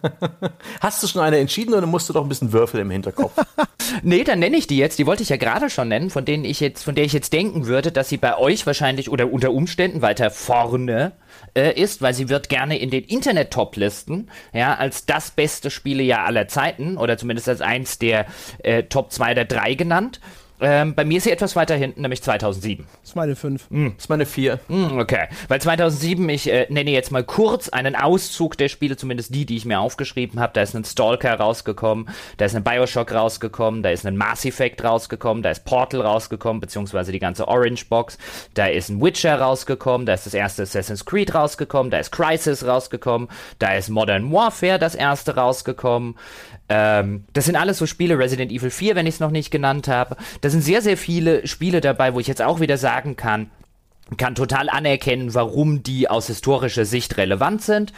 [0.80, 3.32] Hast du schon eine entschieden oder musst du doch ein bisschen Würfel im Hinterkopf?
[4.02, 4.98] nee, dann nenne ich die jetzt.
[4.98, 7.32] Die wollte ich ja gerade schon nennen, von denen ich jetzt, von der ich jetzt
[7.32, 11.12] denken würde, dass sie bei euch wahrscheinlich oder unter Umständen weiter vorne
[11.54, 16.48] äh, ist, weil sie wird gerne in den Internet-Top-Listen ja, als das beste Spielejahr aller
[16.48, 18.26] Zeiten oder zumindest als eins der
[18.62, 20.20] äh, Top 2 oder 3 genannt.
[20.62, 22.86] Ähm, bei mir ist sie etwas weiter hinten, nämlich 2007.
[23.00, 23.70] Das ist meine 5.
[23.70, 23.88] Mm.
[23.96, 24.60] Das ist meine 4.
[24.68, 25.26] Mm, okay.
[25.48, 29.56] Weil 2007, ich äh, nenne jetzt mal kurz einen Auszug der Spiele, zumindest die, die
[29.56, 30.52] ich mir aufgeschrieben habe.
[30.54, 34.84] Da ist ein Stalker rausgekommen, da ist ein Bioshock rausgekommen, da ist ein Mass Effect
[34.84, 38.16] rausgekommen, da ist Portal rausgekommen, beziehungsweise die ganze Orange Box.
[38.54, 42.64] Da ist ein Witcher rausgekommen, da ist das erste Assassin's Creed rausgekommen, da ist Crisis
[42.64, 43.28] rausgekommen,
[43.58, 46.14] da ist Modern Warfare das erste rausgekommen.
[46.74, 49.88] Ähm, das sind alles so Spiele, Resident Evil 4, wenn ich es noch nicht genannt
[49.88, 50.16] habe.
[50.40, 53.50] Da sind sehr, sehr viele Spiele dabei, wo ich jetzt auch wieder sagen kann,
[54.16, 57.92] kann total anerkennen, warum die aus historischer Sicht relevant sind.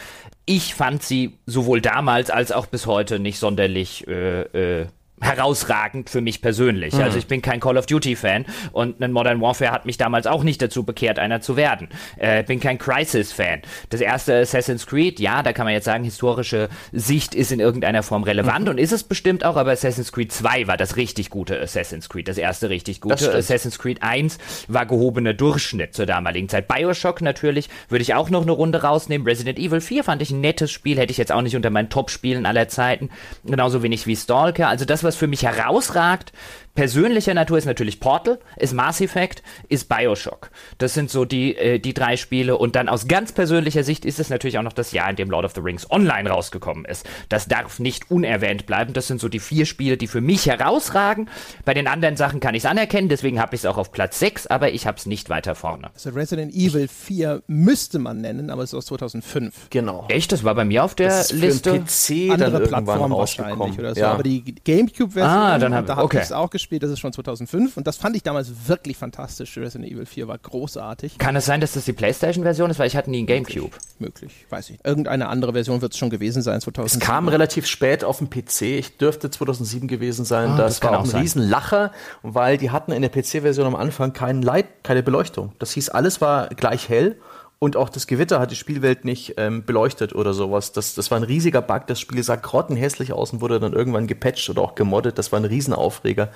[0.44, 4.86] Ich fand sie sowohl damals als auch bis heute nicht sonderlich äh, äh,
[5.24, 6.94] herausragend für mich persönlich.
[6.94, 7.02] Mhm.
[7.02, 10.26] Also ich bin kein Call of Duty Fan und ein Modern Warfare hat mich damals
[10.26, 11.88] auch nicht dazu bekehrt, einer zu werden.
[12.16, 13.62] Äh, bin kein Crisis Fan.
[13.90, 18.02] Das erste Assassin's Creed, ja, da kann man jetzt sagen, historische Sicht ist in irgendeiner
[18.02, 18.70] Form relevant mhm.
[18.72, 22.28] und ist es bestimmt auch, aber Assassin's Creed 2 war das richtig gute Assassin's Creed,
[22.28, 23.34] das erste richtig gute.
[23.34, 24.38] Assassin's Creed 1
[24.68, 26.68] war gehobener Durchschnitt zur damaligen Zeit.
[26.68, 29.26] Bioshock natürlich würde ich auch noch eine Runde rausnehmen.
[29.26, 31.88] Resident Evil 4 fand ich ein nettes Spiel, hätte ich jetzt auch nicht unter meinen
[31.88, 33.10] Top-Spielen aller Zeiten.
[33.44, 34.68] Genauso wenig wie Stalker.
[34.68, 36.32] Also das, was für mich herausragt,
[36.74, 40.50] persönlicher Natur ist natürlich Portal, ist Mass Effect, ist Bioshock.
[40.78, 42.58] Das sind so die, äh, die drei Spiele.
[42.58, 45.30] Und dann aus ganz persönlicher Sicht ist es natürlich auch noch das Jahr, in dem
[45.30, 47.06] Lord of the Rings online rausgekommen ist.
[47.28, 48.92] Das darf nicht unerwähnt bleiben.
[48.92, 51.28] Das sind so die vier Spiele, die für mich herausragen.
[51.64, 54.18] Bei den anderen Sachen kann ich es anerkennen, deswegen habe ich es auch auf Platz
[54.18, 55.90] 6, aber ich habe es nicht weiter vorne.
[55.94, 59.70] Also Resident Evil 4 müsste man nennen, aber es ist aus 2005.
[59.70, 60.06] Genau.
[60.08, 60.32] Echt?
[60.32, 61.70] Das war bei mir auf der das ist Liste.
[61.74, 64.00] Für PC Andere dann Plattform wahrscheinlich oder so.
[64.00, 64.12] Ja.
[64.12, 66.18] Aber die Gamecube-Version, ah, dann hab, da habe okay.
[66.18, 68.96] ich es auch gespielt gespielt, das ist schon 2005 und das fand ich damals wirklich
[68.96, 69.56] fantastisch.
[69.58, 71.18] Resident Evil 4 war großartig.
[71.18, 73.70] Kann es sein, dass das die PlayStation-Version ist, weil ich hatte nie einen Gamecube?
[73.98, 74.78] Möglich, möglich weiß ich.
[74.82, 77.00] Irgendeine andere Version wird es schon gewesen sein, 2007.
[77.02, 80.50] Es kam relativ spät auf dem PC, ich dürfte 2007 gewesen sein.
[80.50, 81.20] Ah, das, das war auch ein sein.
[81.20, 81.92] Riesenlacher,
[82.22, 85.52] weil die hatten in der PC-Version am Anfang keinen Light, keine Beleuchtung.
[85.58, 87.16] Das hieß, alles war gleich hell
[87.58, 90.72] und auch das Gewitter hat die Spielwelt nicht ähm, beleuchtet oder sowas.
[90.72, 91.86] Das, das war ein riesiger Bug.
[91.86, 95.18] Das Spiel sah grottenhässlich aus und wurde dann irgendwann gepatcht oder auch gemoddet.
[95.18, 96.28] Das war ein Riesenaufreger.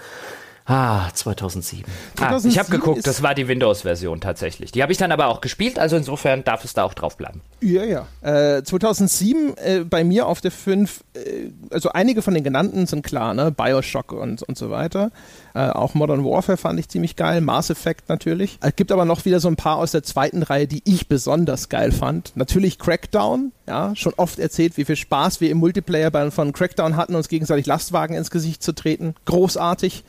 [0.69, 1.91] Ah, 2007.
[2.17, 4.71] 2007 ah, ich habe geguckt, das war die Windows-Version tatsächlich.
[4.71, 7.41] Die habe ich dann aber auch gespielt, also insofern darf es da auch drauf bleiben.
[7.63, 8.07] Ja, ja.
[8.21, 11.21] Äh, 2007 äh, bei mir auf der 5, äh,
[11.71, 13.51] also einige von den genannten sind klar, ne?
[13.51, 15.11] Bioshock und, und so weiter.
[15.55, 18.59] Äh, auch Modern Warfare fand ich ziemlich geil, Mass Effect natürlich.
[18.61, 21.71] Es gibt aber noch wieder so ein paar aus der zweiten Reihe, die ich besonders
[21.71, 22.33] geil fand.
[22.37, 26.97] Natürlich Crackdown, ja, schon oft erzählt, wie viel Spaß wir im Multiplayer bei, von Crackdown
[26.97, 29.15] hatten, uns gegenseitig Lastwagen ins Gesicht zu treten.
[29.25, 30.05] Großartig.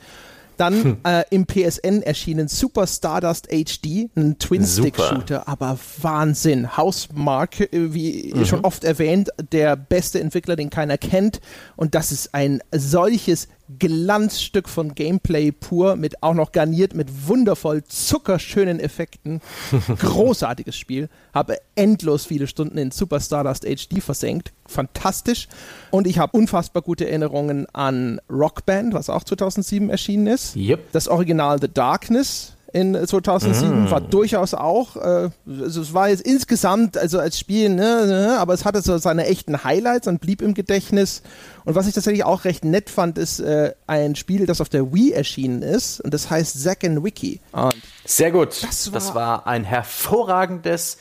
[0.60, 0.96] Dann hm.
[1.04, 6.76] äh, im PSN erschienen Super Stardust HD, ein Twin-Stick-Shooter, aber Wahnsinn.
[6.76, 8.44] Housemark, äh, wie mhm.
[8.44, 11.40] schon oft erwähnt, der beste Entwickler, den keiner kennt.
[11.76, 13.48] Und das ist ein solches
[13.78, 19.40] Glanzstück von Gameplay pur, mit auch noch garniert mit wundervoll zuckerschönen Effekten.
[19.98, 21.08] Großartiges Spiel.
[21.32, 24.52] Habe endlos viele Stunden in Super Stardust HD versenkt.
[24.66, 25.48] Fantastisch.
[25.90, 30.56] Und ich habe unfassbar gute Erinnerungen an Rock Band, was auch 2007 erschienen ist.
[30.56, 30.92] Yep.
[30.92, 33.90] Das Original The Darkness in 2007 mm.
[33.90, 38.54] war durchaus auch, äh, also es war jetzt insgesamt, also als Spiel, ne, ne, aber
[38.54, 41.22] es hatte so seine echten Highlights und blieb im Gedächtnis.
[41.64, 44.92] Und was ich tatsächlich auch recht nett fand, ist äh, ein Spiel, das auf der
[44.92, 47.40] Wii erschienen ist und das heißt Zack and Wiki.
[47.52, 47.74] Und
[48.04, 48.62] Sehr gut.
[48.62, 50.98] Das war, das war ein hervorragendes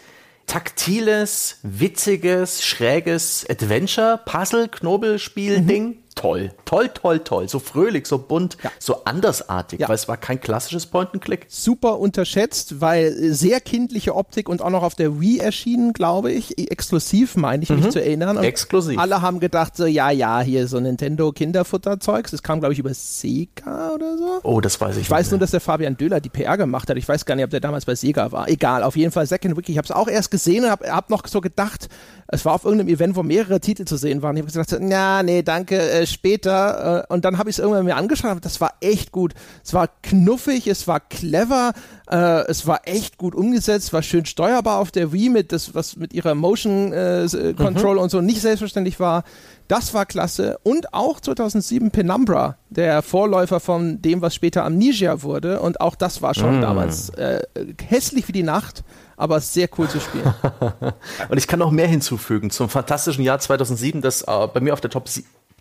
[0.48, 5.88] taktiles, witziges, schräges Adventure, Puzzle, Knobelspiel-Ding.
[5.88, 6.52] Mhm toll.
[6.66, 7.50] Toll, toll, toll.
[7.50, 8.72] So fröhlich, so bunt, ja.
[8.80, 9.90] so andersartig, ja.
[9.90, 11.46] weil es war kein klassisches Point-and-Click.
[11.48, 16.58] Super unterschätzt, weil sehr kindliche Optik und auch noch auf der Wii erschienen, glaube ich.
[16.72, 17.80] Exklusiv, meine ich mhm.
[17.80, 18.38] mich zu erinnern.
[18.38, 19.00] Und Exklusiv.
[19.00, 22.32] Alle haben gedacht, so, ja, ja, hier so Nintendo Kinderfutterzeugs.
[22.32, 24.40] Das kam, glaube ich, über Sega oder so.
[24.44, 25.08] Oh, das weiß ich nicht.
[25.08, 25.32] Ich weiß mehr.
[25.32, 26.98] nur, dass der Fabian Döhler die PR gemacht hat.
[26.98, 28.50] Ich weiß gar nicht, ob der damals bei Sega war.
[28.50, 29.72] Egal, auf jeden Fall Second Wiki.
[29.72, 31.88] Ich habe es auch erst gesehen und habe hab noch so gedacht,
[32.32, 34.36] es war auf irgendeinem Event, wo mehrere Titel zu sehen waren.
[34.36, 37.06] Ich habe gesagt, na, nee, danke, äh, später.
[37.10, 38.38] Äh, und dann habe ich es irgendwann mir angeschaut.
[38.42, 39.34] Das war echt gut.
[39.64, 41.74] Es war knuffig, es war clever,
[42.10, 45.96] äh, es war echt gut umgesetzt, war schön steuerbar auf der Wii mit das, was
[45.96, 48.02] mit ihrer Motion äh, äh Control mhm.
[48.02, 49.24] und so nicht selbstverständlich war.
[49.70, 50.58] Das war klasse.
[50.64, 55.62] Und auch 2007 Penumbra, der Vorläufer von dem, was später Amnesia wurde.
[55.62, 56.62] Und auch das war schon mm.
[56.62, 57.44] damals äh,
[57.88, 58.84] hässlich wie die Nacht,
[59.16, 60.34] aber sehr cool zu spielen.
[61.30, 64.82] und ich kann noch mehr hinzufügen zum fantastischen Jahr 2007, das äh, bei mir auf
[64.82, 65.08] der Top,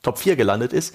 [0.02, 0.94] Top 4 gelandet ist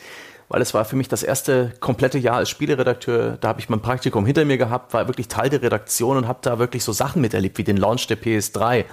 [0.49, 3.37] weil es war für mich das erste komplette Jahr als Spieleredakteur.
[3.41, 6.39] Da habe ich mein Praktikum hinter mir gehabt, war wirklich Teil der Redaktion und habe
[6.43, 8.85] da wirklich so Sachen miterlebt, wie den Launch der PS3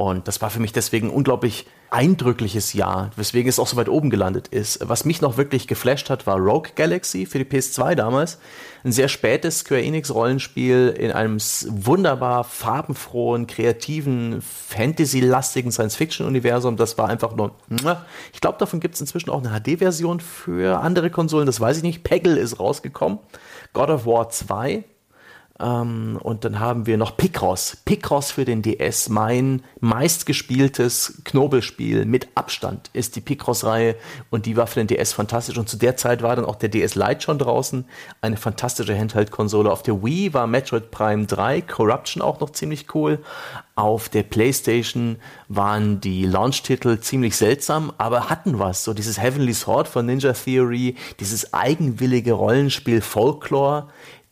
[0.00, 3.90] und das war für mich deswegen ein unglaublich eindrückliches Jahr, weswegen es auch so weit
[3.90, 4.88] oben gelandet ist.
[4.88, 8.38] Was mich noch wirklich geflasht hat, war Rogue Galaxy für die PS2 damals.
[8.82, 16.78] Ein sehr spätes Square Enix Rollenspiel in einem wunderbar farbenfrohen, kreativen, fantasy-lastigen Science-Fiction-Universum.
[16.78, 17.54] Das war einfach nur,
[18.32, 21.82] ich glaube, davon gibt es inzwischen auch eine HD-Version für andere Konsolen, das weiß ich
[21.82, 22.04] nicht.
[22.04, 23.18] Peggle ist rausgekommen.
[23.74, 24.82] God of War 2
[25.60, 27.76] ähm, und dann haben wir noch Picross.
[27.84, 29.08] Picross für den DS.
[29.08, 33.96] Mein meistgespieltes Knobelspiel mit Abstand ist die Picross-Reihe
[34.30, 35.58] und die war für den DS fantastisch.
[35.58, 37.84] Und zu der Zeit war dann auch der DS Lite schon draußen.
[38.20, 39.70] Eine fantastische Handheld-Konsole.
[39.70, 43.18] Auf der Wii war Metroid Prime 3, Corruption auch noch ziemlich cool.
[43.74, 45.16] Auf der PlayStation
[45.48, 48.84] waren die Launch-Titel ziemlich seltsam, aber hatten was.
[48.84, 53.88] So dieses Heavenly Sword von Ninja Theory, dieses eigenwillige Rollenspiel Folklore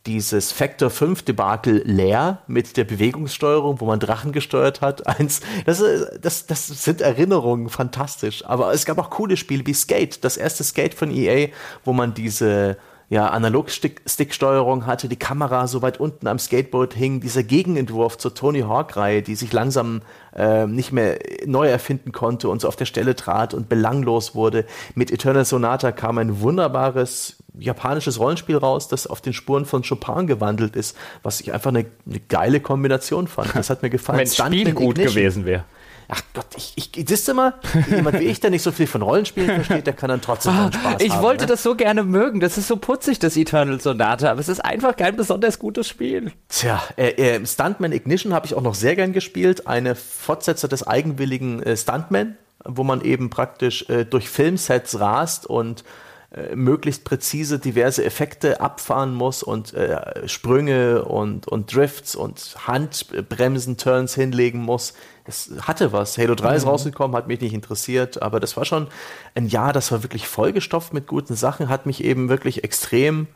[0.09, 5.07] dieses Factor 5 Debakel leer mit der Bewegungssteuerung, wo man Drachen gesteuert hat.
[5.21, 5.85] Eins, das,
[6.21, 8.45] das, das sind Erinnerungen, fantastisch.
[8.47, 11.49] Aber es gab auch coole Spiele wie Skate, das erste Skate von EA,
[11.85, 12.79] wo man diese
[13.11, 18.61] ja, Analog-Stick-Steuerung hatte, die Kamera so weit unten am Skateboard hing, dieser Gegenentwurf zur Tony
[18.61, 20.03] Hawk-Reihe, die sich langsam
[20.37, 24.67] äh, nicht mehr neu erfinden konnte und so auf der Stelle trat und belanglos wurde.
[24.95, 30.27] Mit Eternal Sonata kam ein wunderbares japanisches Rollenspiel raus, das auf den Spuren von Chopin
[30.27, 33.55] gewandelt ist, was ich einfach eine, eine geile Kombination fand.
[33.55, 34.19] Das hat mir gefallen.
[34.19, 35.65] Wenn das Spiel gut gewesen wäre.
[36.11, 37.55] Ach Gott, ich, ich siehst du mal,
[37.91, 40.71] jemand wie ich, der nicht so viel von Rollenspielen versteht, der kann dann trotzdem ah,
[40.73, 41.19] Spaß ich haben.
[41.19, 41.49] Ich wollte ne?
[41.49, 42.41] das so gerne mögen.
[42.41, 46.33] Das ist so putzig, das Eternal Sonata, aber es ist einfach kein besonders gutes Spiel.
[46.49, 49.67] Tja, äh, äh, Stuntman Ignition habe ich auch noch sehr gern gespielt.
[49.67, 55.85] Eine Fortsetzer des eigenwilligen äh, Stuntman, wo man eben praktisch äh, durch Filmsets rast und
[56.31, 63.79] äh, möglichst präzise diverse Effekte abfahren muss und äh, Sprünge und, und Drifts und Handbremsen,
[63.79, 64.93] Turns hinlegen muss.
[65.29, 66.17] Es hatte was.
[66.17, 66.57] Halo 3 mhm.
[66.57, 68.89] ist rausgekommen, hat mich nicht interessiert, aber das war schon
[69.35, 73.29] ein Jahr, das war wirklich vollgestopft mit guten Sachen, hat mich eben wirklich extrem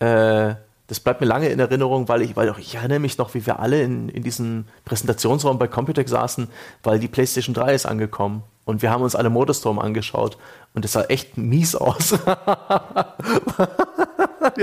[0.00, 0.54] äh,
[0.88, 3.44] das bleibt mir lange in Erinnerung, weil ich, weil auch ich erinnere mich noch, wie
[3.44, 6.48] wir alle in, in diesem Präsentationsraum bei Computec saßen,
[6.82, 8.42] weil die PlayStation 3 ist angekommen.
[8.64, 10.38] Und wir haben uns alle Motorstorm angeschaut
[10.74, 12.12] und es sah echt mies aus.
[12.12, 12.18] wir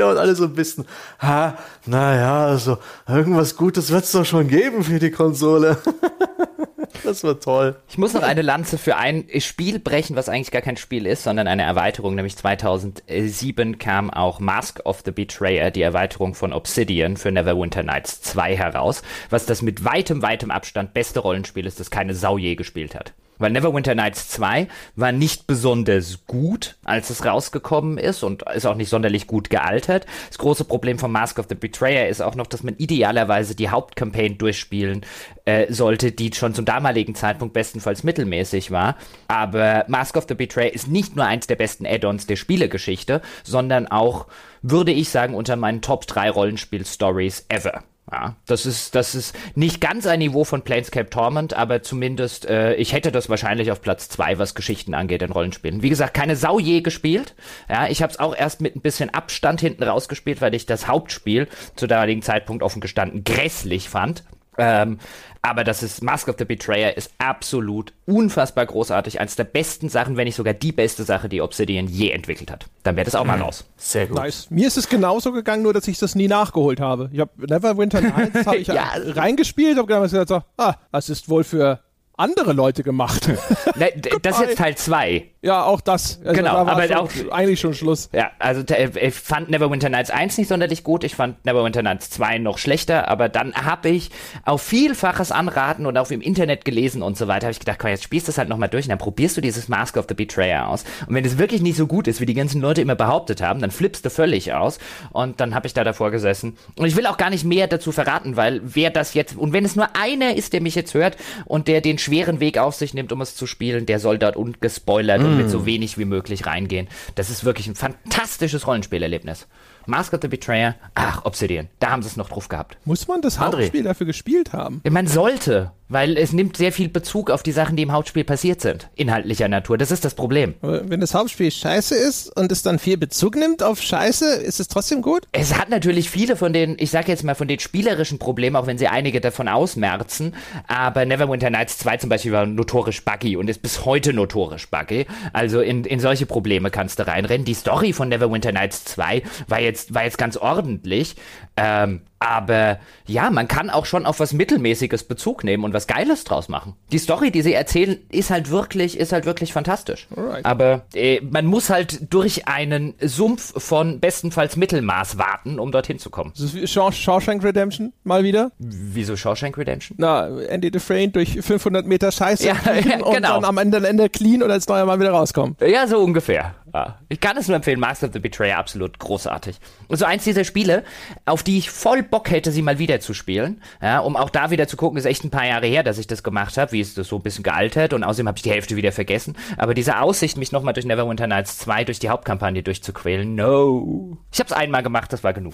[0.06, 0.86] haben alle so ein bisschen,
[1.20, 5.78] ha, naja, also irgendwas Gutes wird es doch schon geben für die Konsole.
[7.04, 7.76] das war toll.
[7.88, 11.24] Ich muss noch eine Lanze für ein Spiel brechen, was eigentlich gar kein Spiel ist,
[11.24, 12.16] sondern eine Erweiterung.
[12.16, 18.22] Nämlich 2007 kam auch Mask of the Betrayer, die Erweiterung von Obsidian für Neverwinter Nights
[18.22, 22.56] 2 heraus, was das mit weitem, weitem Abstand beste Rollenspiel ist, das keine Sau je
[22.56, 23.14] gespielt hat.
[23.38, 28.76] Weil Neverwinter Nights 2 war nicht besonders gut, als es rausgekommen ist und ist auch
[28.76, 30.06] nicht sonderlich gut gealtert.
[30.30, 33.70] Das große Problem von Mask of the Betrayer ist auch noch, dass man idealerweise die
[33.70, 35.06] Hauptcampaign durchspielen
[35.46, 38.96] äh, sollte, die schon zum damaligen Zeitpunkt bestenfalls mittelmäßig war.
[39.28, 43.88] Aber Mask of the Betrayer ist nicht nur eins der besten Add-ons der Spielegeschichte, sondern
[43.88, 44.28] auch,
[44.62, 47.84] würde ich sagen, unter meinen Top 3 Rollenspiel-Stories ever.
[48.12, 52.76] Ja, das ist, das ist nicht ganz ein Niveau von Planescape Torment, aber zumindest, äh,
[52.76, 55.82] ich hätte das wahrscheinlich auf Platz zwei, was Geschichten angeht in Rollenspielen.
[55.82, 57.34] Wie gesagt, keine Sau je gespielt.
[57.68, 60.88] Ja, ich habe es auch erst mit ein bisschen Abstand hinten rausgespielt, weil ich das
[60.88, 64.24] Hauptspiel zu damaligen Zeitpunkt offen gestanden grässlich fand.
[64.58, 65.00] Ähm,
[65.46, 69.20] aber das ist Mask of the Betrayer ist absolut unfassbar großartig.
[69.20, 72.66] Eines der besten Sachen, wenn nicht sogar die beste Sache, die Obsidian je entwickelt hat.
[72.84, 73.66] Dann wäre das auch mal raus.
[73.78, 74.18] Sehr gut.
[74.18, 74.48] Nice.
[74.50, 77.10] Mir ist es genauso gegangen, nur dass ich das nie nachgeholt habe.
[77.14, 78.90] Ich habe Neverwinter Nights hab ich ja.
[78.96, 81.80] reingespielt, habe gedacht, so, ah, was ist wohl für
[82.18, 83.30] andere Leute gemacht.
[83.78, 85.26] Ne, das ist jetzt Teil 2.
[85.42, 86.20] Ja, auch das.
[86.24, 88.10] Also genau, da aber auch eigentlich schon Schluss.
[88.14, 92.38] Ja, also ich fand Neverwinter Nights 1 nicht sonderlich gut, ich fand Neverwinter Nights 2
[92.38, 94.12] noch schlechter, aber dann habe ich
[94.46, 97.90] auf vielfaches Anraten und auch im Internet gelesen und so weiter, habe ich gedacht, komm,
[97.90, 100.16] jetzt spielst du das halt nochmal durch und dann probierst du dieses Mask of the
[100.16, 100.86] Betrayer aus.
[101.08, 103.60] Und wenn es wirklich nicht so gut ist, wie die ganzen Leute immer behauptet haben,
[103.60, 104.80] dann flippst du völlig aus
[105.12, 106.58] und dann habe ich da davor gesessen.
[106.78, 109.66] Und ich will auch gar nicht mehr dazu verraten, weil wer das jetzt, und wenn
[109.66, 112.94] es nur einer ist, der mich jetzt hört und der den schweren Weg auf sich
[112.94, 115.26] nimmt, um es zu spielen, der soll dort ungespoilert mm.
[115.26, 115.66] und mit so mm.
[115.66, 116.88] wenig wie möglich reingehen.
[117.16, 119.48] Das ist wirklich ein fantastisches Rollenspielerlebnis.
[119.88, 122.78] Mask of the Betrayer, ach, Obsidian, da haben sie es noch drauf gehabt.
[122.86, 123.64] Muss man das André.
[123.64, 124.82] Hauptspiel dafür gespielt haben?
[124.90, 128.62] Man sollte, weil es nimmt sehr viel Bezug auf die Sachen, die im Hauptspiel passiert
[128.62, 129.78] sind, inhaltlicher Natur.
[129.78, 130.56] Das ist das Problem.
[130.62, 134.68] wenn das Hauptspiel scheiße ist und es dann viel Bezug nimmt auf Scheiße, ist es
[134.68, 135.28] trotzdem gut?
[135.32, 138.68] Es hat natürlich viele von den, ich sag jetzt mal, von den spielerischen Problemen, auch
[138.68, 140.34] wenn sie einige davon ausmerzen,
[140.68, 145.06] aber Neverwinter Nights 2 zum Beispiel war notorisch buggy und ist bis heute notorisch buggy.
[145.34, 147.46] Also in, in solche Probleme kannst du reinrennen.
[147.46, 151.16] Die Story von Neverwinter Nights 2 war jetzt, war jetzt ganz ordentlich.
[151.58, 156.24] Ähm, aber ja, man kann auch schon auf was Mittelmäßiges Bezug nehmen und was Geiles
[156.24, 156.74] draus machen.
[156.92, 160.08] Die Story, die sie erzählen, ist halt wirklich, ist halt wirklich fantastisch.
[160.16, 160.46] Alright.
[160.46, 166.10] Aber äh, man muss halt durch einen Sumpf von bestenfalls Mittelmaß warten, um dorthin zu
[166.10, 166.34] kommen.
[166.36, 168.52] Shawshank Redemption mal wieder.
[168.58, 169.98] Wieso Shawshank Redemption?
[170.00, 173.10] Na, Andy Dufresne durch 500 Meter Scheiße ja, ja, genau.
[173.16, 175.58] und dann am Ende, Ende clean und als neuer Mal wieder rauskommen.
[175.62, 176.56] Ja, so ungefähr.
[176.76, 177.00] Ja.
[177.08, 179.62] Ich kann es nur empfehlen, Master of the Betrayer, absolut großartig.
[179.88, 180.84] Und so eins dieser Spiele,
[181.26, 184.52] auf die ich voll Bock hätte, sie mal wieder zu spielen, ja, um auch da
[184.52, 186.82] wieder zu gucken, ist echt ein paar Jahre her, dass ich das gemacht habe, wie
[186.82, 189.38] ist das so ein bisschen gealtert und außerdem habe ich die Hälfte wieder vergessen.
[189.58, 194.18] Aber diese Aussicht, mich nochmal durch Neverwinter Nights 2 durch die Hauptkampagne durchzuquälen, no.
[194.34, 195.54] Ich habe es einmal gemacht, das war genug.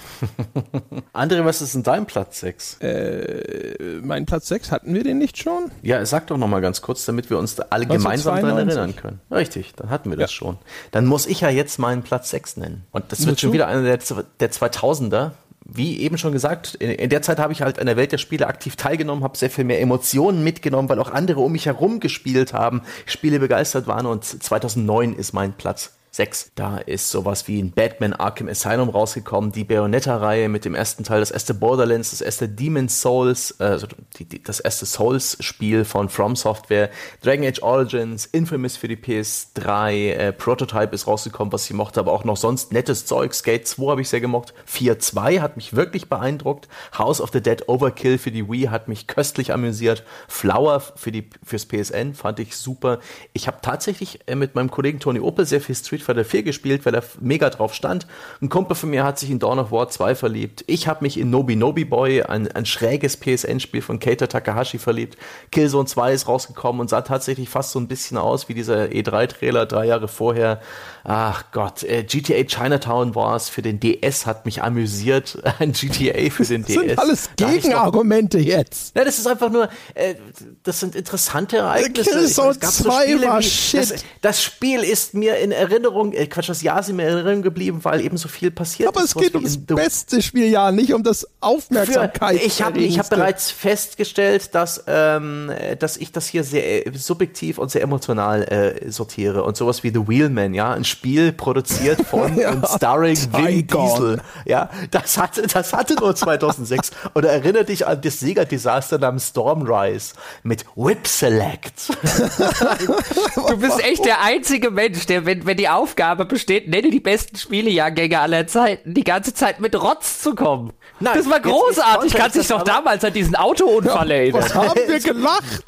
[1.14, 2.80] André, was ist denn dein Platz 6?
[2.80, 5.70] Äh, mein Platz 6, hatten wir den nicht schon?
[5.84, 9.20] Ja, sag doch nochmal ganz kurz, damit wir uns alle gemeinsam daran erinnern können.
[9.30, 10.36] Richtig, dann hatten wir das ja.
[10.36, 10.58] schon.
[10.90, 12.86] Dann muss ich ja jetzt meinen Platz 6 nennen.
[12.92, 14.00] Und das wird schon wieder einer der,
[14.40, 15.32] der 2000er.
[15.64, 18.18] Wie eben schon gesagt, in, in der Zeit habe ich halt an der Welt der
[18.18, 22.00] Spiele aktiv teilgenommen, habe sehr viel mehr Emotionen mitgenommen, weil auch andere um mich herum
[22.00, 26.52] gespielt haben, Spiele begeistert waren und 2009 ist mein Platz 6.
[26.56, 31.22] Da ist sowas wie ein Batman Arkham Asylum rausgekommen, die Bayonetta-Reihe mit dem ersten Teil,
[31.22, 33.88] das erste Borderlands, das erste Demon's Souls, also
[34.20, 36.90] die, die, das erste Souls-Spiel von From Software,
[37.24, 42.12] Dragon Age Origins, Infamous für die PS3, äh, Prototype ist rausgekommen, was ich mochte, aber
[42.12, 43.34] auch noch sonst nettes Zeug.
[43.34, 44.54] Skate 2 habe ich sehr gemocht.
[44.70, 46.68] 4.2 hat mich wirklich beeindruckt.
[46.98, 50.04] House of the Dead Overkill für die Wii hat mich köstlich amüsiert.
[50.28, 53.00] Flower für die, fürs PSN fand ich super.
[53.32, 56.44] Ich habe tatsächlich äh, mit meinem Kollegen Tony Opel sehr viel Street Street Fighter 4
[56.44, 58.08] gespielt, weil er mega drauf stand.
[58.42, 60.64] Ein Kumpel von mir hat sich in Dawn of War 2 verliebt.
[60.68, 65.18] Ich habe mich in Nobi Nobi Boy, ein, ein schräges PSN-Spiel von Keita Takahashi verliebt.
[65.52, 69.66] Killzone 2 ist rausgekommen und sah tatsächlich fast so ein bisschen aus wie dieser E3-Trailer
[69.66, 70.62] drei Jahre vorher.
[71.04, 75.38] Ach Gott, äh, GTA Chinatown war es für den DS, hat mich amüsiert.
[75.60, 76.76] Ein GTA für den das DS.
[76.76, 78.96] Das sind alles Gegenargumente jetzt.
[78.96, 80.16] Ja, das ist einfach nur, äh,
[80.64, 82.12] das sind interessante Ereignisse.
[82.12, 83.80] Killzone 2 so war shit.
[83.80, 87.42] Das, das Spiel ist mir in Erinnerung äh, Quatsch, das Jahr ist mir in Erinnerung
[87.42, 89.16] geblieben, weil eben so viel passiert Aber ist.
[89.16, 92.40] Aber es geht ums beste Spieljahr, nicht um das Aufmerksamkeit.
[92.40, 96.92] Für, ich habe ich hab bereits festgestellt, dass, ähm, dass ich das hier sehr äh,
[96.96, 99.44] subjektiv und sehr emotional äh, sortiere.
[99.44, 104.22] Und sowas wie The Wheelman, ja, ein Spiel produziert von ja, und starring Vin Diesel.
[104.46, 106.92] Ja, das hatte, das hatte nur 2006.
[107.16, 110.14] Oder erinnere dich an das Sega-Desaster namens Stormrise
[110.44, 111.90] mit Whip Select.
[113.48, 117.38] du bist echt der einzige Mensch, der, wenn, wenn die Aufgabe besteht, nenne die besten
[117.38, 120.74] Spielejahrgänge aller Zeiten, die ganze Zeit mit Rotz zu kommen.
[121.02, 122.14] Nein, das war großartig.
[122.14, 124.44] Kannst dich doch damals an diesen Autounfall ja, erinnern.
[124.44, 125.66] Was haben wir gelacht?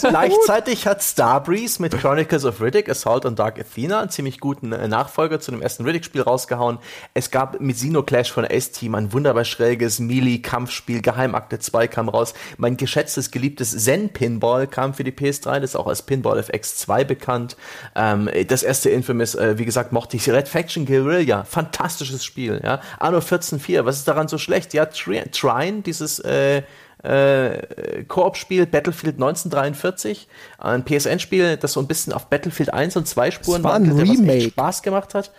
[0.00, 4.88] Gleichzeitig hat Starbreeze mit Chronicles of Riddick, Assault on Dark Athena, einen ziemlich guten äh,
[4.88, 6.78] Nachfolger zu dem ersten Riddick-Spiel rausgehauen.
[7.14, 7.76] Es gab mit
[8.06, 11.02] Clash von S-Team ein wunderbar schräges Melee-Kampfspiel.
[11.02, 12.34] Geheimakte 2 kam raus.
[12.56, 17.56] Mein geschätztes, geliebtes Zen-Pinball kam für die PS3, das ist auch als Pinball FX2 bekannt.
[17.94, 22.80] Ähm, das erste Infamous äh, wie gesagt, mochte ich Red Faction Guerilla, fantastisches Spiel, ja.
[22.98, 24.71] Anno 14.4, was ist daran so schlecht?
[24.72, 26.62] Ja, Trine, dieses äh,
[27.02, 30.28] äh, Koop-Spiel Battlefield 1943,
[30.58, 34.50] ein PSN-Spiel, das so ein bisschen auf Battlefield 1 und 2 Spuren war ein Remake.
[34.50, 35.32] Spaß gemacht hat.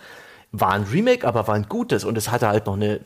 [0.52, 3.00] War ein Remake, aber war ein gutes und es hatte halt noch eine,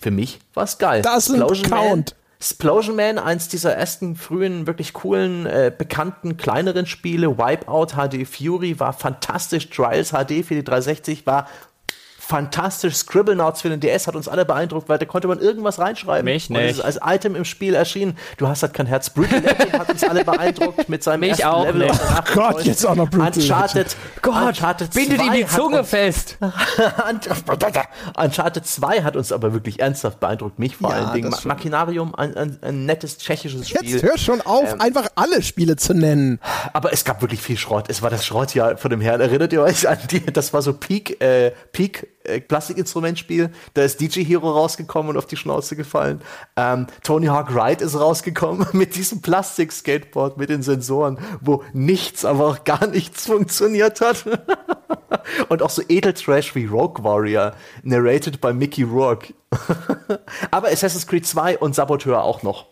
[0.00, 1.02] für mich war es geil.
[1.02, 2.14] Das ist ein Count.
[2.38, 7.38] Explosion Man, eins dieser ersten frühen, wirklich coolen, äh, bekannten, kleineren Spiele.
[7.38, 9.70] Wipeout HD Fury war fantastisch.
[9.70, 11.48] Trials HD für die 360 war
[12.26, 12.94] fantastisch.
[12.94, 16.24] Scribblenauts für den DS hat uns alle beeindruckt, weil da konnte man irgendwas reinschreiben.
[16.24, 16.58] Mich nicht.
[16.58, 18.18] Und es ist als Item im Spiel erschienen.
[18.36, 19.10] Du hast halt kein Herz.
[19.10, 21.86] Brutal hat uns alle beeindruckt mit seinem Mich ersten auch Level.
[21.86, 22.00] Nicht.
[22.08, 23.96] Ach Gott, jetzt auch noch Brutal Uncharted.
[24.22, 26.38] Gott, Uncharted bindet ihm die Zunge fest.
[28.16, 30.58] Uncharted 2 hat uns aber wirklich ernsthaft beeindruckt.
[30.58, 31.34] Mich vor ja, allen Dingen.
[31.44, 33.88] Machinarium, ein, ein, ein, nettes tschechisches Spiel.
[33.88, 36.40] Jetzt hör schon auf, ähm, einfach alle Spiele zu nennen.
[36.72, 37.84] Aber es gab wirklich viel Schrott.
[37.88, 39.20] Es war das Schrottjahr von dem Herrn.
[39.20, 40.26] Erinnert ihr euch an die?
[40.26, 43.50] Das war so Peak, äh, Peak äh, Plastikinstrumentspiel.
[43.74, 46.20] Da ist DJ Hero rausgekommen und auf die Schnauze gefallen.
[46.56, 52.46] Ähm, Tony Hawk Ride ist rausgekommen mit diesem Plastik-Skateboard mit den Sensoren, wo nichts, aber
[52.46, 54.24] auch gar nichts funktioniert hat.
[55.48, 59.34] und auch so Edeltrash wie Rogue Warrior, narrated by Mickey Rourke.
[60.50, 62.66] aber Assassin's Creed 2 und Saboteur auch noch.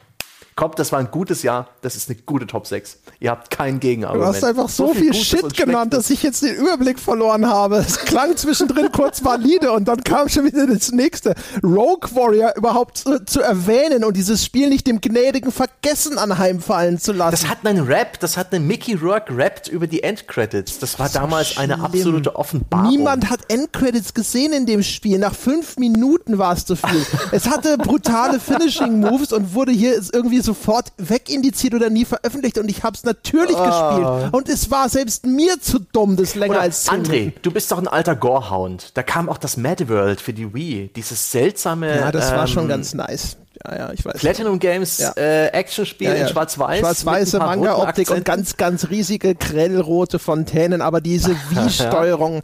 [0.56, 1.68] Kommt, das war ein gutes Jahr.
[1.82, 2.98] Das ist eine gute Top 6.
[3.18, 4.30] Ihr habt kein Gegenargument.
[4.30, 7.48] Du hast einfach so, so viel, viel Shit genannt, dass ich jetzt den Überblick verloren
[7.48, 7.76] habe.
[7.78, 11.34] Es klang zwischendrin kurz valide und dann kam schon wieder das nächste.
[11.64, 17.12] Rogue Warrior überhaupt zu, zu, erwähnen und dieses Spiel nicht dem gnädigen Vergessen anheimfallen zu
[17.12, 17.32] lassen.
[17.32, 20.78] Das hat einen Rap, das hat einen Mickey Rourke rappt über die Endcredits.
[20.78, 21.72] Das war so damals schlimm.
[21.72, 22.90] eine absolute Offenbarung.
[22.90, 25.18] Niemand hat Endcredits gesehen in dem Spiel.
[25.18, 27.04] Nach fünf Minuten war es zu viel.
[27.32, 32.70] es hatte brutale Finishing Moves und wurde hier irgendwie sofort wegindiziert oder nie veröffentlicht und
[32.70, 33.64] ich habe es natürlich oh.
[33.64, 37.50] gespielt und es war selbst mir zu dumm, das länger oder als 10 André, du
[37.50, 38.96] bist doch ein alter Gorehound.
[38.96, 41.96] Da kam auch das Mad World für die Wii, dieses seltsame.
[41.96, 43.36] Ja, das ähm, war schon ähm, ganz nice.
[43.64, 44.14] Ja, ja, ich weiß.
[44.14, 45.12] Platinum Games ja.
[45.16, 46.22] äh, Actionspiel ja, ja.
[46.22, 46.80] in Schwarz-Weiß.
[46.80, 52.42] Schwarz-weiße Manga-Optik und ganz, ganz riesige grellrote Fontänen, aber diese Wii-Steuerung.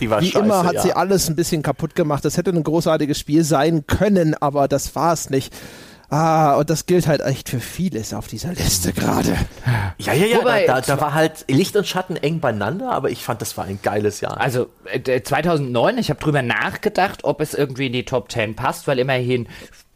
[0.00, 0.82] Die war Wie scheiße, immer hat ja.
[0.82, 2.24] sie alles ein bisschen kaputt gemacht.
[2.24, 5.52] Das hätte ein großartiges Spiel sein können, aber das war es nicht.
[6.10, 9.36] Ah, und das gilt halt echt für vieles auf dieser Liste gerade.
[9.98, 13.22] Ja, ja, ja, Wobei, da, da, war halt Licht und Schatten eng beieinander, aber ich
[13.22, 14.40] fand, das war ein geiles Jahr.
[14.40, 18.86] Also äh, 2009, ich habe drüber nachgedacht, ob es irgendwie in die Top 10 passt,
[18.86, 19.48] weil immerhin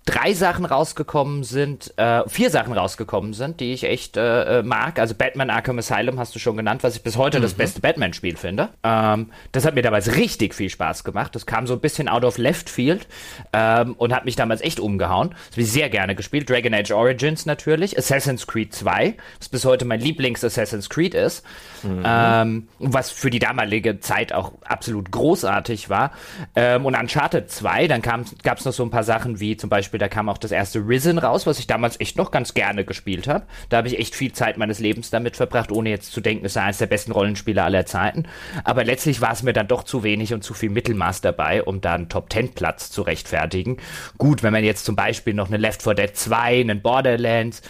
[0.04, 4.98] drei Sachen rausgekommen sind, äh, vier Sachen rausgekommen sind, die ich echt äh, äh, mag.
[4.98, 7.42] Also Batman Arkham Asylum hast du schon genannt, was ich bis heute mhm.
[7.42, 8.70] das beste Batman-Spiel finde.
[8.82, 11.34] Ähm, das hat mir damals richtig viel Spaß gemacht.
[11.34, 13.06] Das kam so ein bisschen out of left field
[13.52, 15.30] ähm, und hat mich damals echt umgehauen.
[15.30, 16.50] Das habe ich sehr gerne gespielt.
[16.50, 17.96] Dragon Age Origins natürlich.
[17.96, 21.44] Assassin's Creed 2, was bis heute mein Lieblings-Assassin's Creed ist.
[21.84, 22.02] Mhm.
[22.04, 26.10] Ähm, was für die damalige Zeit auch absolut großartig war.
[26.56, 29.91] Ähm, und Uncharted 2, dann gab es noch so ein paar Sachen wie zum Beispiel
[29.92, 32.84] Beispiel, da kam auch das erste Risen raus, was ich damals echt noch ganz gerne
[32.84, 33.44] gespielt habe.
[33.68, 36.54] Da habe ich echt viel Zeit meines Lebens damit verbracht, ohne jetzt zu denken, es
[36.54, 38.24] sei eines der besten Rollenspiele aller Zeiten.
[38.64, 41.82] Aber letztlich war es mir dann doch zu wenig und zu viel Mittelmaß dabei, um
[41.82, 43.76] da einen Top-10-Platz zu rechtfertigen.
[44.16, 47.60] Gut, wenn man jetzt zum Beispiel noch eine Left 4 Dead 2, einen Borderlands,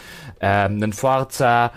[0.40, 1.72] ähm, einen Forza,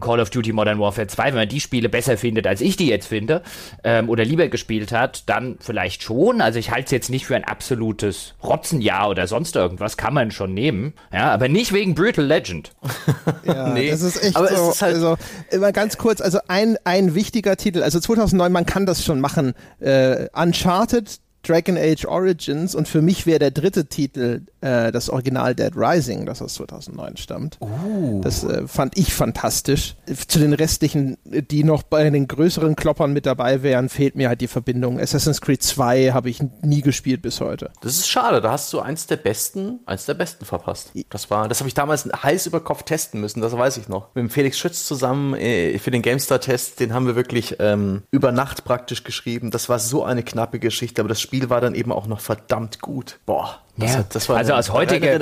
[0.00, 2.88] Call of Duty Modern Warfare 2, wenn man die Spiele besser findet, als ich die
[2.88, 3.42] jetzt finde,
[3.84, 6.40] ähm, oder lieber gespielt hat, dann vielleicht schon.
[6.40, 10.30] Also ich halte es jetzt nicht für ein absolutes Rotzenjahr oder sonst irgendwas, kann man
[10.30, 10.92] schon nehmen.
[11.12, 12.72] Ja, aber nicht wegen Brutal Legend.
[13.44, 13.90] ja, nee.
[13.90, 14.70] das ist echt aber so.
[14.70, 15.16] Ist halt also,
[15.50, 19.54] immer ganz kurz, also ein, ein wichtiger Titel, also 2009, man kann das schon machen.
[19.80, 25.54] Äh, Uncharted, Dragon Age Origins und für mich wäre der dritte Titel äh, das Original
[25.54, 27.58] Dead Rising, das aus 2009 stammt.
[27.60, 28.20] Uh.
[28.22, 29.94] Das äh, fand ich fantastisch.
[30.26, 34.40] Zu den restlichen, die noch bei den größeren Kloppern mit dabei wären, fehlt mir halt
[34.40, 34.98] die Verbindung.
[34.98, 37.70] Assassin's Creed 2 habe ich nie gespielt bis heute.
[37.80, 40.92] Das ist schade, da hast du eins der besten, eins der besten verpasst.
[41.10, 44.14] Das war, das habe ich damals heiß über Kopf testen müssen, das weiß ich noch.
[44.14, 48.32] Mit dem Felix Schütz zusammen äh, für den GameStar-Test, den haben wir wirklich ähm, über
[48.32, 49.50] Nacht praktisch geschrieben.
[49.50, 52.80] Das war so eine knappe Geschichte, aber das Spiel war dann eben auch noch verdammt
[52.80, 53.18] gut.
[53.26, 53.98] Boah, das, ja.
[53.98, 55.20] hat, das war also aus heutiger,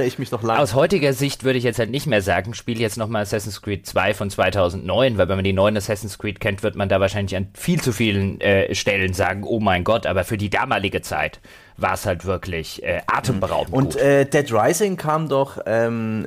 [0.61, 3.89] aus heutiger Sicht würde ich jetzt halt nicht mehr sagen, spiele jetzt nochmal Assassin's Creed
[3.89, 7.37] 2 von 2009, weil wenn man die neuen Assassin's Creed kennt, wird man da wahrscheinlich
[7.37, 11.41] an viel zu vielen äh, Stellen sagen, oh mein Gott, aber für die damalige Zeit
[11.77, 13.75] war es halt wirklich äh, atemberaubend.
[13.75, 16.25] Und äh, Dead Rising kam doch ähm,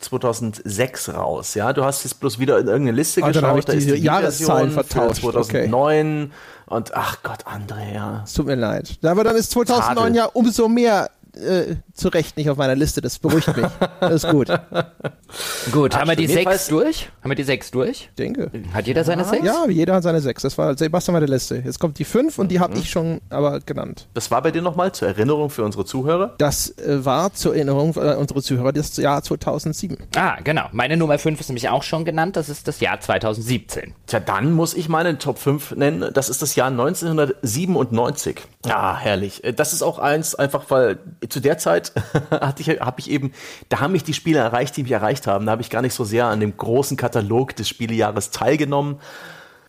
[0.00, 1.72] 2006 raus, ja?
[1.72, 5.20] Du hast jetzt bloß wieder in irgendeine Liste ah, geschaut, da ist die Jahreszahlen vertauscht.
[5.20, 6.30] 2009 okay.
[6.66, 8.22] Und ach Gott, Andrea.
[8.24, 8.98] Es tut mir leid.
[9.04, 10.16] Aber dann ist 2009 Schade.
[10.16, 13.00] ja umso mehr äh, zu Recht nicht auf meiner Liste.
[13.00, 13.66] Das beruhigt mich.
[14.00, 14.48] Das ist gut.
[15.72, 17.10] gut, Ach, haben wir die sechs durch?
[17.22, 18.10] Haben wir die sechs durch?
[18.18, 18.50] Denke.
[18.72, 19.44] Hat jeder seine sechs?
[19.44, 20.42] Ja, jeder hat seine sechs.
[20.42, 21.62] Das war Sebastian meine Liste.
[21.64, 22.80] Jetzt kommt die fünf und die habe mhm.
[22.80, 24.06] ich schon aber genannt.
[24.14, 26.34] Das war bei dir nochmal zur Erinnerung für unsere Zuhörer?
[26.38, 29.96] Das äh, war zur Erinnerung für äh, unsere Zuhörer das Jahr 2007.
[30.14, 30.66] Ah, genau.
[30.72, 32.36] Meine Nummer fünf ist nämlich auch schon genannt.
[32.36, 33.94] Das ist das Jahr 2017.
[34.06, 36.10] Tja, dann muss ich meine Top 5 nennen.
[36.12, 38.40] Das ist das Jahr 1997.
[38.64, 39.42] Ja, herrlich.
[39.44, 41.92] Äh, das ist auch eins, einfach weil zu der Zeit
[42.30, 43.32] hatte ich, habe ich eben,
[43.68, 45.46] da haben mich die Spiele erreicht, die mich erreicht haben.
[45.46, 48.98] Da habe ich gar nicht so sehr an dem großen Katalog des Spielejahres teilgenommen.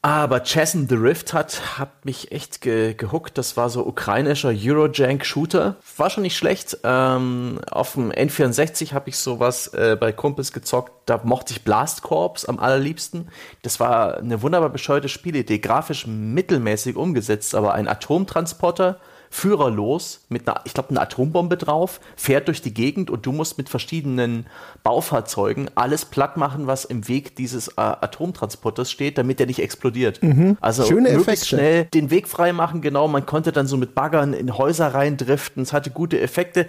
[0.03, 3.37] Aber Chasm the Rift hat, hat mich echt ge gehuckt.
[3.37, 5.75] Das war so ukrainischer Eurojank-Shooter.
[5.97, 6.77] War schon nicht schlecht.
[6.83, 10.91] Ähm, auf dem N64 habe ich sowas äh, bei Kumpels gezockt.
[11.07, 13.29] Da mochte ich Blast Corps am allerliebsten.
[13.63, 15.59] Das war eine wunderbar bescheuerte Spielidee.
[15.59, 22.47] Grafisch mittelmäßig umgesetzt, aber ein Atomtransporter führerlos mit einer, ich glaube, einer Atombombe drauf, fährt
[22.47, 24.45] durch die Gegend und du musst mit verschiedenen
[24.83, 30.21] Baufahrzeugen alles platt machen, was im Weg dieses äh, Atomtransporters steht, damit der nicht explodiert.
[30.23, 30.57] Mhm.
[30.61, 31.45] Also Schöne möglichst Effekte.
[31.47, 33.07] schnell den Weg frei machen, genau.
[33.07, 35.63] Man konnte dann so mit Baggern in Häuser reindriften.
[35.63, 36.67] Es hatte gute Effekte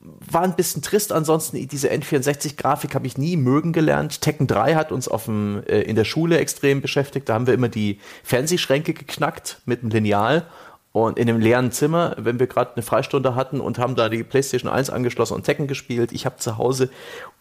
[0.00, 1.12] war ein bisschen trist.
[1.12, 4.20] Ansonsten, diese N64-Grafik habe ich nie mögen gelernt.
[4.20, 7.28] Tekken 3 hat uns auf dem, äh, in der Schule extrem beschäftigt.
[7.28, 10.46] Da haben wir immer die Fernsehschränke geknackt mit dem Lineal
[11.06, 14.24] und in einem leeren Zimmer, wenn wir gerade eine Freistunde hatten und haben da die
[14.24, 16.12] PlayStation 1 angeschlossen und Tekken gespielt.
[16.12, 16.90] Ich habe zu Hause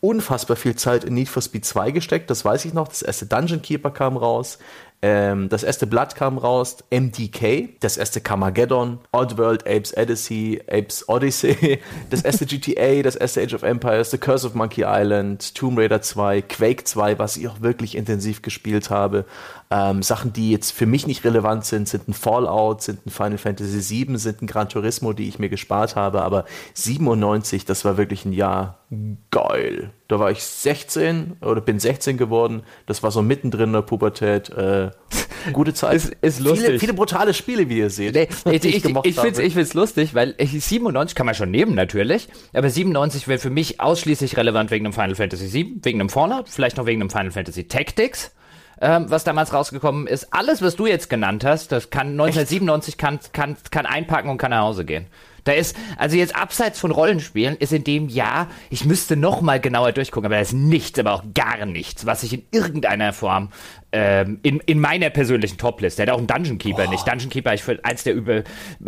[0.02, 2.88] unfassbar viel Zeit in Need for Speed 2 gesteckt, das weiß ich noch.
[2.88, 4.60] Das erste Dungeon Keeper kam raus.
[5.00, 11.80] Ähm, das erste Blood kam raus, MDK, das erste Carmageddon, Oddworld, Apes Odyssey, Apes Odyssey,
[12.10, 16.02] das erste GTA, das erste Age of Empires, The Curse of Monkey Island, Tomb Raider
[16.02, 19.26] 2, Quake 2, was ich auch wirklich intensiv gespielt habe.
[19.70, 23.38] Ähm, Sachen, die jetzt für mich nicht relevant sind, sind ein Fallout, sind ein Final
[23.38, 27.98] Fantasy VII, sind ein Gran Turismo, die ich mir gespart habe, aber 97, das war
[27.98, 28.78] wirklich ein Jahr
[29.32, 29.92] geil.
[30.08, 32.64] Da war ich 16 oder bin 16 geworden.
[32.86, 34.50] Das war so mittendrin in der Pubertät.
[34.50, 34.92] Äh,
[35.52, 35.96] gute Zeit.
[35.96, 36.66] ist, ist lustig.
[36.66, 38.16] Viele, viele, brutale Spiele, wie ihr seht.
[38.16, 42.30] Nee, ich ich, ich, ich finde es lustig, weil 97 kann man schon nehmen natürlich,
[42.54, 46.48] aber 97 wäre für mich ausschließlich relevant wegen einem Final Fantasy VII, wegen einem Fallout,
[46.48, 48.32] vielleicht noch wegen einem Final Fantasy Tactics
[48.82, 50.34] ähm, was damals rausgekommen ist.
[50.34, 54.52] Alles, was du jetzt genannt hast, das kann 1997 kann, kann, kann einpacken und kann
[54.52, 55.08] nach Hause gehen.
[55.48, 59.62] Da ist, also jetzt abseits von Rollenspielen, ist in dem Jahr, ich müsste noch mal
[59.62, 63.50] genauer durchgucken, aber da ist nichts, aber auch gar nichts, was ich in irgendeiner Form
[63.94, 66.04] ähm, in, in meiner persönlichen Topliste.
[66.04, 66.92] Der hat auch einen Dungeon Keeper oh.
[66.92, 67.08] nicht.
[67.08, 68.44] Dungeon Keeper ist für eins der über,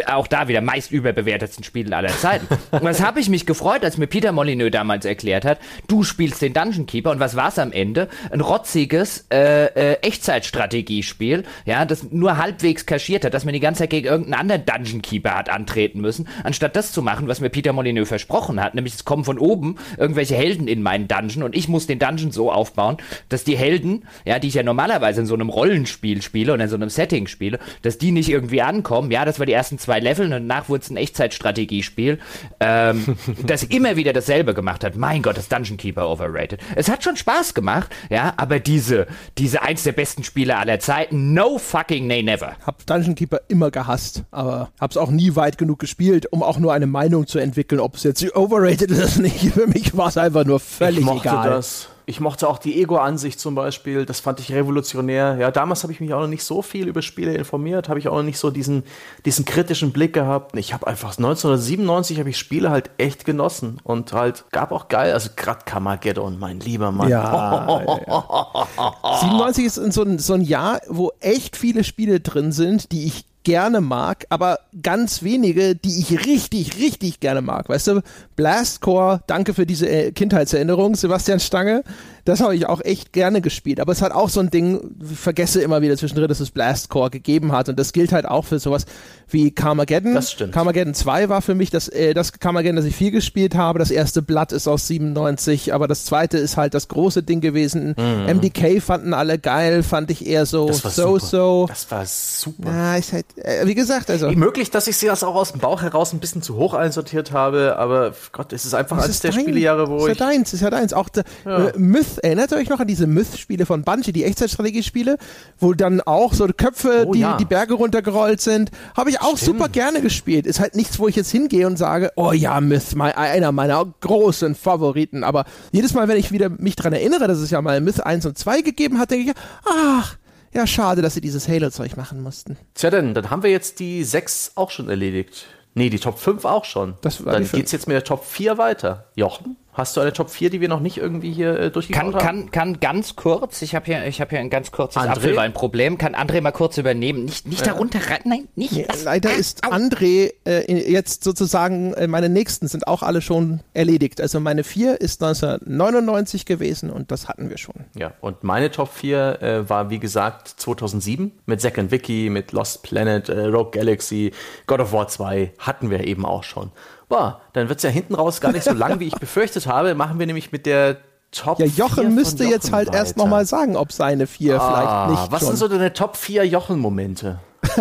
[0.07, 2.47] auch da wieder meist überbewertetsten Spiele aller Zeiten.
[2.71, 6.41] und was habe ich mich gefreut, als mir Peter Molyneux damals erklärt hat, du spielst
[6.41, 8.09] den Dungeon Keeper und was war es am Ende?
[8.30, 13.80] Ein rotziges äh, äh, Echtzeitstrategiespiel, ja, das nur halbwegs kaschiert hat, dass man die ganze
[13.80, 17.49] Zeit gegen irgendeinen anderen Dungeon Keeper hat antreten müssen, anstatt das zu machen, was mir
[17.49, 21.55] Peter Molyneux versprochen hat, nämlich es kommen von oben irgendwelche Helden in meinen Dungeon und
[21.55, 22.97] ich muss den Dungeon so aufbauen,
[23.30, 26.60] dass die Helden, ja, die ich ja normalerweise normalerweise in so einem Rollenspiel spiele und
[26.60, 29.11] in so einem Setting spiele, dass die nicht irgendwie ankommen.
[29.11, 32.18] Ja, das war die ersten zwei Level und danach wurde es ein Echtzeitstrategiespiel,
[32.60, 34.95] ähm, das immer wieder dasselbe gemacht hat.
[34.95, 36.60] Mein Gott, das Dungeon Keeper overrated.
[36.76, 39.06] Es hat schon Spaß gemacht, ja, aber diese,
[39.38, 42.56] diese eins der besten Spiele aller Zeiten, no fucking nay never.
[42.66, 46.74] Hab Dungeon Keeper immer gehasst, aber hab's auch nie weit genug gespielt, um auch nur
[46.74, 49.53] eine Meinung zu entwickeln, ob es jetzt overrated ist oder nicht.
[49.53, 51.49] Für mich war es einfach nur völlig ich mochte egal.
[51.49, 51.90] Das.
[52.10, 55.38] Ich mochte auch die Ego-Ansicht zum Beispiel, das fand ich revolutionär.
[55.40, 58.07] Ja, damals habe ich mich auch noch nicht so viel über Spiele informiert, habe ich
[58.07, 58.84] auch noch nicht so diesen,
[59.26, 60.57] diesen kritischen Blick gehabt.
[60.57, 65.14] Ich habe einfach 1997 habe ich Spiele halt echt genossen und halt gab auch geil,
[65.14, 67.10] also gerade Carmageddon, mein lieber Mann.
[67.10, 69.18] Ja, ja, ja.
[69.19, 73.28] 97 ist so ein, so ein Jahr, wo echt viele Spiele drin sind, die ich
[73.49, 77.67] gerne mag, aber ganz wenige, die ich richtig, richtig gerne mag.
[77.67, 78.03] Weißt du,
[78.35, 81.84] Blastcore, danke für diese äh, Kindheitserinnerung, Sebastian Stange.
[82.30, 83.80] Das habe ich auch echt gerne gespielt.
[83.80, 87.10] Aber es hat auch so ein Ding, ich vergesse immer wieder zwischendrin, dass es Blastcore
[87.10, 87.69] gegeben hat.
[87.69, 88.85] Und das gilt halt auch für sowas
[89.27, 90.14] wie Carmageddon.
[90.14, 90.53] Das stimmt.
[90.53, 93.80] Carmageddon 2 war für mich das, äh, das Carmageddon, das ich viel gespielt habe.
[93.80, 97.95] Das erste Blatt ist aus 97, aber das zweite ist halt das große Ding gewesen.
[97.97, 98.38] Mhm.
[98.38, 101.65] MDK fanden alle geil, fand ich eher so so-so.
[101.68, 102.69] Das war super.
[102.72, 104.30] Ja, ich halt, äh, wie gesagt, also.
[104.31, 107.31] Möglich, dass ich sie das auch aus dem Bauch heraus ein bisschen zu hoch einsortiert
[107.31, 110.11] habe, aber Gott, es ist einfach eines der dein, Spielejahre, wo ist ich.
[110.11, 110.93] Ist ja deins, ist ja deins.
[110.93, 111.68] Auch der, ja.
[111.68, 115.18] äh, Myth erinnert ihr euch noch an diese Myth-Spiele von Bungie, die Echtzeitstrategiespiele,
[115.60, 117.38] wo dann auch so Köpfe, oh, die ja.
[117.38, 119.58] die Berge runtergerollt sind, habe ich auch Stimmt.
[119.58, 120.46] super gerne gespielt.
[120.46, 123.86] Ist halt nichts, wo ich jetzt hingehe und sage, oh ja, Myth, mein, einer meiner
[124.02, 125.24] großen Favoriten.
[125.24, 128.26] Aber jedes Mal, wenn ich wieder mich daran erinnere, dass es ja mal Myth 1
[128.26, 129.36] und 2 gegeben hat, denke ich,
[129.66, 130.18] ach,
[130.54, 132.58] ja, schade, dass sie dieses Halo-Zeug machen mussten.
[132.74, 135.46] Tja, denn, dann haben wir jetzt die sechs auch schon erledigt.
[135.76, 136.96] Nee, die Top 5 auch schon.
[137.26, 139.06] Dann geht's jetzt mit der Top 4 weiter.
[139.16, 139.56] Jochen?
[139.80, 142.19] Hast du eine Top 4, die wir noch nicht irgendwie hier äh, durchgegangen haben?
[142.22, 145.97] Kann, kann ganz kurz, ich habe hier, hab hier ein ganz kurzes Apfelweinproblem.
[145.97, 147.23] Kann André mal kurz übernehmen?
[147.23, 147.72] Nicht, nicht ja.
[147.72, 148.73] darunter rein, nein, nicht.
[148.73, 154.19] Nee, leider ist André äh, jetzt sozusagen, äh, meine nächsten sind auch alle schon erledigt.
[154.19, 157.76] Also meine 4 ist 1999 gewesen und das hatten wir schon.
[157.97, 162.51] Ja, und meine Top 4 äh, war wie gesagt 2007 mit Zack and Wiki, mit
[162.51, 164.34] Lost Planet, äh, Rogue Galaxy,
[164.68, 166.69] God of War 2 hatten wir eben auch schon.
[167.10, 169.95] Boah, dann wird es ja hinten raus gar nicht so lang, wie ich befürchtet habe.
[169.95, 170.98] Machen wir nämlich mit der
[171.31, 172.99] Top Ja, Jochen müsste Jochen jetzt halt weiter.
[172.99, 175.31] erst nochmal sagen, ob seine vier ah, vielleicht nicht.
[175.31, 175.49] Was schon.
[175.49, 177.40] sind so deine Top 4 Jochen-Momente?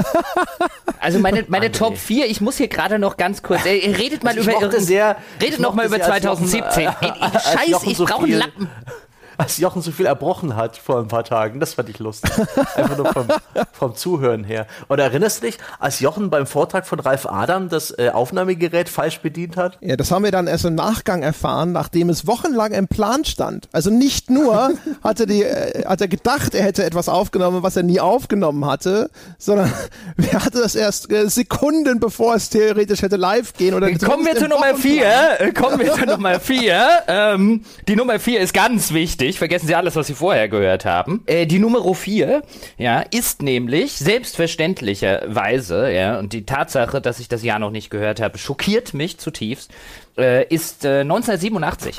[1.00, 4.36] Also meine, meine Top 4, ich muss hier gerade noch ganz kurz, äh, redet mal
[4.36, 6.84] also über sehr, redet noch mal über 2017.
[6.84, 8.68] Jochen, äh, Scheiß, ich brauche einen Lappen
[9.38, 11.60] als Jochen so viel erbrochen hat vor ein paar Tagen.
[11.60, 12.30] Das fand ich lustig.
[12.74, 13.28] Einfach nur vom,
[13.72, 14.66] vom Zuhören her.
[14.88, 19.20] Oder erinnerst du dich, als Jochen beim Vortrag von Ralf Adam das äh, Aufnahmegerät falsch
[19.20, 19.78] bedient hat?
[19.80, 23.68] Ja, das haben wir dann erst im Nachgang erfahren, nachdem es wochenlang im Plan stand.
[23.70, 24.72] Also nicht nur
[25.04, 29.08] hatte die, äh, hat er gedacht, er hätte etwas aufgenommen, was er nie aufgenommen hatte,
[29.38, 29.72] sondern
[30.32, 34.34] er hatte das erst äh, Sekunden bevor es theoretisch hätte live gehen oder Kommen wir
[34.34, 35.52] zu Nummer 4.
[35.54, 36.88] Kommen wir zu Nummer 4.
[37.06, 40.84] Ähm, die Nummer 4 ist ganz wichtig wichtig, vergessen Sie alles, was Sie vorher gehört
[40.84, 41.22] haben.
[41.26, 42.42] Äh, die Nummer 4,
[42.78, 48.20] ja, ist nämlich selbstverständlicherweise, ja, und die Tatsache, dass ich das Jahr noch nicht gehört
[48.20, 49.70] habe, schockiert mich zutiefst,
[50.16, 51.96] äh, ist äh, 1987.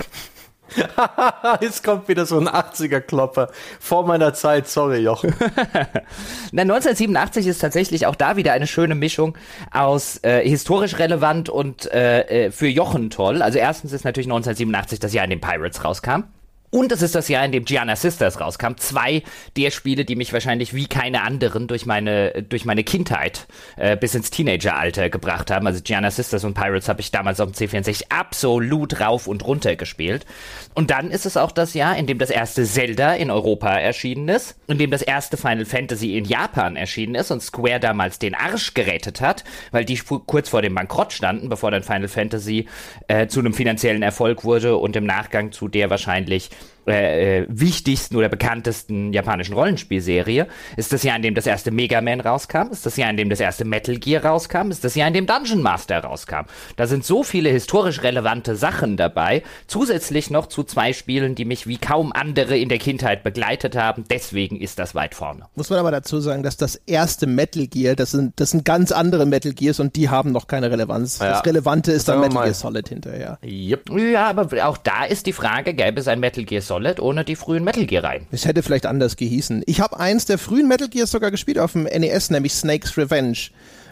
[1.61, 3.49] Jetzt kommt wieder so ein 80er-Klopper.
[3.79, 5.33] Vor meiner Zeit, sorry, Jochen.
[6.51, 9.35] Na, 1987 ist tatsächlich auch da wieder eine schöne Mischung
[9.71, 13.41] aus äh, historisch relevant und äh, äh für Jochen toll.
[13.41, 16.25] Also erstens ist natürlich 1987 das Jahr, in dem Pirates rauskam.
[16.71, 18.77] Und es ist das Jahr, in dem Gianna Sisters rauskam.
[18.77, 19.23] Zwei
[19.57, 24.13] der Spiele, die mich wahrscheinlich wie keine anderen durch meine, durch meine Kindheit äh, bis
[24.13, 25.65] ins Teenageralter gebracht haben.
[25.65, 29.75] Also Gianna Sisters und Pirates habe ich damals auf dem C64 absolut rauf und runter
[29.75, 30.27] gespielt.
[30.75, 34.29] Und dann ist es auch das Jahr, in dem das erste Zelda in Europa erschienen
[34.29, 38.35] ist, in dem das erste Final Fantasy in Japan erschienen ist und Square damals den
[38.35, 42.67] Arsch gerettet hat, weil die kurz vor dem Bankrott standen, bevor dann Final Fantasy
[43.07, 46.51] äh, zu einem finanziellen Erfolg wurde und im Nachgang zu der wahrscheinlich
[46.89, 50.47] äh, äh, wichtigsten oder bekanntesten japanischen Rollenspielserie.
[50.77, 52.71] Ist das Jahr, in dem das erste Mega Man rauskam?
[52.71, 54.71] Ist das Jahr, in dem das erste Metal Gear rauskam?
[54.71, 56.45] Ist das Jahr, in dem Dungeon Master rauskam?
[56.75, 59.43] Da sind so viele historisch relevante Sachen dabei.
[59.67, 64.05] Zusätzlich noch zu zwei Spielen, die mich wie kaum andere in der Kindheit begleitet haben.
[64.09, 65.45] Deswegen ist das weit vorne.
[65.55, 68.91] Muss man aber dazu sagen, dass das erste Metal Gear, das sind, das sind ganz
[68.91, 71.19] andere Metal Gears und die haben noch keine Relevanz.
[71.19, 71.31] Ja.
[71.31, 73.37] Das Relevante ist dann Metal Gear Solid hinterher.
[73.43, 73.91] Yep.
[74.11, 77.25] Ja, aber auch da ist die Frage, gäbe es ein Metal Gear Solid Solid ohne
[77.25, 78.25] die frühen Metal Gear Reihen.
[78.31, 79.63] Es hätte vielleicht anders gehießen.
[79.65, 83.49] Ich habe eins der frühen Metal Gears sogar gespielt auf dem NES, nämlich Snake's Revenge.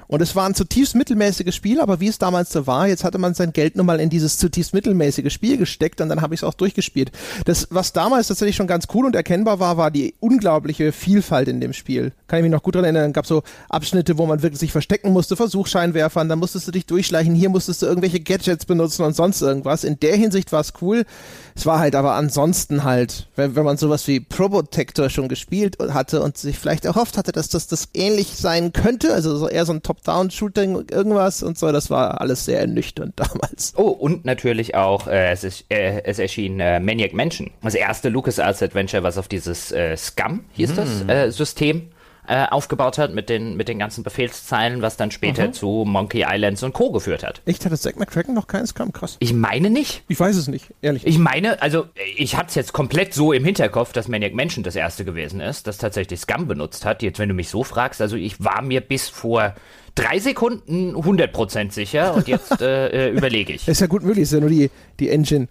[0.07, 3.18] Und es war ein zutiefst mittelmäßiges Spiel, aber wie es damals so war, jetzt hatte
[3.18, 6.39] man sein Geld nun mal in dieses zutiefst mittelmäßige Spiel gesteckt und dann habe ich
[6.39, 7.11] es auch durchgespielt.
[7.43, 11.59] Das, was damals tatsächlich schon ganz cool und erkennbar war, war die unglaubliche Vielfalt in
[11.59, 12.14] dem Spiel.
[12.27, 14.72] Kann ich mich noch gut daran erinnern, dann gab so Abschnitte, wo man wirklich sich
[14.72, 19.14] verstecken musste, Versuchscheinwerfern, dann musstest du dich durchschleichen, hier musstest du irgendwelche Gadgets benutzen und
[19.14, 19.84] sonst irgendwas.
[19.84, 21.03] In der Hinsicht war es cool.
[21.57, 26.21] Es war halt aber ansonsten halt, wenn, wenn man sowas wie Probotector schon gespielt hatte
[26.21, 29.73] und sich vielleicht erhofft hatte, dass das das ähnlich sein könnte, also so eher so
[29.73, 33.73] ein Top-Down-Shooting irgendwas und so, das war alles sehr ernüchternd damals.
[33.75, 38.09] Oh, und natürlich auch, äh, es, ist, äh, es erschien äh, Maniac Mansion, das erste
[38.09, 40.75] LucasArts Adventure, was auf dieses äh, Scum, hieß mm.
[40.75, 41.89] das, äh, System
[42.27, 45.53] äh, aufgebaut hat mit den, mit den ganzen Befehlszeilen, was dann später mhm.
[45.53, 46.91] zu Monkey Islands und Co.
[46.91, 47.41] geführt hat.
[47.45, 47.65] Echt?
[47.65, 48.75] Hatte Zack McCracken noch keins?
[48.75, 49.15] Kam krass.
[49.19, 50.03] Ich meine nicht.
[50.09, 51.07] Ich weiß es nicht, ehrlich.
[51.07, 51.85] Ich meine, also
[52.17, 55.67] ich hatte es jetzt komplett so im Hinterkopf, dass Maniac Mansion das erste gewesen ist,
[55.67, 57.01] das tatsächlich Scum benutzt hat.
[57.01, 59.55] Jetzt, wenn du mich so fragst, also ich war mir bis vor
[59.95, 63.67] drei Sekunden 100% sicher und jetzt äh, äh, überlege ich.
[63.67, 65.47] ist ja gut möglich, ist ja nur die, die Engine.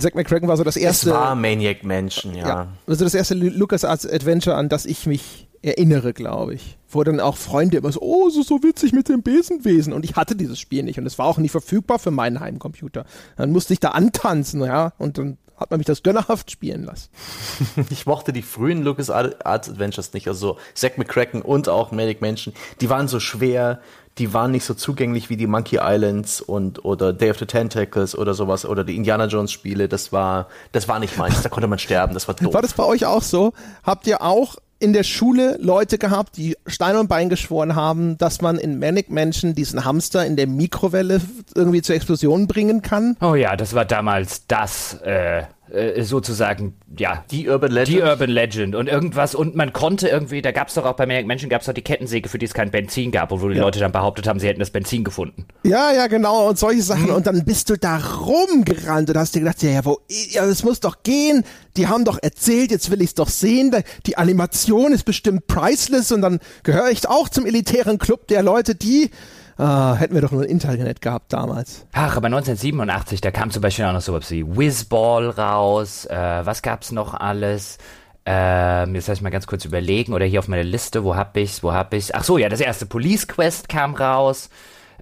[0.00, 1.10] Zack McCracken war so das erste.
[1.10, 2.48] Es war Maniac Mansion, ja.
[2.48, 2.68] ja.
[2.88, 6.78] Also das erste LucasArts Adventure, an das ich mich erinnere, glaube ich.
[6.88, 9.92] Wo dann auch Freunde immer so, oh, so, so witzig mit dem Besenwesen.
[9.92, 13.04] Und ich hatte dieses Spiel nicht und es war auch nicht verfügbar für meinen Heimcomputer.
[13.36, 17.08] Dann musste ich da antanzen, ja, und dann hat man mich das gönnerhaft spielen lassen.
[17.90, 22.54] ich mochte die frühen LucasArts Adventures nicht, also Zack McCracken und auch Manic Mansion.
[22.80, 23.80] Die waren so schwer,
[24.18, 28.16] die waren nicht so zugänglich wie die Monkey Islands und oder Day of the Tentacles
[28.16, 29.88] oder sowas oder die Indiana Jones Spiele.
[29.88, 31.42] Das war, das war nicht meins.
[31.42, 32.14] Da konnte man sterben.
[32.14, 32.54] Das war doof.
[32.54, 33.52] War das bei euch auch so?
[33.82, 38.42] Habt ihr auch in der Schule Leute gehabt, die Stein und Bein geschworen haben, dass
[38.42, 41.22] man in Manic Mansion diesen Hamster in der Mikrowelle
[41.54, 43.16] irgendwie zur Explosion bringen kann?
[43.22, 47.24] Oh ja, das war damals das, äh, äh, sozusagen, ja.
[47.30, 47.96] Die Urban Legend.
[47.96, 49.34] Die Urban Legend und irgendwas.
[49.34, 51.82] Und man konnte irgendwie, da gab es doch auch bei Menschen, gab es doch die
[51.82, 53.62] Kettensäge, für die es kein Benzin gab, wo die ja.
[53.62, 55.46] Leute dann behauptet haben, sie hätten das Benzin gefunden.
[55.64, 56.48] Ja, ja, genau.
[56.48, 57.06] Und solche Sachen.
[57.06, 57.14] Mhm.
[57.14, 60.64] Und dann bist du da rumgerannt und hast dir gedacht, ja, ja, wo, ja, das
[60.64, 61.44] muss doch gehen.
[61.76, 63.74] Die haben doch erzählt, jetzt will ich es doch sehen.
[64.06, 68.74] Die Animation ist bestimmt priceless und dann gehöre ich auch zum elitären Club der Leute,
[68.74, 69.10] die
[69.56, 71.86] Ah, hätten wir doch nur ein Internet gehabt damals.
[71.92, 76.06] Ach, aber 1987, da kam zum Beispiel auch noch sowas wie Whizball raus.
[76.06, 77.78] Äh, was gab's noch alles?
[78.26, 80.12] Ähm, jetzt lass ich mal ganz kurz überlegen.
[80.12, 82.12] Oder hier auf meiner Liste, wo hab ich's, wo hab ich's?
[82.12, 84.50] Ach so, ja, das erste Police Quest kam raus.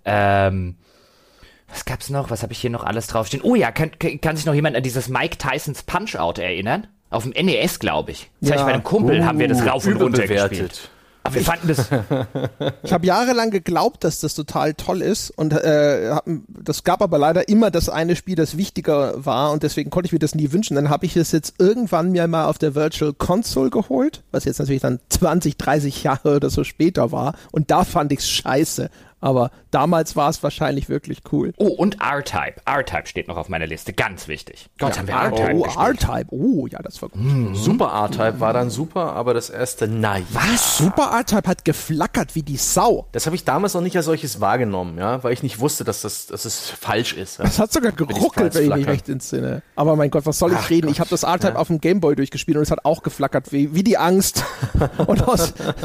[0.05, 0.77] Ähm,
[1.69, 2.31] was gab's noch?
[2.31, 3.43] Was habe ich hier noch alles draufstehen?
[3.43, 6.89] Oh ja, kann, kann sich noch jemand an dieses Mike Tysons Punch-Out erinnern?
[7.09, 8.31] Auf dem NES, glaube ich.
[8.41, 8.57] Das ja.
[8.57, 10.91] heißt, bei einem Kumpel uh, haben wir das rauf und runter gespielt.
[11.25, 11.89] Aber wir fanden das.
[12.83, 16.17] ich habe jahrelang geglaubt, dass das total toll ist und äh,
[16.49, 20.13] das gab aber leider immer das eine Spiel, das wichtiger war und deswegen konnte ich
[20.13, 20.75] mir das nie wünschen.
[20.75, 24.59] Dann habe ich es jetzt irgendwann mir mal auf der Virtual Console geholt, was jetzt
[24.59, 28.91] natürlich dann 20, 30 Jahre oder so später war und da fand ich es scheiße.
[29.23, 31.55] Aber damals war es wahrscheinlich wirklich cool.
[31.57, 32.57] Oh, und R-Type.
[32.67, 33.93] R-Type steht noch auf meiner Liste.
[33.93, 34.69] Ganz wichtig.
[34.79, 36.27] Gott, ja, haben wir R-Type Oh, R-Type.
[36.31, 37.23] Oh, ja, das war gut.
[37.23, 37.55] Mhm.
[37.55, 40.27] Super R-Type war dann super, aber das erste, nein.
[40.31, 40.77] Was?
[40.77, 43.07] Super R-Type hat geflackert wie die Sau.
[43.13, 46.03] Das habe ich damals noch nicht als solches wahrgenommen, ja, weil ich nicht wusste, dass
[46.03, 47.39] das, dass es falsch ist.
[47.39, 47.45] Ja?
[47.45, 49.63] Das hat sogar geruckelt, wenn ich mich recht entsinne.
[49.77, 50.89] Aber mein Gott, was soll ich Ach reden?
[50.89, 50.97] Gott.
[50.97, 51.59] Ich habe das R-Type ja.
[51.61, 54.45] auf dem Gameboy durchgespielt und es hat auch geflackert wie, wie die Angst.
[55.07, 55.23] und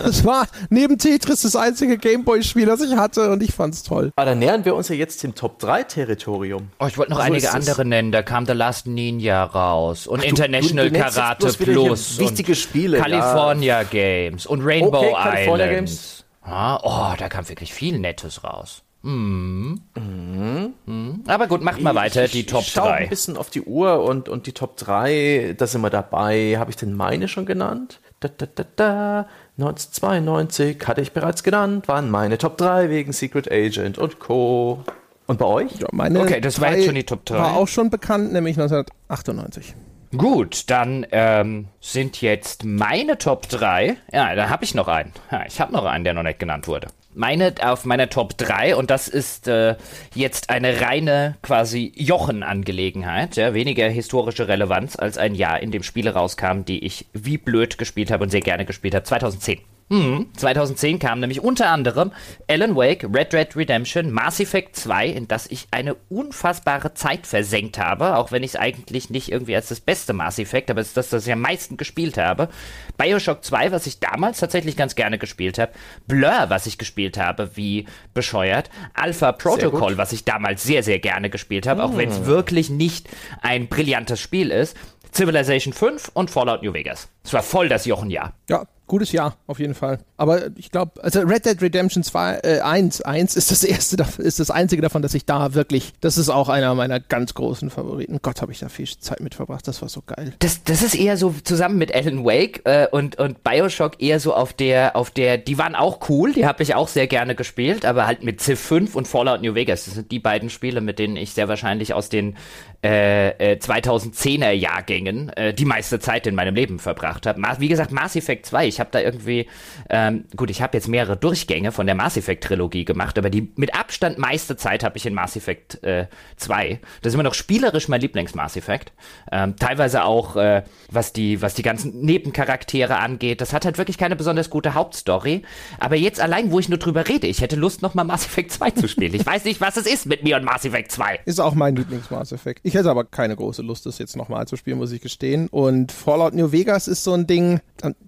[0.05, 4.11] es war neben Tetris das einzige Gameboy-Spiel, das ich hatte und ich fand's toll.
[4.15, 6.69] Aber dann nähern wir uns ja jetzt dem Top 3 Territorium.
[6.79, 8.11] Oh, ich wollte noch so einige andere nennen.
[8.11, 12.19] Da kam The Last Ninja raus und Ach, International du, du Karate Plus.
[12.19, 12.99] Wichtige Spiele.
[12.99, 13.83] California ja.
[13.83, 16.25] Games und Rainbow okay, California Games.
[16.41, 18.83] Ah, oh, da kam wirklich viel Nettes raus.
[19.03, 19.81] Mhm.
[19.95, 20.73] Mhm.
[20.85, 21.23] Mhm.
[21.27, 22.65] Aber gut, macht mal weiter, ich, die Top 3.
[22.65, 25.89] Ich schaue ein bisschen auf die Uhr und, und die Top 3, da sind wir
[25.89, 26.55] dabei.
[26.57, 27.99] Habe ich denn meine schon genannt?
[28.19, 29.27] Da, da, da, da.
[29.59, 34.83] 1992 hatte ich bereits genannt, waren meine Top 3 wegen Secret Agent und Co.
[35.25, 35.71] Und bei euch?
[35.79, 37.37] Ja, meine okay, das war jetzt schon die Top 3.
[37.37, 39.75] War auch schon bekannt, nämlich 1998.
[40.15, 43.97] Gut, dann ähm, sind jetzt meine Top 3.
[44.13, 45.11] Ja, da habe ich noch einen.
[45.31, 46.87] Ja, ich habe noch einen, der noch nicht genannt wurde
[47.17, 49.75] meine auf meiner Top 3 und das ist äh,
[50.13, 56.13] jetzt eine reine quasi Jochen-Angelegenheit, ja, weniger historische Relevanz als ein Jahr, in dem Spiele
[56.13, 59.59] rauskamen, die ich wie blöd gespielt habe und sehr gerne gespielt habe, 2010.
[59.89, 62.11] Hm, 2010 kam nämlich unter anderem
[62.49, 67.77] Alan Wake, Red Dead Redemption, Mass Effect 2, in das ich eine unfassbare Zeit versenkt
[67.77, 70.89] habe, auch wenn ich es eigentlich nicht irgendwie als das beste Mass Effect, aber es
[70.89, 72.49] ist das, das ich am meisten gespielt habe.
[72.97, 75.71] Bioshock 2, was ich damals tatsächlich ganz gerne gespielt habe.
[76.05, 78.69] Blur, was ich gespielt habe, wie bescheuert.
[78.93, 81.89] Alpha Protocol, was ich damals sehr, sehr gerne gespielt habe, hm.
[81.89, 83.07] auch wenn es wirklich nicht
[83.41, 84.75] ein brillantes Spiel ist.
[85.13, 87.07] Civilization 5 und Fallout New Vegas.
[87.23, 88.33] Es war voll das Jochenjahr.
[88.49, 89.99] Ja, Gutes Jahr, auf jeden Fall.
[90.15, 94.39] Aber ich glaube, also Red Dead Redemption 2, äh, 1, 1 ist das erste, ist
[94.39, 98.19] das einzige davon, dass ich da wirklich, das ist auch einer meiner ganz großen Favoriten.
[98.21, 100.33] Gott, habe ich da viel Zeit mit verbracht, das war so geil.
[100.39, 104.33] Das, das ist eher so zusammen mit Alan Wake äh, und, und Bioshock eher so
[104.33, 107.85] auf der, auf der, die waren auch cool, die habe ich auch sehr gerne gespielt,
[107.85, 109.85] aber halt mit Civ 5 und Fallout New Vegas.
[109.85, 112.37] Das sind die beiden Spiele, mit denen ich sehr wahrscheinlich aus den
[112.83, 117.41] äh, äh, 2010er Jahrgängen äh, die meiste Zeit in meinem Leben verbracht habe.
[117.59, 119.47] Wie gesagt, Mass Effect 2, ich habe da irgendwie,
[119.89, 123.51] ähm, gut, ich habe jetzt mehrere Durchgänge von der Mass Effect Trilogie gemacht, aber die
[123.55, 126.05] mit Abstand meiste Zeit habe ich in Mass Effect äh,
[126.35, 126.79] 2.
[127.01, 128.91] Das ist immer noch spielerisch mein Lieblings Mass Effect.
[129.31, 133.41] Ähm, teilweise auch, äh, was die, was die ganzen Nebencharaktere angeht.
[133.41, 135.41] Das hat halt wirklich keine besonders gute Hauptstory.
[135.79, 138.71] Aber jetzt allein, wo ich nur drüber rede, ich hätte Lust, nochmal Mass Effect 2
[138.71, 139.13] zu spielen.
[139.15, 141.21] Ich weiß nicht, was es ist mit mir und Mass Effect 2.
[141.25, 142.59] Ist auch mein Lieblings Mass Effect.
[142.63, 145.47] Ich hätte aber keine große Lust, das jetzt nochmal zu spielen, muss ich gestehen.
[145.49, 147.59] Und Fallout New Vegas ist so ein Ding,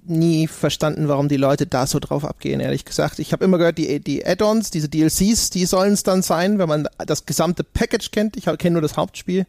[0.06, 3.20] nie verstanden, warum die Leute da so drauf abgehen, ehrlich gesagt.
[3.20, 6.70] Ich habe immer gehört, die, die Add-ons, diese DLCs, die sollen es dann sein, wenn
[6.70, 8.38] man das gesamte Package kennt.
[8.38, 9.46] Ich kenne nur das Hauptspiel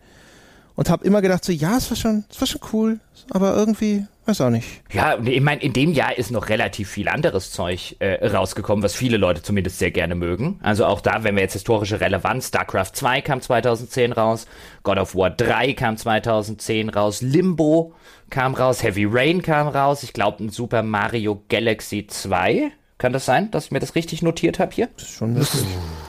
[0.81, 4.07] und habe immer gedacht so, ja, es war schon, es war schon cool, aber irgendwie
[4.31, 4.83] Weiß auch nicht.
[4.93, 8.95] Ja, ich meine, in dem Jahr ist noch relativ viel anderes Zeug äh, rausgekommen, was
[8.95, 10.61] viele Leute zumindest sehr gerne mögen.
[10.63, 14.47] Also auch da, wenn wir jetzt historische Relevanz, StarCraft 2 kam 2010 raus,
[14.85, 17.93] God of War 3 kam 2010 raus, Limbo
[18.29, 22.71] kam raus, Heavy Rain kam raus, ich glaube ein Super Mario Galaxy 2.
[22.99, 24.91] Kann das sein, dass ich mir das richtig notiert habe hier?
[24.95, 25.45] Das ist schon.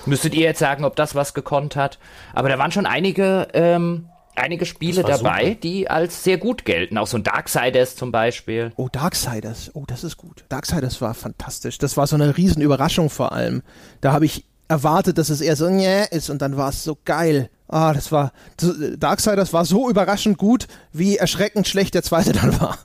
[0.05, 1.97] Müsstet ihr jetzt sagen, ob das was gekonnt hat.
[2.33, 4.09] Aber da waren schon einige ähm,
[4.41, 5.55] einige Spiele dabei, super.
[5.55, 6.97] die als sehr gut gelten.
[6.97, 8.71] Auch so ein Darksiders zum Beispiel.
[8.75, 9.71] Oh, Darksiders.
[9.73, 10.43] Oh, das ist gut.
[10.49, 11.77] Darksiders war fantastisch.
[11.77, 13.61] Das war so eine Riesenüberraschung vor allem.
[14.01, 16.97] Da habe ich erwartet, dass es eher so nee ist und dann war es so
[17.03, 17.49] geil.
[17.67, 18.31] Ah, das war
[18.97, 22.77] Darksiders war so überraschend gut, wie erschreckend schlecht der zweite dann war.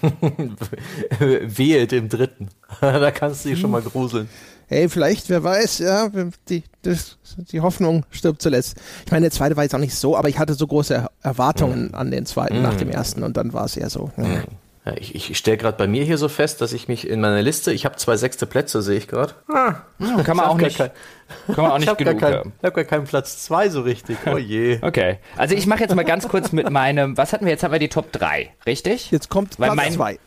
[1.18, 2.48] Wehe dem dritten.
[2.80, 4.28] da kannst du dich schon mal gruseln.
[4.68, 6.10] Hey, vielleicht, wer weiß, ja,
[6.48, 7.18] die, das,
[7.52, 8.76] die Hoffnung stirbt zuletzt.
[9.04, 11.88] Ich meine, der zweite war jetzt auch nicht so, aber ich hatte so große Erwartungen
[11.88, 11.94] mhm.
[11.94, 12.62] an den zweiten mhm.
[12.62, 14.10] nach dem ersten und dann war es eher so.
[14.16, 14.42] Mhm.
[14.94, 17.42] Ich, ich, ich stelle gerade bei mir hier so fest, dass ich mich in meiner
[17.42, 19.34] Liste, ich habe zwei sechste Plätze, sehe ich gerade.
[19.48, 19.74] Ah,
[20.22, 20.78] kann man auch nicht.
[20.78, 20.90] Kein,
[21.46, 22.52] kann man auch nicht ich genug kein, haben.
[22.58, 24.16] Ich habe gar keinen Platz zwei so richtig.
[24.26, 24.78] Oh je.
[24.86, 25.18] Okay.
[25.36, 27.64] Also ich mache jetzt mal ganz kurz mit meinem, was hatten wir jetzt?
[27.64, 29.10] Haben wir die Top 3, richtig?
[29.10, 30.18] Jetzt kommt Weil Platz 2.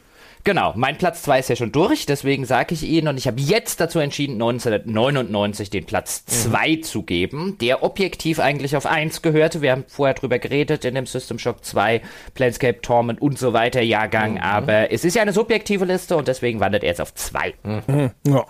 [0.45, 3.41] Genau, mein Platz 2 ist ja schon durch, deswegen sage ich Ihnen und ich habe
[3.41, 6.83] jetzt dazu entschieden, 1999 den Platz 2 mhm.
[6.83, 9.61] zu geben, der objektiv eigentlich auf 1 gehörte.
[9.61, 12.01] Wir haben vorher drüber geredet in dem System Shock 2,
[12.35, 14.41] Planescape Torment und so weiter Jahrgang, mhm.
[14.41, 17.53] aber es ist ja eine subjektive Liste und deswegen wandert er jetzt auf 2.
[17.63, 18.11] Mhm.
[18.25, 18.45] Ja.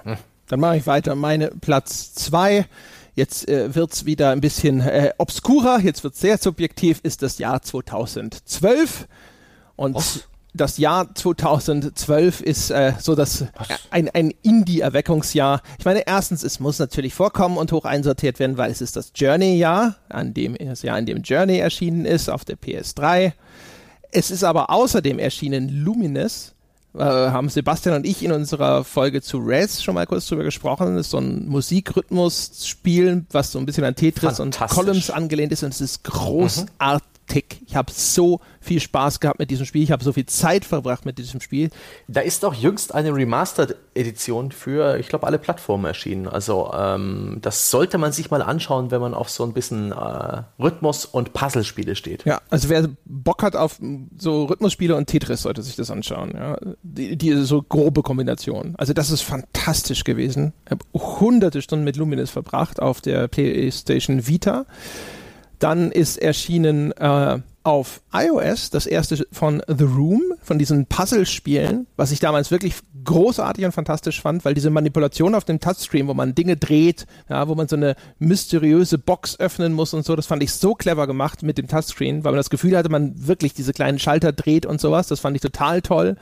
[0.47, 1.15] Dann mache ich weiter.
[1.15, 2.65] Meine Platz 2
[3.15, 7.21] Jetzt äh, wird es wieder ein bisschen äh, obskurer, jetzt wird es sehr subjektiv, ist
[7.21, 9.07] das Jahr 2012.
[9.75, 10.03] Und oh
[10.59, 13.45] das Jahr 2012 ist äh, so das
[13.91, 15.61] ein, ein Indie-Erweckungsjahr.
[15.77, 19.11] Ich meine, erstens, es muss natürlich vorkommen und hoch einsortiert werden, weil es ist das
[19.15, 23.33] Journey-Jahr, an dem das Jahr, in dem Journey erschienen ist auf der PS3.
[24.11, 26.53] Es ist aber außerdem erschienen Luminous.
[26.95, 30.95] Äh, haben Sebastian und ich in unserer Folge zu Res schon mal kurz drüber gesprochen.
[30.95, 35.63] Das ist so ein Musikrhythmus-Spiel, was so ein bisschen an Tetris und Columns angelehnt ist
[35.63, 37.03] und es ist großartig.
[37.03, 37.61] Mhm Tick.
[37.65, 39.83] Ich habe so viel Spaß gehabt mit diesem Spiel.
[39.83, 41.69] Ich habe so viel Zeit verbracht mit diesem Spiel.
[42.09, 46.27] Da ist doch jüngst eine Remastered-Edition für, ich glaube, alle Plattformen erschienen.
[46.27, 50.41] Also ähm, das sollte man sich mal anschauen, wenn man auf so ein bisschen äh,
[50.59, 52.25] Rhythmus- und Puzzlespiele steht.
[52.25, 53.79] Ja, also wer Bock hat auf
[54.17, 56.33] so Rhythmusspiele und Tetris, sollte sich das anschauen.
[56.35, 56.57] Ja.
[56.83, 58.73] Die, die so grobe Kombination.
[58.77, 60.53] Also das ist fantastisch gewesen.
[60.65, 64.65] Ich habe hunderte Stunden mit Luminous verbracht auf der PlayStation Vita.
[65.59, 72.11] Dann ist erschienen äh, auf iOS das erste von The Room, von diesen Puzzle-Spielen, was
[72.11, 76.35] ich damals wirklich großartig und fantastisch fand, weil diese Manipulation auf dem Touchscreen, wo man
[76.35, 80.41] Dinge dreht, ja, wo man so eine mysteriöse Box öffnen muss und so, das fand
[80.43, 83.73] ich so clever gemacht mit dem Touchscreen, weil man das Gefühl hatte, man wirklich diese
[83.73, 85.07] kleinen Schalter dreht und sowas.
[85.07, 86.15] Das fand ich total toll.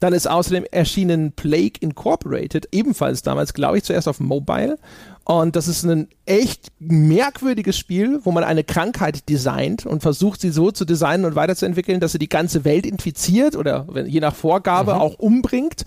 [0.00, 4.76] Dann ist außerdem erschienen Plague Incorporated, ebenfalls damals, glaube ich, zuerst auf Mobile.
[5.24, 10.50] Und das ist ein echt merkwürdiges Spiel, wo man eine Krankheit designt und versucht, sie
[10.50, 14.94] so zu designen und weiterzuentwickeln, dass sie die ganze Welt infiziert oder je nach Vorgabe
[14.94, 15.00] mhm.
[15.00, 15.84] auch umbringt.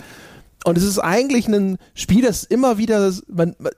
[0.67, 3.71] Und es ist eigentlich ein Spiel, das immer wieder man, man,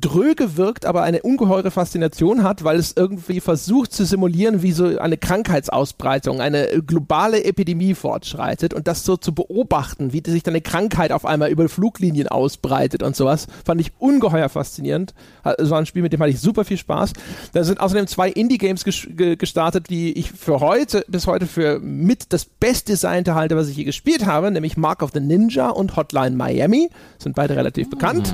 [0.00, 4.98] dröge wirkt, aber eine ungeheure Faszination hat, weil es irgendwie versucht zu simulieren, wie so
[4.98, 10.60] eine Krankheitsausbreitung, eine globale Epidemie fortschreitet und das so zu beobachten, wie sich dann eine
[10.60, 15.14] Krankheit auf einmal über Fluglinien ausbreitet und sowas, fand ich ungeheuer faszinierend.
[15.58, 17.12] Es war ein Spiel, mit dem hatte ich super viel Spaß.
[17.52, 22.44] Da sind außerdem zwei Indie-Games gestartet, die ich für heute, bis heute für mit das
[22.44, 26.36] bestdesignte halte, was ich je gespielt habe, nämlich Mark of the Ninja und Hotline in
[26.36, 28.32] Miami, sind beide relativ bekannt.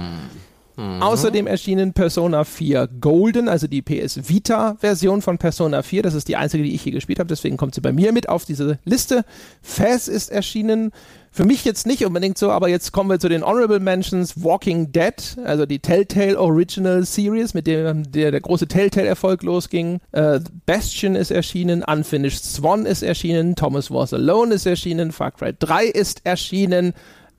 [0.76, 1.02] Mhm.
[1.02, 6.02] Außerdem erschienen Persona 4 Golden, also die PS Vita-Version von Persona 4.
[6.02, 8.30] Das ist die einzige, die ich hier gespielt habe, deswegen kommt sie bei mir mit
[8.30, 9.26] auf diese Liste.
[9.60, 10.92] Faz ist erschienen.
[11.32, 14.42] Für mich jetzt nicht unbedingt so, aber jetzt kommen wir zu den Honorable Mentions.
[14.42, 15.14] Walking Dead,
[15.44, 20.00] also die Telltale Original Series, mit dem der, der große Telltale-Erfolg losging.
[20.12, 25.52] Äh, Bastion ist erschienen, Unfinished Swan ist erschienen, Thomas Was Alone ist erschienen, Far Cry
[25.56, 26.94] 3 ist erschienen.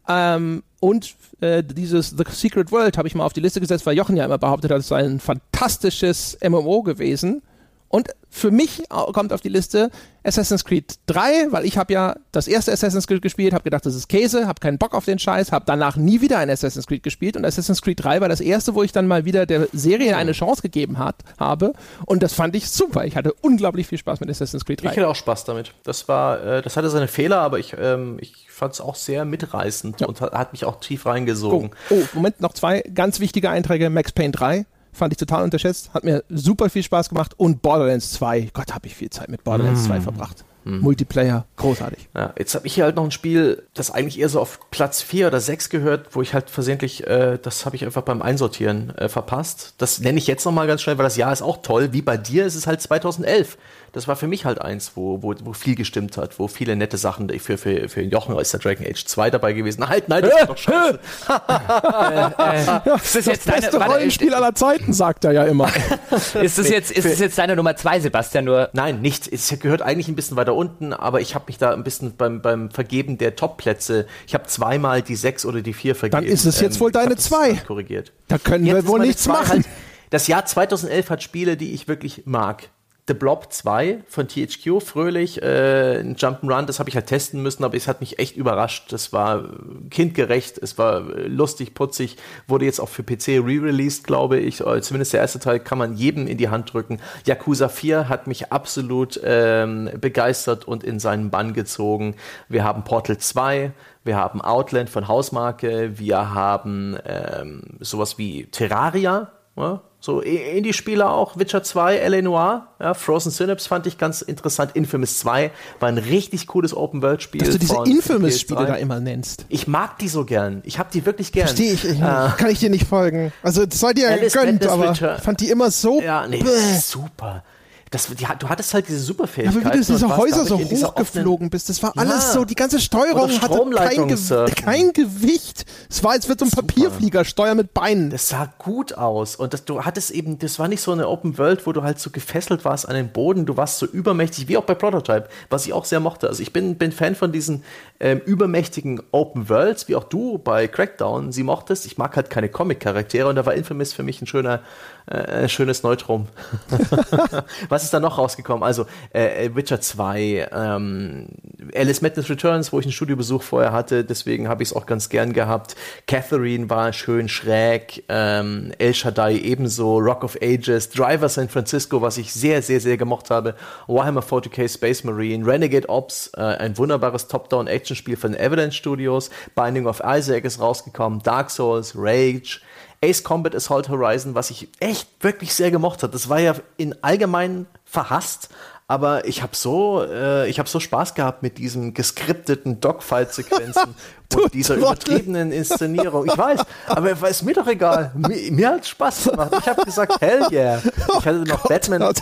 [0.08, 3.96] Ähm, und äh, dieses The Secret World habe ich mal auf die Liste gesetzt, weil
[3.96, 7.44] Jochen ja immer behauptet hat, es sei ein fantastisches MMO gewesen.
[7.92, 9.92] Und für mich kommt auf die Liste
[10.24, 13.96] Assassin's Creed 3, weil ich habe ja das erste Assassin's Creed gespielt, habe gedacht, das
[13.96, 17.04] ist Käse, habe keinen Bock auf den Scheiß, habe danach nie wieder ein Assassin's Creed
[17.04, 20.16] gespielt und Assassin's Creed 3 war das erste, wo ich dann mal wieder der Serie
[20.16, 21.74] eine Chance gegeben hat, habe
[22.06, 23.04] und das fand ich super.
[23.06, 24.92] Ich hatte unglaublich viel Spaß mit Assassin's Creed 3.
[24.92, 25.74] Ich hatte auch Spaß damit.
[25.84, 29.26] Das war, äh, das hatte seine Fehler, aber ich, ähm, ich fand es auch sehr
[29.26, 30.08] mitreißend ja.
[30.08, 31.72] und hat, hat, mich auch tief reingesogen.
[31.90, 33.90] Oh, oh, Moment, noch zwei ganz wichtige Einträge.
[33.90, 38.12] Max Payne 3 fand ich total unterschätzt, hat mir super viel Spaß gemacht und Borderlands
[38.14, 39.88] 2, Gott, habe ich viel Zeit mit Borderlands mm.
[39.88, 40.46] 2 verbracht.
[40.64, 40.80] Mm.
[40.80, 42.10] Multiplayer, großartig.
[42.16, 45.02] Ja, jetzt habe ich hier halt noch ein Spiel, das eigentlich eher so auf Platz
[45.02, 48.96] 4 oder 6 gehört, wo ich halt versehentlich, äh, das habe ich einfach beim Einsortieren
[48.98, 49.76] äh, verpasst.
[49.78, 51.94] Das nenne ich jetzt nochmal ganz schnell, weil das Jahr ist auch toll.
[51.94, 53.58] Wie bei dir ist es halt 2011.
[53.94, 56.98] das war für mich halt eins, wo, wo, wo viel gestimmt hat, wo viele nette
[56.98, 59.88] Sachen für, für, für Jochen ist der Dragon Age 2 dabei gewesen.
[59.88, 61.00] Halt, nein, das ist doch scheiße.
[61.30, 65.70] äh, äh, das ist jetzt das beste deine, Rollenspiel aller Zeiten, sagt er ja immer.
[66.42, 68.46] ist das jetzt, ist das jetzt deine Nummer 2, Sebastian?
[68.46, 69.28] Nur nein, nicht.
[69.32, 72.42] Es gehört eigentlich ein bisschen weiter unten, aber ich habe mich da ein bisschen beim,
[72.42, 76.24] beim Vergeben der Top-Plätze, ich habe zweimal die 6 oder die 4 vergeben.
[76.24, 77.56] Dann ist es jetzt ähm, wohl deine 2.
[77.68, 78.14] Korrigiert.
[78.30, 79.50] Da können jetzt wir wohl nichts machen.
[79.50, 79.66] Halt,
[80.12, 82.70] das Jahr 2011 hat Spiele, die ich wirklich mag.
[83.08, 87.64] The Blob 2 von THQ, fröhlich, äh, ein Jump'n'Run, das habe ich halt testen müssen,
[87.64, 88.94] aber es hat mich echt überrascht.
[88.94, 89.50] Das war
[89.90, 92.18] kindgerecht, es war lustig, putzig,
[92.48, 94.64] wurde jetzt auch für PC re-released, glaube ich.
[94.64, 97.00] Oder zumindest der erste Teil kann man jedem in die Hand drücken.
[97.26, 102.16] Yakuza 4 hat mich absolut ähm, begeistert und in seinen Bann gezogen.
[102.50, 103.72] Wir haben Portal 2,
[104.04, 111.38] wir haben Outland von Hausmarke, wir haben ähm, sowas wie Terraria, ja, so Indie-Spieler auch,
[111.38, 112.22] Witcher 2, L.A.
[112.22, 114.72] Noir, ja, Frozen Synapse fand ich ganz interessant.
[114.76, 117.42] Infamous 2 war ein richtig cooles Open-World-Spiel.
[117.42, 119.46] Dass du diese Infamous-Spiele da immer nennst.
[119.50, 120.64] Ich mag die so gern.
[120.66, 121.48] Ich hab die wirklich gern.
[121.48, 121.86] Verstehe ich.
[121.86, 123.32] äh, kann ich dir nicht folgen.
[123.44, 126.02] Also, das war dir ja gegönnt, aber ich fand die immer so.
[126.02, 126.44] Ja, nee,
[126.82, 127.44] super
[127.92, 129.66] das, die, du hattest halt diese Superfähigkeit.
[129.66, 132.32] Aber wie du diese Häuser so hochgeflogen bist, das war alles ja.
[132.32, 134.18] so, die ganze Steuerung hatte kein, Ge
[134.56, 135.66] kein, Gewicht.
[135.90, 138.10] Es war, als wird so ein Papierflieger steuern mit Beinen.
[138.10, 141.38] Das sah gut aus und das, du hattest eben, das war nicht so eine Open
[141.38, 144.56] World, wo du halt so gefesselt warst an den Boden, du warst so übermächtig, wie
[144.56, 146.30] auch bei Prototype, was ich auch sehr mochte.
[146.30, 147.66] Also ich bin, bin Fan von diesen
[148.00, 151.86] ähm, übermächtigen Open Worlds, wie auch du bei Crackdown sie mochtest.
[151.86, 154.62] Ich mag halt keine Comic-Charaktere und da war Infamous für mich ein schöner,
[155.08, 156.28] äh, schönes Neutrum.
[157.70, 158.64] Was ist da noch rausgekommen?
[158.64, 161.28] Also äh, Witcher 2, ähm,
[161.76, 165.10] Alice Madness Returns, wo ich einen Studiobesuch vorher hatte, deswegen habe ich es auch ganz
[165.10, 165.76] gern gehabt.
[166.08, 172.18] Catherine war schön schräg, ähm, El Shaddai ebenso, Rock of Ages, Driver San Francisco, was
[172.18, 173.56] ich sehr, sehr, sehr gemocht habe,
[173.88, 180.02] Warhammer 40k Space Marine, Renegade Ops, äh, ein wunderbares Top-Down-Action-Spiel von Evidence Studios, Binding of
[180.06, 182.62] Isaac ist rausgekommen, Dark Souls, Rage,
[183.04, 186.14] Ace Combat Assault Horizon, was ich echt wirklich sehr gemocht habe.
[186.14, 188.50] Das war ja in allgemein verhasst,
[188.92, 193.96] aber ich habe so, äh, ich habe so Spaß gehabt mit diesen geskripteten Dogfight-Sequenzen
[194.36, 196.26] und dieser übertriebenen Inszenierung.
[196.26, 198.12] Ich weiß, aber ist mir doch egal.
[198.16, 199.54] Mir, mir hat Spaß gemacht.
[199.62, 200.82] Ich habe gesagt, hell yeah.
[201.08, 202.14] Ich hatte noch oh Batman, noch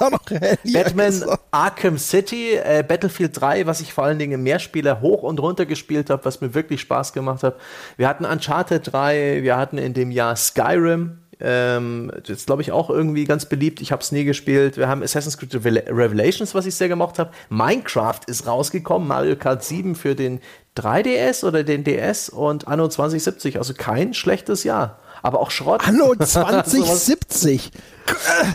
[0.72, 5.40] Batman Arkham City, äh, Battlefield 3, was ich vor allen Dingen im Mehrspieler hoch und
[5.40, 7.56] runter gespielt habe, was mir wirklich Spaß gemacht hat.
[7.98, 12.90] Wir hatten Uncharted 3, wir hatten in dem Jahr Skyrim, ähm, das glaube ich, auch
[12.90, 13.82] irgendwie ganz beliebt.
[13.82, 14.78] Ich habe es nie gespielt.
[14.78, 17.32] Wir haben Assassin's Creed Revelations, was ich sehr gemocht habe.
[17.50, 19.08] Minecraft ist rausgekommen.
[19.08, 20.42] Mario Kart 7 für den
[20.78, 23.58] 3DS oder den DS und Anno 2070.
[23.58, 25.00] Also kein schlechtes Jahr.
[25.22, 25.82] Aber auch Schrott.
[25.88, 27.72] Anno 2070.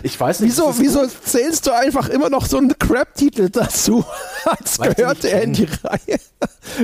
[0.02, 0.50] ich weiß nicht.
[0.50, 4.04] Wieso, wieso zählst du einfach immer noch so einen Crap-Titel dazu?
[4.44, 6.18] Als gehörte er in die Reihe.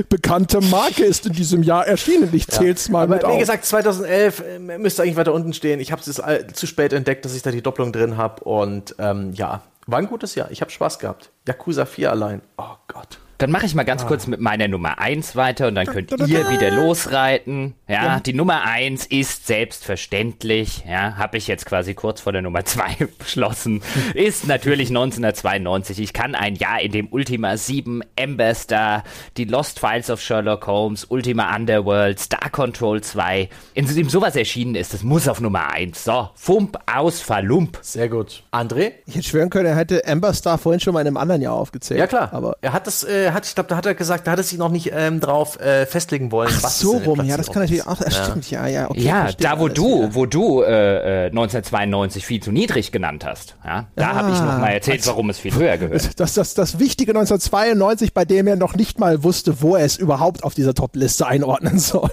[0.08, 2.28] Bekannte Marke ist in diesem Jahr erschienen.
[2.32, 2.92] Ich zähl's ja.
[2.92, 3.34] mal Aber mit wie auf.
[3.34, 5.80] Wie gesagt, 2011 äh, müsste eigentlich weiter unten stehen.
[5.80, 6.22] Ich habe es
[6.54, 8.44] zu spät entdeckt, dass ich da die Doppelung drin habe.
[8.44, 10.50] Und ähm, ja, war ein gutes Jahr.
[10.50, 11.30] Ich habe Spaß gehabt.
[11.48, 12.42] Yakuza 4 allein.
[12.56, 13.18] Oh Gott.
[13.40, 14.06] Dann mache ich mal ganz ah.
[14.06, 17.74] kurz mit meiner Nummer 1 weiter und dann könnt ihr wieder losreiten.
[17.88, 18.20] Ja, ja.
[18.20, 23.08] die Nummer 1 ist selbstverständlich, ja, habe ich jetzt quasi kurz vor der Nummer 2
[23.18, 23.80] beschlossen,
[24.12, 26.00] ist natürlich 1992.
[26.00, 29.04] Ich kann ein Jahr, in dem Ultima 7, Ember Star,
[29.38, 34.74] die Lost Files of Sherlock Holmes, Ultima Underworld, Star Control 2, in dem sowas erschienen
[34.74, 36.04] ist, das muss auf Nummer 1.
[36.04, 37.78] So, Fump aus Verlump.
[37.80, 38.42] Sehr gut.
[38.52, 38.92] André?
[39.06, 41.54] Ich hätte schwören können, er hätte Ember Star vorhin schon mal in einem anderen Jahr
[41.54, 41.98] aufgezählt.
[41.98, 44.32] Ja klar, aber er hat das äh, hat, ich glaube, da hat er gesagt, da
[44.32, 46.52] hat er sich noch nicht ähm, drauf äh, festlegen wollen.
[46.62, 48.24] Ach so rum, ja, das kann natürlich auch, das ja.
[48.24, 49.00] stimmt, ja, ja, okay.
[49.00, 50.14] Ja, da wo du, ja.
[50.14, 54.38] wo du äh, 1992 äh, viel zu niedrig genannt hast, ja, da ah, habe ich
[54.38, 56.10] noch mal erzählt, warum es viel höher gehört.
[56.20, 59.96] Das, das, das wichtige 1992, bei dem er noch nicht mal wusste, wo er es
[59.96, 62.10] überhaupt auf dieser Top-Liste einordnen soll.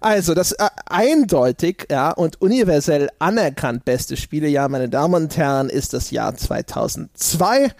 [0.00, 5.92] Also, das äh, eindeutig ja, und universell anerkannt beste Spielejahr, meine Damen und Herren, ist
[5.92, 7.70] das Jahr 2002.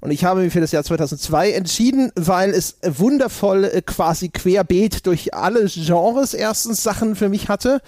[0.00, 5.06] Und ich habe mich für das Jahr 2002 entschieden, weil es wundervoll äh, quasi querbeet
[5.06, 7.80] durch alle Genres erstens Sachen für mich hatte.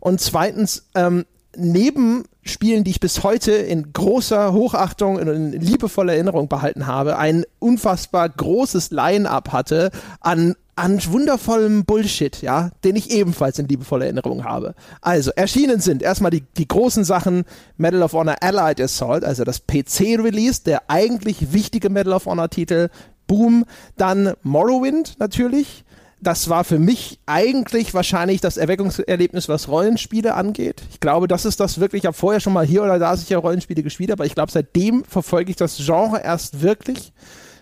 [0.00, 1.24] Und zweitens ähm,
[1.56, 7.18] neben Spielen, die ich bis heute in großer Hochachtung und in liebevoller Erinnerung behalten habe,
[7.18, 9.90] ein unfassbar großes Line-up hatte
[10.20, 14.74] an an wundervollem Bullshit, ja, den ich ebenfalls in liebevoller Erinnerung habe.
[15.00, 17.44] Also, erschienen sind erstmal die, die großen Sachen
[17.76, 22.90] Medal of Honor Allied Assault, also das PC-Release, der eigentlich wichtige Medal of Honor-Titel,
[23.26, 23.64] Boom,
[23.96, 25.84] dann Morrowind natürlich,
[26.20, 30.82] das war für mich eigentlich wahrscheinlich das Erweckungserlebnis, was Rollenspiele angeht.
[30.90, 32.02] Ich glaube, das ist das wirklich.
[32.02, 35.04] Ich habe vorher schon mal hier oder da sicher Rollenspiele gespielt, aber ich glaube, seitdem
[35.04, 37.12] verfolge ich das Genre erst wirklich.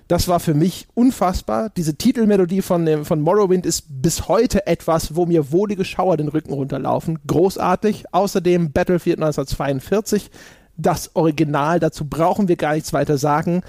[0.09, 1.70] Das war für mich unfassbar.
[1.77, 6.53] Diese Titelmelodie von, von Morrowind ist bis heute etwas, wo mir wohlige Schauer den Rücken
[6.53, 7.19] runterlaufen.
[7.27, 8.05] Großartig.
[8.12, 10.31] Außerdem Battlefield 1942.
[10.77, 13.62] Das Original, dazu brauchen wir gar nichts weiter sagen.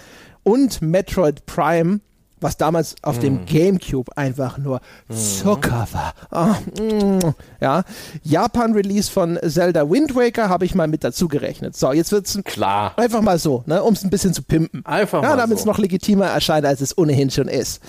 [0.43, 2.01] Und Metroid Prime,
[2.39, 3.21] was damals auf mm.
[3.21, 5.13] dem Gamecube einfach nur mm.
[5.13, 6.13] Zucker war.
[6.31, 7.33] Oh, mm.
[7.61, 7.83] Ja,
[8.23, 11.75] Japan-Release von Zelda Wind Waker habe ich mal mit dazu gerechnet.
[11.75, 14.85] So, jetzt wird's klar einfach mal so, ne, um es ein bisschen zu pimpen.
[14.85, 15.69] Einfach ja, damit es so.
[15.69, 17.81] noch legitimer erscheint, als es ohnehin schon ist.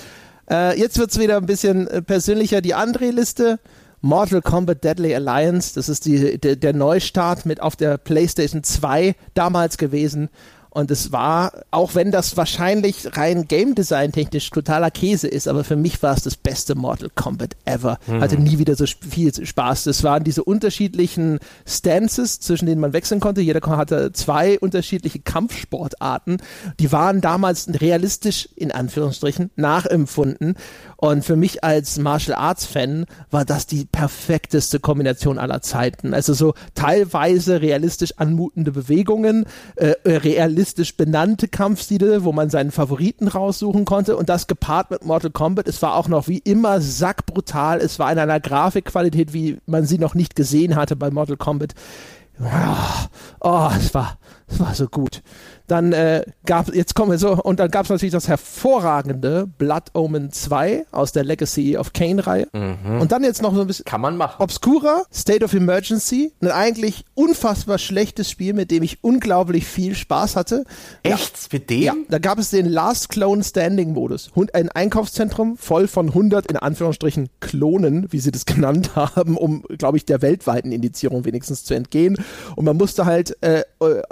[0.51, 2.61] Äh, jetzt wird's wieder ein bisschen äh, persönlicher.
[2.61, 3.59] Die André-Liste.
[4.01, 9.17] Mortal Kombat Deadly Alliance, das ist die, der, der Neustart mit auf der PlayStation 2
[9.35, 10.29] damals gewesen.
[10.79, 15.65] Und es war, auch wenn das wahrscheinlich rein Game Design technisch totaler Käse ist, aber
[15.65, 17.99] für mich war es das beste Mortal Kombat ever.
[18.07, 18.21] Mhm.
[18.21, 19.83] Hatte nie wieder so viel Spaß.
[19.83, 23.41] Das waren diese unterschiedlichen Stances, zwischen denen man wechseln konnte.
[23.41, 26.41] Jeder hatte zwei unterschiedliche Kampfsportarten.
[26.79, 30.55] Die waren damals realistisch, in Anführungsstrichen, nachempfunden.
[31.01, 36.13] Und für mich als Martial Arts Fan war das die perfekteste Kombination aller Zeiten.
[36.13, 39.47] Also so teilweise realistisch anmutende Bewegungen,
[39.77, 45.31] äh, realistisch benannte Kampfstile, wo man seinen Favoriten raussuchen konnte und das gepaart mit Mortal
[45.31, 45.69] Kombat.
[45.69, 47.79] Es war auch noch wie immer sackbrutal.
[47.79, 51.75] Es war in einer Grafikqualität, wie man sie noch nicht gesehen hatte bei Mortal Kombat.
[53.41, 54.19] Oh, es war,
[54.51, 55.23] es war so gut.
[55.67, 59.95] Dann äh, gab jetzt kommen wir so, und dann gab es natürlich das hervorragende Blood
[59.95, 62.49] Omen 2 aus der Legacy of Kane-Reihe.
[62.53, 63.01] Mhm.
[63.01, 64.43] Und dann jetzt noch so ein bisschen Kann man machen.
[64.43, 70.37] Obscura, State of Emergency, ein eigentlich unfassbar schlechtes Spiel, mit dem ich unglaublich viel Spaß
[70.37, 70.65] hatte.
[71.03, 71.53] Echt?
[71.53, 71.83] Mit dem?
[71.83, 74.31] Ja, da gab es den Last Clone Standing Modus.
[74.55, 79.99] Ein Einkaufszentrum voll von 100 in Anführungsstrichen Klonen, wie sie das genannt haben, um, glaube
[79.99, 82.17] ich, der weltweiten Indizierung wenigstens zu entgehen.
[82.57, 84.03] Und man musste halt äh, äh,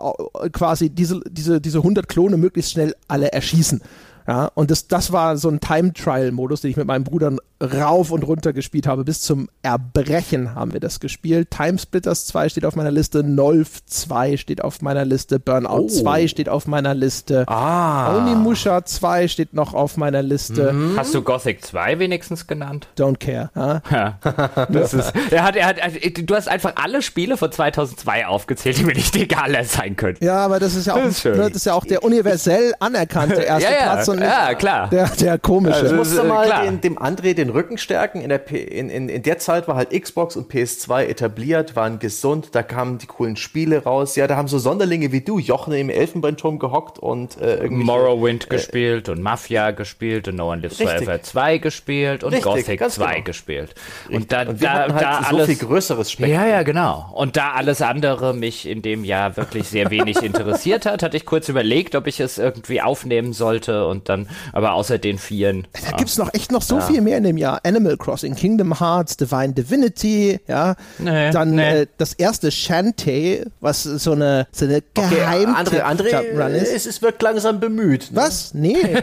[0.52, 3.80] quasi diese, diese diese, diese 100 Klone möglichst schnell alle erschießen.
[4.26, 8.22] Ja, und das, das war so ein Time-Trial-Modus, den ich mit meinem Bruder rauf und
[8.22, 9.04] runter gespielt habe.
[9.04, 11.50] Bis zum Erbrechen haben wir das gespielt.
[11.50, 15.88] Time Splitters 2 steht auf meiner Liste, Nolf 2 steht auf meiner Liste, Burnout oh.
[15.88, 18.16] 2 steht auf meiner Liste, ah.
[18.18, 20.72] Onimusha 2 steht noch auf meiner Liste.
[20.72, 20.98] Mhm.
[20.98, 22.88] Hast du Gothic 2 wenigstens genannt?
[22.98, 23.50] Don't care.
[23.54, 23.82] Ja?
[23.90, 24.66] ja.
[24.66, 25.76] Das ist, er hat, er hat,
[26.16, 30.18] du hast einfach alle Spiele von 2002 aufgezählt, die mir nicht egal sein können.
[30.20, 33.34] Ja, aber das ist ja auch, das ist, das ist ja auch der universell anerkannte
[33.42, 34.88] erste ja, Platz und ja, klar.
[34.90, 35.74] Der, der komische.
[35.74, 38.20] Also, ich musste mal den, dem André den Rücken stärken.
[38.20, 41.98] In der, P in, in, in der Zeit war halt Xbox und PS2 etabliert, waren
[41.98, 44.16] gesund, da kamen die coolen Spiele raus.
[44.16, 47.84] Ja, da haben so Sonderlinge wie du, Jochen, im Elfenbeinturm gehockt und äh, irgendwie.
[47.84, 52.78] Morrowind äh, gespielt und Mafia gespielt und No One Lives Forever 2 gespielt und richtig,
[52.78, 53.24] Gothic 2 genau.
[53.24, 53.74] gespielt.
[54.08, 54.16] Richtig.
[54.16, 56.34] Und da, und wir da, halt da so alles, viel größeres Spektrum.
[56.34, 57.10] Ja, ja, genau.
[57.14, 61.26] Und da alles andere mich in dem Jahr wirklich sehr wenig interessiert hat, hatte ich
[61.26, 65.66] kurz überlegt, ob ich es irgendwie aufnehmen sollte und dann, aber außer den vieren.
[65.72, 66.82] Da gibt es noch echt noch so ja.
[66.82, 67.60] viel mehr in dem Jahr.
[67.64, 70.74] Animal Crossing, Kingdom Hearts, Divine Divinity, ja.
[70.98, 71.82] Nee, dann nee.
[71.82, 76.72] Äh, das erste Shantae, was so eine, so eine geheim okay, André, André ist.
[76.72, 78.10] Es, es wird langsam bemüht.
[78.10, 78.16] Ne?
[78.16, 78.54] Was?
[78.54, 78.76] Nee.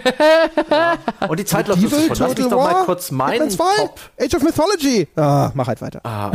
[0.69, 0.97] ja.
[1.27, 1.97] Und die Zeit läuft so.
[2.07, 3.99] Lass mich doch mal kurz meinen Top.
[4.19, 5.07] Age of Mythology.
[5.15, 6.01] Ah, mach halt weiter.
[6.03, 6.31] Ah,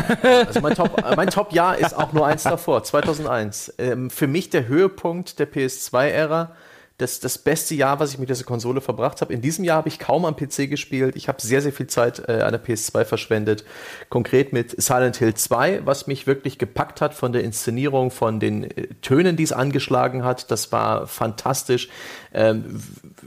[0.46, 3.74] also mein Top, äh, mein Top Jahr ist auch nur eins davor, 2001.
[3.78, 6.52] Ähm, für mich der Höhepunkt der PS2-Ära
[6.98, 9.32] das, das beste Jahr, was ich mit dieser Konsole verbracht habe.
[9.32, 11.14] In diesem Jahr habe ich kaum am PC gespielt.
[11.14, 13.64] Ich habe sehr, sehr viel Zeit äh, an der PS2 verschwendet.
[14.08, 18.64] Konkret mit Silent Hill 2, was mich wirklich gepackt hat von der Inszenierung, von den
[18.64, 20.50] äh, Tönen, die es angeschlagen hat.
[20.50, 21.88] Das war fantastisch.
[22.34, 22.82] Ähm,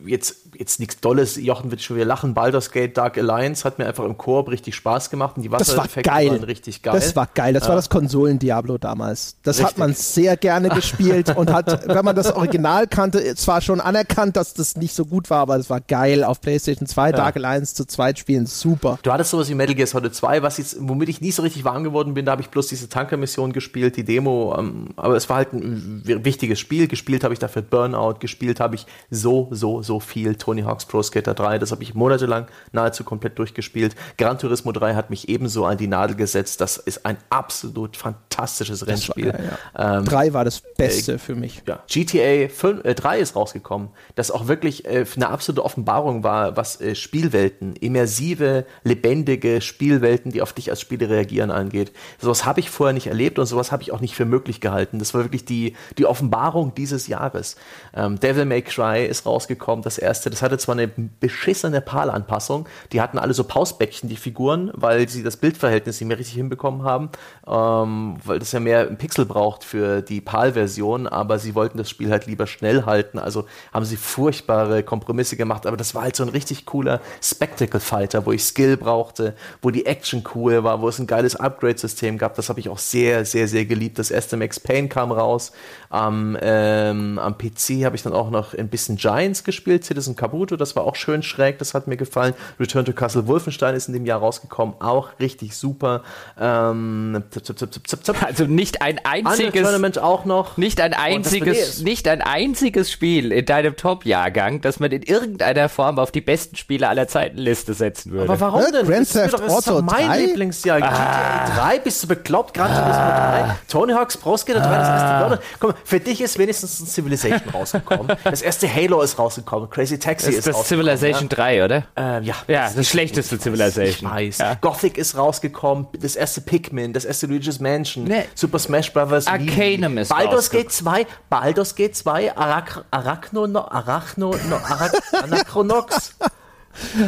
[0.06, 3.88] jetzt jetzt nichts Dolles, Jochen wird schon wieder lachen, Baldur's Gate Dark Alliance hat mir
[3.88, 6.94] einfach im Koop richtig Spaß gemacht und die Wassereffekte waren richtig geil.
[6.94, 7.70] Das war geil, das ja.
[7.70, 9.36] war das Konsolen-Diablo damals.
[9.44, 9.72] Das richtig.
[9.72, 14.36] hat man sehr gerne gespielt und hat, wenn man das Original kannte, zwar schon anerkannt,
[14.36, 17.16] dass das nicht so gut war, aber es war geil auf PlayStation 2, ja.
[17.16, 19.00] Dark Alliance zu zweit spielen, super.
[19.04, 21.64] Du hattest sowas wie Metal Gear Solid 2, was jetzt, womit ich nie so richtig
[21.64, 25.30] warm geworden bin, da habe ich bloß diese Tanker-Mission gespielt, die Demo, ähm, aber es
[25.30, 29.82] war halt ein wichtiges Spiel, gespielt habe ich dafür Burnout, gespielt habe ich so, so,
[29.82, 31.60] so viel Tony Hawk's Pro Skater 3.
[31.60, 33.96] Das habe ich monatelang nahezu komplett durchgespielt.
[34.18, 36.62] Gran Turismo 3 hat mich ebenso an die Nadel gesetzt.
[36.62, 39.34] Das ist ein absolut fantastisches fantastisches Rennspiel.
[39.34, 39.98] War, ja.
[39.98, 41.62] ähm, drei war das Beste äh, für mich.
[41.68, 41.84] Ja.
[41.88, 46.80] GTA 5, äh, 3 ist rausgekommen, das auch wirklich äh, eine absolute Offenbarung war, was
[46.82, 51.92] äh, Spielwelten, immersive, lebendige Spielwelten, die auf dich als Spieler reagieren angeht.
[52.20, 55.00] Sowas habe ich vorher nicht erlebt und sowas habe ich auch nicht für möglich gehalten.
[55.00, 57.56] Das war wirklich die, die Offenbarung dieses Jahres.
[57.94, 60.30] Ähm, Devil May Cry ist rausgekommen, das erste.
[60.30, 65.24] Das hatte zwar eine beschissene PAL-Anpassung, die hatten alle so Pausbäckchen, die Figuren, weil sie
[65.24, 67.10] das Bildverhältnis nicht mehr richtig hinbekommen haben,
[67.48, 72.12] ähm, weil das ja mehr Pixel braucht für die PAL-Version, aber sie wollten das Spiel
[72.12, 76.24] halt lieber schnell halten, also haben sie furchtbare Kompromisse gemacht, aber das war halt so
[76.24, 81.00] ein richtig cooler Spectacle-Fighter, wo ich Skill brauchte, wo die Action cool war, wo es
[81.00, 84.00] ein geiles Upgrade-System gab, das habe ich auch sehr, sehr, sehr geliebt.
[84.00, 85.52] Das erste Max Payne kam raus,
[85.90, 90.56] am, ähm, am PC habe ich dann auch noch ein bisschen Giants gespielt, Citizen Kabuto,
[90.56, 92.34] das war auch schön schräg, das hat mir gefallen.
[92.60, 96.04] Return to Castle Wolfenstein ist in dem Jahr rausgekommen, auch richtig super.
[96.40, 100.58] Ähm, zip, zip, zip, also nicht ein einziges Tournament auch noch.
[100.58, 106.00] Nicht ein einziges, nicht ein einziges Spiel in deinem Top-Jahrgang, das man in irgendeiner Form
[106.00, 108.30] auf die besten Spiele aller Zeiten Liste setzen würde.
[108.30, 108.86] Aber warum denn?
[108.86, 110.20] Grand Theft Auto das ist doch mein 3?
[110.20, 110.82] Lieblingsjahr.
[110.82, 111.46] Ah.
[111.46, 112.54] GTA 3, bist du bekloppt?
[112.54, 113.46] Gran Turismo ah.
[113.46, 115.40] 3, Tony Hawk's Pro Skater 3, das erste Burner.
[115.60, 118.18] Guck mal, für dich ist wenigstens ein Civilization rausgekommen.
[118.24, 119.70] Das erste Halo ist rausgekommen.
[119.70, 120.98] Crazy Taxi das ist, das rausgekommen.
[120.98, 121.36] Civilization ja.
[121.36, 121.84] 3, oder?
[121.96, 122.36] Ähm, ja.
[122.48, 124.10] Ja, das, das schlechteste Civilization.
[124.10, 124.38] Ich weiß.
[124.40, 124.54] Ja.
[124.56, 125.88] Gothic ist rausgekommen.
[126.00, 128.26] Das erste Pikmin, das erste Luigi's Mansion, nee.
[128.36, 129.28] Super Smash Bros.
[129.28, 136.16] Arcanum ist Baldur's Gate 2, Baldur's Gate 2, Arach Arachno, no, Arachno, no, Arach Anachronox.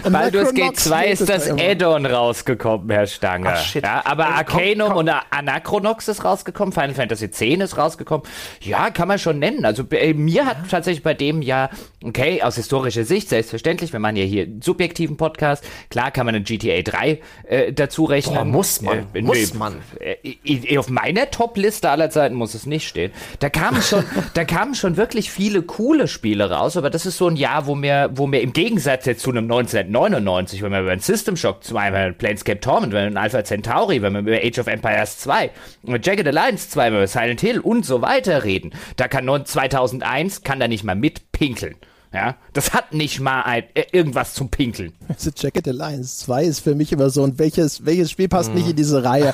[0.09, 3.49] Baldur's Gate 2 ist das Add-on rausgekommen, Herr Stange.
[3.53, 3.83] Ach, shit.
[3.83, 5.15] Ja, aber also, Arcanum komm, komm.
[5.15, 8.25] und Anachronox ist rausgekommen, Final Fantasy X ist rausgekommen.
[8.61, 9.65] Ja, kann man schon nennen.
[9.65, 11.69] Also äh, mir hat tatsächlich bei dem ja,
[12.03, 16.35] okay, aus historischer Sicht, selbstverständlich, wir machen ja hier einen subjektiven Podcast, klar kann man
[16.35, 18.35] einen GTA 3 äh, dazu rechnen.
[18.35, 19.75] Boah, muss man, äh, muss man.
[19.99, 23.11] Äh, auf meiner Top-Liste aller Zeiten muss es nicht stehen.
[23.39, 24.03] Da kamen schon,
[24.33, 27.75] da kamen schon wirklich viele coole Spiele raus, aber das ist so ein Jahr, wo
[27.75, 31.63] mir, wo mir im Gegensatz jetzt zu einem 1999, wenn wir über einen System Shock
[31.63, 34.67] 2, wenn wir Planescape Torment, wenn wir über Alpha Centauri, wenn wir über Age of
[34.67, 35.49] Empires 2,
[35.83, 39.23] über Jagged Alliance 2, wenn wir über Silent Hill und so weiter reden, da kann
[39.23, 41.75] 2001 kann da nicht mal mitpinkeln.
[42.13, 44.93] Ja, das hat nicht mal ein, äh, irgendwas zum Pinkeln.
[45.09, 48.55] Also Jacket Alliance 2 ist für mich immer so ein welches, welches Spiel passt mm.
[48.55, 49.33] nicht in diese Reihe?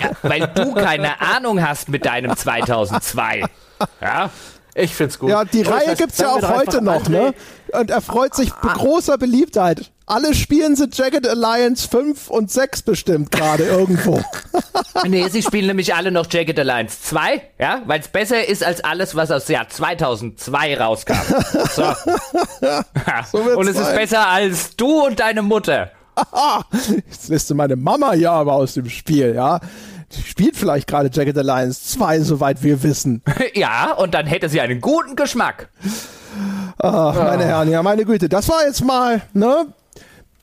[0.00, 3.44] ja, weil du keine Ahnung hast mit deinem 2002.
[4.00, 4.30] Ja?
[4.74, 5.30] Ich find's gut.
[5.30, 7.32] Ja, die Und Reihe gibt's ja auch heute noch, ne?
[7.72, 8.72] Und er freut sich ah.
[8.74, 9.92] großer Beliebtheit.
[10.06, 14.20] Alle spielen sind Jagged Alliance 5 und 6 bestimmt gerade irgendwo.
[15.06, 18.84] nee, sie spielen nämlich alle noch Jagged Alliance 2, ja, weil es besser ist als
[18.84, 21.14] alles, was aus Jahr 2002 rauskam.
[21.74, 21.82] So.
[23.32, 23.86] so und es sein.
[23.86, 25.90] ist besser als du und deine Mutter.
[27.08, 29.58] Jetzt lässt du meine Mama ja aber aus dem Spiel, ja
[30.24, 33.22] spielt vielleicht gerade Jagged Alliance 2, soweit wir wissen.
[33.54, 35.70] Ja, und dann hätte sie einen guten Geschmack.
[36.78, 38.28] Ach, meine Herren, ja, meine Güte.
[38.28, 39.66] Das war jetzt mal, ne?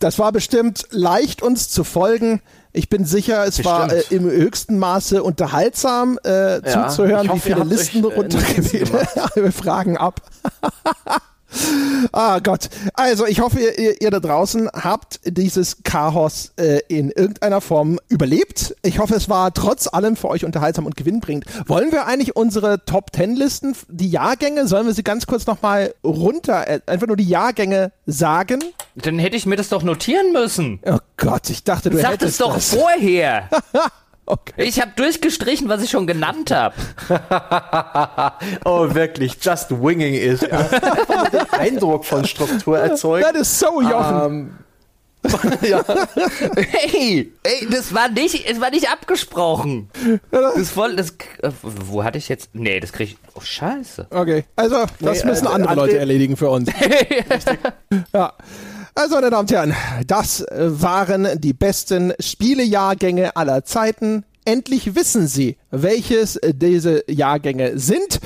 [0.02, 2.42] Das war bestimmt leicht uns zu folgen.
[2.74, 3.66] Ich bin sicher, es bestimmt.
[3.66, 8.90] war äh, im höchsten Maße unterhaltsam äh, ja, zuzuhören, hoffe, wie viele Listen äh, runtergewählt.
[9.54, 10.22] fragen ab.
[12.12, 12.70] Ah Gott.
[12.94, 18.76] Also ich hoffe, ihr, ihr da draußen habt dieses Chaos äh, in irgendeiner Form überlebt.
[18.84, 21.46] Ich hoffe, es war trotz allem für euch unterhaltsam und gewinnbringend.
[21.68, 25.94] Wollen wir eigentlich unsere Top Ten Listen, die Jahrgänge, sollen wir sie ganz kurz nochmal
[26.04, 28.60] runter, äh, einfach nur die Jahrgänge sagen?
[28.96, 30.80] Dann hätte ich mir das doch notieren müssen.
[30.86, 32.74] Oh Gott, ich dachte, du Sag hättest es doch das.
[32.74, 33.50] vorher.
[34.32, 34.64] Okay.
[34.64, 36.74] Ich habe durchgestrichen, was ich schon genannt habe.
[38.64, 40.40] oh, wirklich, just winging is.
[40.40, 40.64] Ja.
[41.34, 43.26] den Eindruck von Struktur erzeugt.
[43.26, 44.22] Das ist so, Jochen.
[44.22, 44.52] Um,
[45.62, 45.84] ja.
[46.56, 49.90] Hey, ey, das war nicht, es war nicht abgesprochen.
[50.32, 51.14] Das voll, das,
[51.62, 52.52] wo hatte ich jetzt?
[52.54, 53.18] Nee, das krieg ich.
[53.36, 54.08] Oh Scheiße.
[54.12, 56.70] Okay, also das nee, müssen also, andere Leute erledigen für uns.
[58.14, 58.34] ja.
[58.94, 59.74] Also, meine Damen und Herren,
[60.06, 64.26] das waren die besten Spielejahrgänge aller Zeiten.
[64.44, 68.20] Endlich wissen Sie, welches diese Jahrgänge sind.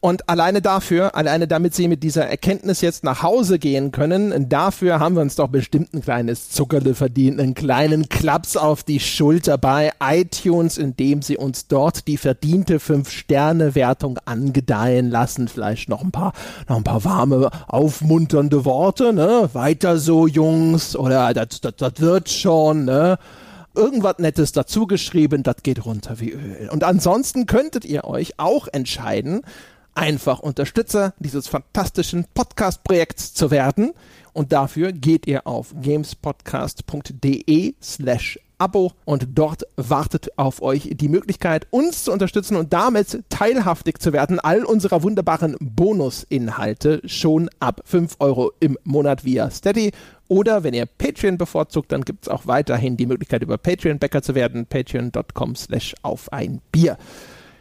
[0.00, 5.00] Und alleine dafür, alleine damit Sie mit dieser Erkenntnis jetzt nach Hause gehen können, dafür
[5.00, 9.58] haben wir uns doch bestimmt ein kleines Zuckerle verdient, einen kleinen Klaps auf die Schulter
[9.58, 15.48] bei iTunes, indem Sie uns dort die verdiente 5-Sterne-Wertung angedeihen lassen.
[15.48, 16.32] Vielleicht noch ein paar,
[16.68, 19.48] noch ein paar warme, aufmunternde Worte, ne?
[19.52, 23.18] Weiter so, Jungs, oder das, das, das wird schon, ne?
[23.74, 26.68] irgendwas Nettes dazu geschrieben, das geht runter wie Öl.
[26.70, 29.42] Und ansonsten könntet ihr euch auch entscheiden,
[29.94, 33.92] einfach Unterstützer dieses fantastischen Podcast-Projekts zu werden.
[34.32, 41.66] Und dafür geht ihr auf gamespodcast.de slash Abo und dort wartet auf euch die Möglichkeit,
[41.70, 48.16] uns zu unterstützen und damit teilhaftig zu werden all unserer wunderbaren Bonusinhalte schon ab 5
[48.20, 49.90] Euro im Monat via Steady.
[50.28, 54.22] Oder wenn ihr Patreon bevorzugt, dann gibt es auch weiterhin die Möglichkeit, über Patreon Bäcker
[54.22, 54.66] zu werden.
[54.66, 56.96] Patreon.com slash auf ein Bier.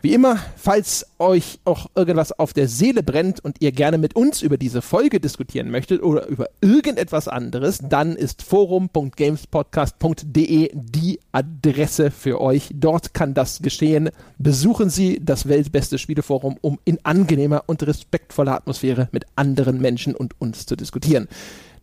[0.04, 4.42] Wie immer, falls euch auch irgendwas auf der Seele brennt und ihr gerne mit uns
[4.42, 12.42] über diese Folge diskutieren möchtet oder über irgendetwas anderes, dann ist forum.gamespodcast.de die Adresse für
[12.42, 12.72] euch.
[12.74, 14.10] Dort kann das geschehen.
[14.38, 20.34] Besuchen Sie das weltbeste Spieleforum, um in angenehmer und respektvoller Atmosphäre mit anderen Menschen und
[20.42, 21.30] uns zu diskutieren.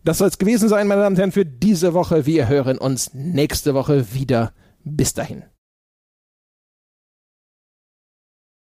[0.03, 2.27] Das soll es gewesen sein, meine Damen und Herren, für diese Woche.
[2.27, 4.53] Wir hören uns nächste Woche wieder.
[4.83, 5.41] Bis dahin.